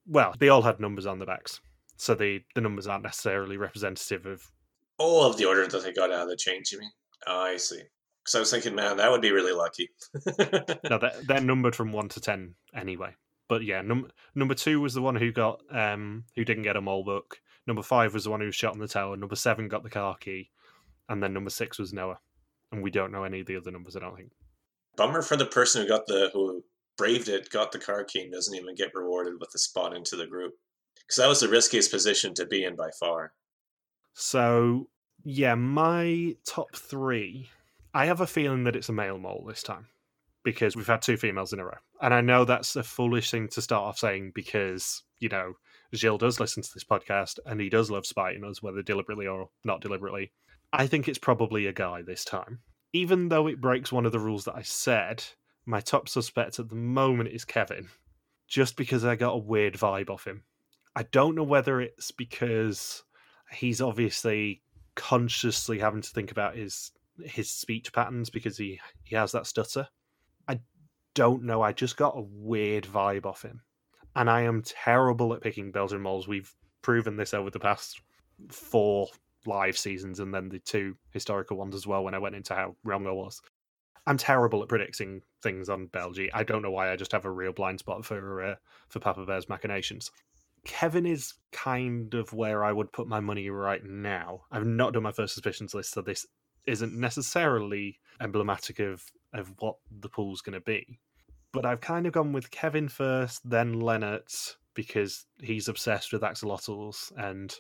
Well, 0.07 0.35
they 0.39 0.49
all 0.49 0.63
had 0.63 0.81
numbers 0.81 1.05
on 1.05 1.19
the 1.19 1.27
backs, 1.27 1.61
so 1.97 2.15
the 2.15 2.43
the 2.55 2.61
numbers 2.61 2.87
aren't 2.87 3.05
necessarily 3.05 3.57
representative 3.57 4.27
of. 4.27 4.51
all 4.99 5.25
of 5.25 5.37
the 5.37 5.45
order 5.45 5.67
that 5.67 5.83
they 5.83 5.93
got 5.93 6.13
out 6.13 6.23
of 6.23 6.29
the 6.29 6.37
change, 6.37 6.73
you 6.73 6.79
mean? 6.81 6.91
Oh, 7.27 7.41
I 7.41 7.57
see. 7.57 7.81
Because 8.23 8.35
I 8.37 8.41
was 8.41 8.51
thinking, 8.51 8.75
man, 8.75 8.97
that 8.99 9.11
would 9.11 9.21
be 9.21 9.33
really 9.33 9.53
lucky. 9.53 9.91
No, 10.91 10.99
they're, 10.99 11.13
they're 11.27 11.41
numbered 11.41 11.75
from 11.77 11.93
one 11.93 12.09
to 12.11 12.21
ten 12.21 12.55
anyway. 12.75 13.15
But 13.49 13.63
yeah, 13.65 13.83
num- 13.83 14.11
number 14.35 14.55
two 14.55 14.81
was 14.81 14.95
the 14.95 15.03
one 15.03 15.17
who 15.17 15.31
got 15.33 15.61
um 15.71 16.25
who 16.35 16.45
didn't 16.45 16.63
get 16.63 16.77
a 16.77 16.81
mole 16.81 17.05
book. 17.05 17.41
Number 17.67 17.83
five 17.83 18.15
was 18.15 18.25
the 18.25 18.31
one 18.31 18.41
who 18.41 18.47
was 18.47 18.55
shot 18.55 18.73
on 18.73 18.79
the 18.79 18.89
tower. 18.89 19.17
Number 19.17 19.37
seven 19.37 19.69
got 19.69 19.83
the 19.83 19.91
car 19.91 20.17
key, 20.19 20.51
and 21.09 21.23
then 21.23 21.33
number 21.35 21.51
six 21.51 21.79
was 21.79 21.93
Noah. 21.93 22.19
And 22.73 22.83
we 22.83 22.91
don't 22.91 23.13
know 23.13 23.25
any 23.25 23.41
of 23.41 23.47
the 23.47 23.57
other 23.57 23.71
numbers. 23.71 23.97
I 23.97 24.01
don't 24.01 24.17
think. 24.17 24.31
Bummer 24.97 25.23
for 25.23 25.37
the 25.37 25.47
person 25.47 25.83
who 25.83 25.89
got 25.89 26.07
the 26.07 26.31
who 26.33 26.65
braved 26.97 27.29
it, 27.29 27.51
got 27.51 27.73
the 27.73 27.79
car 27.79 28.05
key, 28.05 28.23
and 28.23 28.33
doesn't 28.33 28.55
even 28.55 28.75
get 28.75 28.95
rewarded 28.95 29.35
with 29.41 29.51
a 29.55 29.59
spot 29.59 29.95
into 29.95 30.17
the 30.17 30.27
group. 30.27 30.55
Because 31.07 31.17
that 31.17 31.29
was 31.29 31.41
the 31.41 31.49
riskiest 31.49 31.91
position 31.91 32.35
to 32.35 32.47
be 32.47 32.65
in 32.65 32.77
by 32.77 32.91
far. 32.99 33.33
So 34.15 34.89
yeah, 35.25 35.55
my 35.55 36.37
top 36.47 36.77
three. 36.77 37.49
I 37.95 38.07
have 38.07 38.21
a 38.21 38.27
feeling 38.27 38.65
that 38.65 38.77
it's 38.77 38.89
a 38.89 38.93
male 38.93 39.19
mole 39.19 39.45
this 39.47 39.63
time 39.63 39.87
because 40.43 40.77
we've 40.77 40.87
had 40.87 41.01
two 41.01 41.17
females 41.17 41.53
in 41.53 41.61
a 41.61 41.65
row, 41.65 41.79
and 42.03 42.13
I 42.13 42.21
know 42.21 42.45
that's 42.45 42.77
a 42.77 42.83
foolish 42.83 43.31
thing 43.31 43.49
to 43.49 43.63
start 43.63 43.85
off 43.85 43.99
saying 43.99 44.33
because 44.35 45.03
you 45.21 45.29
know 45.29 45.55
Gilles 45.95 46.19
does 46.19 46.41
listen 46.41 46.63
to 46.63 46.71
this 46.75 46.85
podcast 46.85 47.39
and 47.47 47.61
he 47.61 47.71
does 47.71 47.91
love 47.91 48.05
spiting 48.05 48.45
us, 48.45 48.63
whether 48.63 48.83
deliberately 48.83 49.27
or 49.27 49.49
not 49.65 49.81
deliberately. 49.81 50.33
I 50.73 50.87
think 50.87 51.09
it's 51.09 51.19
probably 51.19 51.67
a 51.67 51.73
guy 51.73 52.03
this 52.03 52.25
time, 52.25 52.61
even 52.93 53.29
though 53.29 53.47
it 53.47 53.61
breaks 53.61 53.93
one 53.93 54.07
of 54.07 54.13
the 54.13 54.21
rules 54.21 54.45
that 54.45 54.57
I 54.57 54.63
said. 54.63 55.25
My 55.67 55.81
top 55.81 56.11
suspect 56.11 56.59
at 56.59 56.69
the 56.69 56.75
moment 56.75 57.31
is 57.31 57.47
Kevin, 57.47 57.89
just 58.47 58.77
because 58.77 59.05
I 59.07 59.17
got 59.17 59.33
a 59.33 59.39
weird 59.39 59.75
vibe 59.75 60.11
off 60.11 60.27
him. 60.27 60.43
I 60.97 61.03
don't 61.05 61.35
know 61.35 61.43
whether 61.43 61.81
it's 61.81 62.11
because 62.11 63.03
he's 63.51 63.81
obviously 63.81 64.63
consciously 64.95 65.79
having 65.79 66.03
to 66.03 66.11
think 66.11 66.31
about 66.31 66.57
his 66.57 66.93
his 67.25 67.51
speech 67.51 67.93
patterns 67.93 68.31
because 68.31 68.57
he 68.57 68.81
he 69.05 69.17
has 69.17 69.33
that 69.33 69.47
stutter. 69.47 69.89
I 70.49 70.61
don't 71.15 71.45
know. 71.45 71.63
I 71.63 71.73
just 71.73 71.97
got 71.97 72.17
a 72.17 72.27
weird 72.29 72.85
vibe 72.85 73.27
off 73.27 73.43
him, 73.43 73.63
and 74.15 74.31
I 74.31 74.43
am 74.43 74.63
terrible 74.63 75.35
at 75.35 75.41
picking 75.41 75.73
Belgian 75.73 76.01
moles. 76.01 76.29
We've 76.29 76.53
proven 76.83 77.17
this 77.17 77.35
over 77.35 77.51
the 77.51 77.61
past 77.61 78.01
four 78.51 79.09
live 79.47 79.77
seasons, 79.77 80.21
and 80.21 80.33
then 80.33 80.49
the 80.49 80.61
two 80.61 80.97
historical 81.11 81.57
ones 81.57 81.75
as 81.75 81.87
well. 81.87 82.05
When 82.05 82.15
I 82.15 82.19
went 82.19 82.37
into 82.37 82.55
how 82.55 82.77
wrong 82.85 83.07
I 83.07 83.13
was, 83.13 83.41
I'm 84.07 84.19
terrible 84.19 84.63
at 84.63 84.69
predicting 84.69 85.23
things 85.43 85.69
on 85.69 85.87
Belgium. 85.87 86.31
I 86.35 86.45
don't 86.45 86.63
know 86.63 86.71
why. 86.71 86.93
I 86.93 86.97
just 86.97 87.13
have 87.13 87.25
a 87.25 87.31
real 87.31 87.53
blind 87.53 87.81
spot 87.81 88.05
for 88.05 88.43
uh, 88.43 88.55
for 88.89 89.01
Papa 89.01 89.25
Bear's 89.25 89.49
machinations. 89.49 90.11
Kevin 90.65 91.07
is 91.07 91.35
kind 91.53 92.15
of 92.15 92.33
where 92.33 92.65
I 92.65 92.73
would 92.73 92.93
put 92.93 93.07
my 93.07 93.21
money 93.21 93.51
right 93.51 93.85
now. 93.85 94.43
I've 94.51 94.67
not 94.67 94.95
done 94.95 95.03
my 95.03 95.13
first 95.13 95.35
suspicions 95.35 95.75
list, 95.75 95.93
so 95.93 96.03
this 96.03 96.27
isn't 96.67 96.95
necessarily 96.95 98.01
emblematic 98.21 98.79
of 98.79 99.05
of 99.33 99.53
what 99.59 99.77
the 100.01 100.09
pool's 100.09 100.41
going 100.41 100.55
to 100.55 100.61
be. 100.61 100.99
But 101.53 101.67
I've 101.67 101.81
kind 101.81 102.07
of 102.07 102.13
gone 102.13 102.33
with 102.33 102.51
Kevin 102.51 102.89
first, 102.89 103.49
then 103.49 103.81
Lennart 103.81 104.57
because 104.75 105.27
he's 105.41 105.69
obsessed 105.69 106.13
with 106.13 106.23
axolotls 106.23 107.13
and 107.17 107.55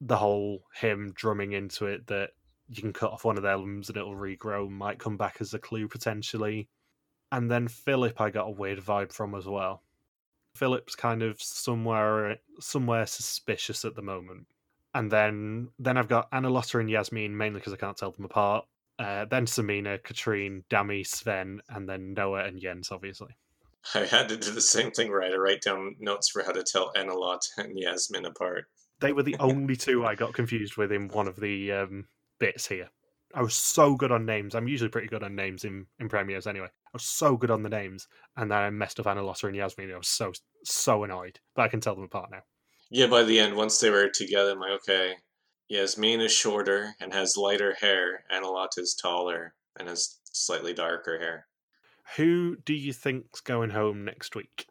the 0.00 0.16
whole 0.16 0.64
him 0.74 1.12
drumming 1.14 1.52
into 1.52 1.86
it 1.86 2.06
that 2.06 2.30
you 2.68 2.82
can 2.82 2.92
cut 2.92 3.12
off 3.12 3.24
one 3.24 3.36
of 3.36 3.42
their 3.42 3.56
limbs 3.56 3.88
and 3.88 3.96
it'll 3.96 4.14
regrow 4.14 4.68
might 4.68 4.98
come 4.98 5.16
back 5.16 5.36
as 5.40 5.54
a 5.54 5.58
clue 5.58 5.88
potentially. 5.88 6.68
And 7.32 7.50
then 7.50 7.68
Philip, 7.68 8.20
I 8.20 8.30
got 8.30 8.48
a 8.48 8.52
weird 8.52 8.80
vibe 8.80 9.12
from 9.12 9.34
as 9.34 9.46
well. 9.46 9.82
Philip's 10.54 10.94
kind 10.94 11.22
of 11.22 11.40
somewhere 11.40 12.38
somewhere 12.58 13.06
suspicious 13.06 13.84
at 13.84 13.94
the 13.94 14.02
moment. 14.02 14.46
And 14.94 15.10
then 15.10 15.68
then 15.78 15.96
I've 15.96 16.08
got 16.08 16.30
Annalotta 16.32 16.80
and 16.80 16.90
Yasmin 16.90 17.36
mainly 17.36 17.60
because 17.60 17.72
I 17.72 17.76
can't 17.76 17.96
tell 17.96 18.10
them 18.12 18.24
apart. 18.24 18.66
Uh, 18.98 19.24
then 19.24 19.46
Samina, 19.46 20.02
Katrine, 20.02 20.62
Dami, 20.68 21.06
Sven, 21.06 21.62
and 21.70 21.88
then 21.88 22.12
Noah 22.12 22.44
and 22.44 22.60
Jens, 22.60 22.90
obviously. 22.90 23.34
I 23.94 24.00
had 24.00 24.28
to 24.28 24.36
do 24.36 24.50
the 24.50 24.60
same 24.60 24.90
thing 24.90 25.10
where 25.10 25.22
I 25.22 25.34
write 25.36 25.62
down 25.62 25.96
notes 25.98 26.28
for 26.28 26.42
how 26.42 26.52
to 26.52 26.62
tell 26.62 26.92
Annalotta 26.92 27.56
and 27.56 27.78
Yasmin 27.78 28.26
apart. 28.26 28.66
They 29.00 29.14
were 29.14 29.22
the 29.22 29.36
only 29.40 29.76
two 29.76 30.04
I 30.04 30.14
got 30.14 30.34
confused 30.34 30.76
with 30.76 30.92
in 30.92 31.08
one 31.08 31.28
of 31.28 31.40
the 31.40 31.72
um, 31.72 32.08
bits 32.38 32.68
here. 32.68 32.90
I 33.34 33.42
was 33.42 33.54
so 33.54 33.94
good 33.94 34.10
on 34.10 34.26
names. 34.26 34.54
I'm 34.54 34.68
usually 34.68 34.90
pretty 34.90 35.06
good 35.06 35.22
on 35.22 35.36
names 35.36 35.64
in, 35.64 35.86
in 35.98 36.08
premieres 36.08 36.46
anyway. 36.46 36.66
I 36.66 36.90
was 36.92 37.04
so 37.04 37.36
good 37.36 37.50
on 37.50 37.62
the 37.62 37.68
names, 37.68 38.08
and 38.36 38.50
then 38.50 38.58
I 38.58 38.70
messed 38.70 38.98
up 38.98 39.06
Anna 39.06 39.24
and 39.24 39.56
Yasmin. 39.56 39.92
I 39.92 39.96
was 39.96 40.08
so 40.08 40.32
so 40.64 41.04
annoyed, 41.04 41.38
but 41.54 41.62
I 41.62 41.68
can 41.68 41.80
tell 41.80 41.94
them 41.94 42.04
apart 42.04 42.30
now. 42.30 42.42
Yeah, 42.90 43.06
by 43.06 43.22
the 43.22 43.38
end, 43.38 43.54
once 43.54 43.78
they 43.78 43.90
were 43.90 44.08
together, 44.08 44.50
I'm 44.50 44.60
like, 44.60 44.72
okay, 44.72 45.14
Yasmin 45.68 46.20
is 46.20 46.32
shorter 46.32 46.96
and 47.00 47.14
has 47.14 47.36
lighter 47.36 47.74
hair. 47.80 48.24
annalotta 48.32 48.78
is 48.78 48.98
taller 49.00 49.54
and 49.78 49.88
has 49.88 50.18
slightly 50.24 50.74
darker 50.74 51.18
hair. 51.20 51.46
Who 52.16 52.56
do 52.56 52.74
you 52.74 52.92
think's 52.92 53.40
going 53.40 53.70
home 53.70 54.04
next 54.04 54.34
week? 54.34 54.66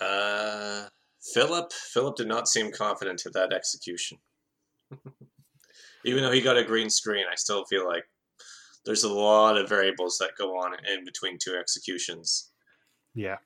Uh, 0.00 0.86
Philip. 1.32 1.72
Philip 1.72 2.16
did 2.16 2.26
not 2.26 2.48
seem 2.48 2.72
confident 2.72 3.24
of 3.24 3.32
that 3.34 3.52
execution. 3.52 4.18
Even 6.04 6.22
though 6.22 6.32
he 6.32 6.40
got 6.40 6.56
a 6.56 6.64
green 6.64 6.90
screen, 6.90 7.24
I 7.30 7.34
still 7.36 7.64
feel 7.64 7.86
like 7.86 8.04
there's 8.84 9.04
a 9.04 9.12
lot 9.12 9.56
of 9.56 9.68
variables 9.68 10.18
that 10.18 10.36
go 10.36 10.56
on 10.58 10.74
in 10.92 11.04
between 11.04 11.38
two 11.38 11.56
executions. 11.56 12.50
Yeah. 13.14 13.36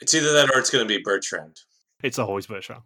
It's 0.00 0.14
either 0.14 0.32
that 0.32 0.50
or 0.50 0.58
it's 0.58 0.70
going 0.70 0.86
to 0.86 0.88
be 0.88 1.02
Bertrand. 1.02 1.60
It's 2.02 2.18
always 2.18 2.46
Bertrand. 2.46 2.82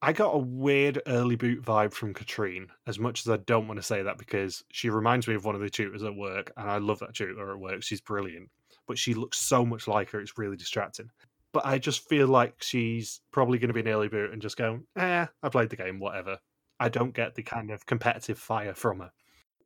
I 0.00 0.12
got 0.12 0.34
a 0.34 0.38
weird 0.38 1.02
early 1.08 1.34
boot 1.34 1.62
vibe 1.62 1.92
from 1.92 2.14
Katrine, 2.14 2.68
as 2.86 3.00
much 3.00 3.26
as 3.26 3.32
I 3.32 3.38
don't 3.38 3.66
want 3.66 3.78
to 3.78 3.86
say 3.86 4.02
that 4.02 4.16
because 4.16 4.62
she 4.70 4.90
reminds 4.90 5.26
me 5.26 5.34
of 5.34 5.44
one 5.44 5.56
of 5.56 5.60
the 5.60 5.68
tutors 5.68 6.04
at 6.04 6.14
work, 6.14 6.52
and 6.56 6.70
I 6.70 6.78
love 6.78 7.00
that 7.00 7.14
tutor 7.14 7.50
at 7.52 7.58
work. 7.58 7.82
She's 7.82 8.00
brilliant, 8.00 8.48
but 8.86 8.96
she 8.96 9.14
looks 9.14 9.38
so 9.40 9.66
much 9.66 9.88
like 9.88 10.10
her, 10.10 10.20
it's 10.20 10.38
really 10.38 10.56
distracting. 10.56 11.10
But 11.52 11.66
I 11.66 11.78
just 11.78 12.08
feel 12.08 12.28
like 12.28 12.62
she's 12.62 13.22
probably 13.32 13.58
going 13.58 13.68
to 13.68 13.74
be 13.74 13.80
an 13.80 13.88
early 13.88 14.08
boot 14.08 14.32
and 14.32 14.40
just 14.40 14.56
go, 14.56 14.78
eh, 14.96 15.26
I 15.42 15.48
played 15.48 15.70
the 15.70 15.76
game, 15.76 15.98
whatever. 15.98 16.38
I 16.80 16.88
don't 16.88 17.14
get 17.14 17.34
the 17.34 17.42
kind 17.42 17.70
of 17.70 17.86
competitive 17.86 18.38
fire 18.38 18.74
from 18.74 19.00
her. 19.00 19.10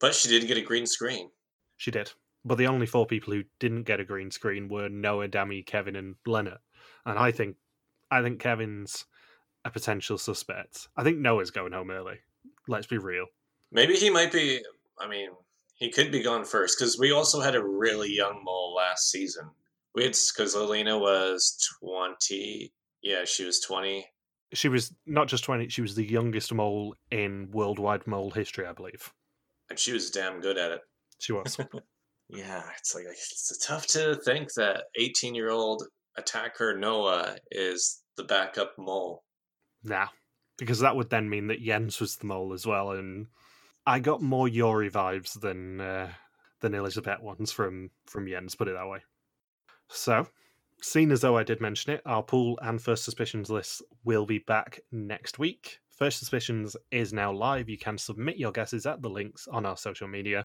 But 0.01 0.15
she 0.15 0.29
did 0.29 0.47
get 0.47 0.57
a 0.57 0.63
green 0.63 0.87
screen. 0.87 1.31
She 1.77 1.91
did. 1.91 2.13
But 2.45 2.59
the 2.59 2.67
only 2.67 2.87
four 2.87 3.07
people 3.07 3.33
who 3.33 3.45
didn't 3.61 3.85
get 3.85 4.01
a 4.01 4.05
green 4.05 4.31
screen 4.31 4.69
were 4.69 4.89
Noah, 4.89 5.29
Dami, 5.29 5.65
Kevin, 5.65 5.97
and 5.97 6.17
Lennart. 6.27 6.59
And 7.07 7.19
I 7.19 7.31
think, 7.31 7.57
I 8.11 8.23
think 8.23 8.41
Kevin's 8.41 9.05
a 9.65 9.71
potential 9.71 10.19
suspect. 10.19 10.89
I 10.97 11.05
think 11.05 11.19
Noah's 11.19 11.51
going 11.51 11.73
home 11.73 11.91
early. 11.91 12.19
Let's 12.67 12.87
be 12.87 12.99
real. 12.99 13.27
Maybe 13.71 13.95
he 13.95 14.11
might 14.11 14.33
be. 14.33 14.61
I 14.99 15.09
mean, 15.09 15.31
he 15.75 15.91
could 15.91 16.13
be 16.13 16.23
gone 16.23 16.45
first 16.45 16.79
because 16.79 16.99
we 16.99 17.13
also 17.13 17.41
had 17.41 17.55
a 17.55 17.65
really 17.65 18.13
young 18.13 18.43
mole 18.45 18.75
last 18.75 19.11
season. 19.11 19.51
We 19.95 20.05
had 20.05 20.17
because 20.35 20.55
Alina 20.55 20.99
was 20.99 21.59
twenty. 21.81 22.73
Yeah, 23.03 23.25
she 23.25 23.45
was 23.45 23.61
twenty. 23.61 24.07
She 24.55 24.69
was 24.69 24.95
not 25.07 25.29
just 25.29 25.45
twenty; 25.45 25.69
she 25.69 25.83
was 25.83 25.95
the 25.95 26.05
youngest 26.05 26.53
mole 26.53 26.95
in 27.11 27.51
worldwide 27.53 28.07
mole 28.07 28.31
history, 28.31 28.67
I 28.67 28.73
believe. 28.73 29.13
And 29.71 29.79
she 29.79 29.93
was 29.93 30.11
damn 30.11 30.41
good 30.41 30.59
at 30.59 30.73
it. 30.73 30.81
She 31.19 31.33
was. 31.33 31.59
yeah, 32.29 32.63
it's 32.79 32.95
like 32.95 33.05
it's 33.07 33.67
tough 33.67 33.87
to 33.89 34.17
think 34.25 34.53
that 34.55 34.85
eighteen-year-old 34.97 35.85
attacker 36.17 36.77
Noah 36.77 37.37
is 37.51 38.03
the 38.17 38.25
backup 38.25 38.73
mole. 38.79 39.23
Nah, 39.85 40.09
because 40.59 40.81
that 40.81 40.97
would 40.97 41.11
then 41.11 41.29
mean 41.29 41.47
that 41.49 41.63
Jens 41.63 42.01
was 42.01 42.17
the 42.17 42.27
mole 42.27 42.53
as 42.53 42.67
well, 42.67 42.93
and 42.93 43.27
I 43.87 43.99
got 43.99 44.23
more 44.23 44.49
Yori 44.49 44.91
vibes 44.91 45.41
than 45.41 45.81
uh, 45.81 46.11
than 46.61 46.75
Elizabeth 46.75 47.21
ones 47.21 47.53
from 47.53 47.91
from 48.07 48.29
Jens. 48.29 48.55
Put 48.55 48.69
it 48.69 48.75
that 48.75 48.89
way. 48.89 49.01
So, 49.89 50.27
seeing 50.83 51.13
as 51.13 51.21
though 51.21 51.37
I 51.37 51.45
did 51.45 51.61
mention 51.61 51.93
it, 51.93 52.03
our 52.05 52.23
pool 52.23 52.59
and 52.63 52.83
first 52.83 53.05
suspicions 53.05 53.49
list 53.49 53.83
will 54.05 54.27
be 54.27 54.39
back 54.39 54.81
next 54.91 55.39
week. 55.39 55.79
First 55.89 56.19
suspicions 56.19 56.77
is 56.91 57.13
now 57.13 57.33
live. 57.33 57.69
You 57.69 57.79
can 57.79 57.97
submit 57.97 58.37
your 58.37 58.53
guesses 58.53 58.85
at 58.85 59.01
the 59.01 59.09
links 59.09 59.47
on 59.51 59.65
our 59.65 59.77
social 59.77 60.09
media. 60.09 60.45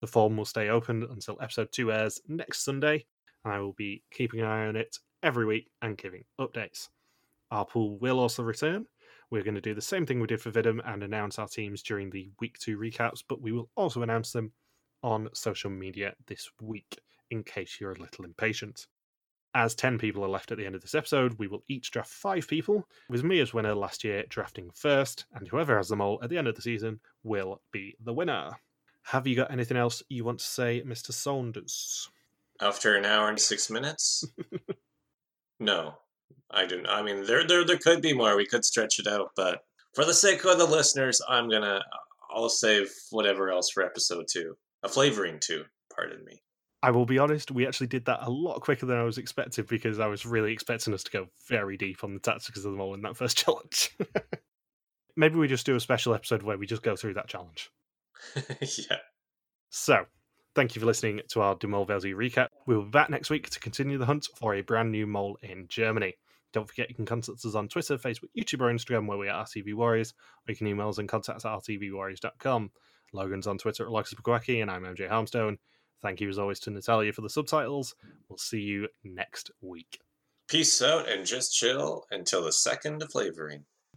The 0.00 0.06
form 0.06 0.36
will 0.36 0.44
stay 0.44 0.68
open 0.68 1.06
until 1.10 1.38
episode 1.40 1.68
two 1.72 1.92
airs 1.92 2.20
next 2.28 2.64
Sunday, 2.64 3.04
and 3.44 3.54
I 3.54 3.58
will 3.60 3.72
be 3.72 4.02
keeping 4.12 4.40
an 4.40 4.46
eye 4.46 4.66
on 4.66 4.76
it 4.76 4.98
every 5.22 5.46
week 5.46 5.70
and 5.80 5.96
giving 5.96 6.24
updates. 6.38 6.88
Our 7.50 7.64
pool 7.64 7.98
will 7.98 8.18
also 8.18 8.42
return. 8.42 8.86
We're 9.30 9.42
going 9.42 9.54
to 9.54 9.60
do 9.60 9.74
the 9.74 9.80
same 9.80 10.06
thing 10.06 10.20
we 10.20 10.26
did 10.26 10.40
for 10.40 10.50
Vidum 10.50 10.80
and 10.84 11.02
announce 11.02 11.38
our 11.38 11.48
teams 11.48 11.82
during 11.82 12.10
the 12.10 12.30
week 12.40 12.58
two 12.58 12.78
recaps, 12.78 13.22
but 13.26 13.40
we 13.40 13.52
will 13.52 13.70
also 13.76 14.02
announce 14.02 14.32
them 14.32 14.52
on 15.02 15.28
social 15.32 15.70
media 15.70 16.14
this 16.26 16.50
week 16.60 16.98
in 17.30 17.42
case 17.44 17.78
you're 17.80 17.92
a 17.92 18.00
little 18.00 18.24
impatient. 18.24 18.86
As 19.54 19.74
10 19.74 19.98
people 19.98 20.24
are 20.24 20.28
left 20.28 20.52
at 20.52 20.58
the 20.58 20.66
end 20.66 20.76
of 20.76 20.80
this 20.80 20.94
episode, 20.94 21.38
we 21.38 21.48
will 21.48 21.64
each 21.68 21.90
draft 21.90 22.10
five 22.10 22.46
people, 22.46 22.88
with 23.08 23.24
me 23.24 23.40
as 23.40 23.52
winner 23.52 23.74
last 23.74 24.04
year 24.04 24.24
drafting 24.28 24.70
first, 24.74 25.24
and 25.34 25.48
whoever 25.48 25.76
has 25.76 25.88
them 25.88 26.00
all 26.00 26.20
at 26.22 26.30
the 26.30 26.38
end 26.38 26.46
of 26.46 26.54
the 26.54 26.62
season 26.62 27.00
will 27.24 27.60
be 27.72 27.96
the 28.04 28.12
winner. 28.12 28.52
Have 29.02 29.26
you 29.26 29.34
got 29.34 29.50
anything 29.50 29.76
else 29.76 30.02
you 30.08 30.24
want 30.24 30.38
to 30.38 30.44
say, 30.44 30.82
Mr. 30.86 31.12
Saunders? 31.12 32.08
After 32.60 32.94
an 32.94 33.04
hour 33.04 33.28
and 33.28 33.40
six 33.40 33.70
minutes? 33.70 34.24
no. 35.60 35.94
I 36.50 36.66
do. 36.66 36.82
Not. 36.82 36.92
I 36.92 37.02
mean, 37.02 37.24
there, 37.24 37.46
there, 37.46 37.64
there 37.64 37.78
could 37.78 38.02
be 38.02 38.12
more. 38.12 38.36
We 38.36 38.46
could 38.46 38.64
stretch 38.64 38.98
it 38.98 39.06
out, 39.06 39.30
but 39.36 39.64
for 39.94 40.04
the 40.04 40.14
sake 40.14 40.44
of 40.44 40.58
the 40.58 40.66
listeners, 40.66 41.20
I'm 41.28 41.48
gonna. 41.48 41.82
I'll 42.30 42.48
save 42.48 42.90
whatever 43.10 43.50
else 43.50 43.70
for 43.70 43.82
episode 43.82 44.26
two. 44.30 44.56
A 44.82 44.88
flavoring 44.88 45.38
two. 45.40 45.64
Pardon 45.94 46.24
me. 46.24 46.42
I 46.82 46.90
will 46.90 47.04
be 47.04 47.18
honest. 47.18 47.50
We 47.50 47.66
actually 47.66 47.88
did 47.88 48.06
that 48.06 48.20
a 48.22 48.30
lot 48.30 48.60
quicker 48.60 48.86
than 48.86 48.96
I 48.96 49.02
was 49.02 49.18
expecting 49.18 49.66
because 49.68 49.98
I 49.98 50.06
was 50.06 50.24
really 50.24 50.52
expecting 50.52 50.94
us 50.94 51.04
to 51.04 51.10
go 51.10 51.26
very 51.46 51.76
deep 51.76 52.02
on 52.02 52.14
the 52.14 52.20
tactics 52.20 52.58
of 52.58 52.64
the 52.64 52.70
mole 52.70 52.94
in 52.94 53.02
that 53.02 53.16
first 53.16 53.36
challenge. 53.44 53.96
Maybe 55.16 55.36
we 55.36 55.48
just 55.48 55.66
do 55.66 55.76
a 55.76 55.80
special 55.80 56.14
episode 56.14 56.42
where 56.42 56.56
we 56.56 56.66
just 56.66 56.82
go 56.82 56.96
through 56.96 57.14
that 57.14 57.28
challenge. 57.28 57.70
yeah. 58.60 58.96
So, 59.68 60.06
thank 60.54 60.74
you 60.74 60.80
for 60.80 60.86
listening 60.86 61.20
to 61.28 61.42
our 61.42 61.54
De 61.54 61.66
Mol 61.66 61.86
Velzy 61.86 62.14
recap. 62.14 62.48
We'll 62.66 62.82
be 62.82 62.90
back 62.90 63.10
next 63.10 63.28
week 63.28 63.50
to 63.50 63.60
continue 63.60 63.98
the 63.98 64.06
hunt 64.06 64.28
for 64.36 64.54
a 64.54 64.62
brand 64.62 64.90
new 64.90 65.06
mole 65.06 65.36
in 65.42 65.66
Germany. 65.68 66.14
Don't 66.52 66.66
forget 66.66 66.88
you 66.88 66.96
can 66.96 67.06
contact 67.06 67.44
us 67.44 67.54
on 67.54 67.68
Twitter, 67.68 67.98
Facebook, 67.98 68.30
YouTube, 68.36 68.60
or 68.60 68.72
Instagram 68.72 69.06
where 69.06 69.18
we 69.18 69.28
are 69.28 69.44
RTV 69.44 69.74
Warriors, 69.74 70.14
or 70.46 70.52
you 70.52 70.56
can 70.56 70.66
email 70.66 70.88
us 70.88 70.98
and 70.98 71.08
contact 71.08 71.36
us 71.36 71.44
at 71.44 71.52
rtvwarriors.com. 71.52 72.70
Logan's 73.12 73.46
on 73.46 73.58
Twitter 73.58 73.84
at 73.84 73.90
Loxus 73.90 74.62
and 74.62 74.70
I'm 74.70 74.82
MJ 74.82 75.08
Harmstone. 75.08 75.58
Thank 76.02 76.20
you 76.20 76.28
as 76.28 76.38
always 76.38 76.60
to 76.60 76.70
Natalia 76.70 77.12
for 77.12 77.20
the 77.20 77.30
subtitles. 77.30 77.94
We'll 78.28 78.38
see 78.38 78.60
you 78.60 78.88
next 79.04 79.50
week. 79.60 80.00
Peace 80.48 80.80
out 80.82 81.08
and 81.08 81.26
just 81.26 81.54
chill 81.54 82.06
until 82.10 82.42
the 82.42 82.52
second 82.52 83.04
flavoring. 83.10 83.64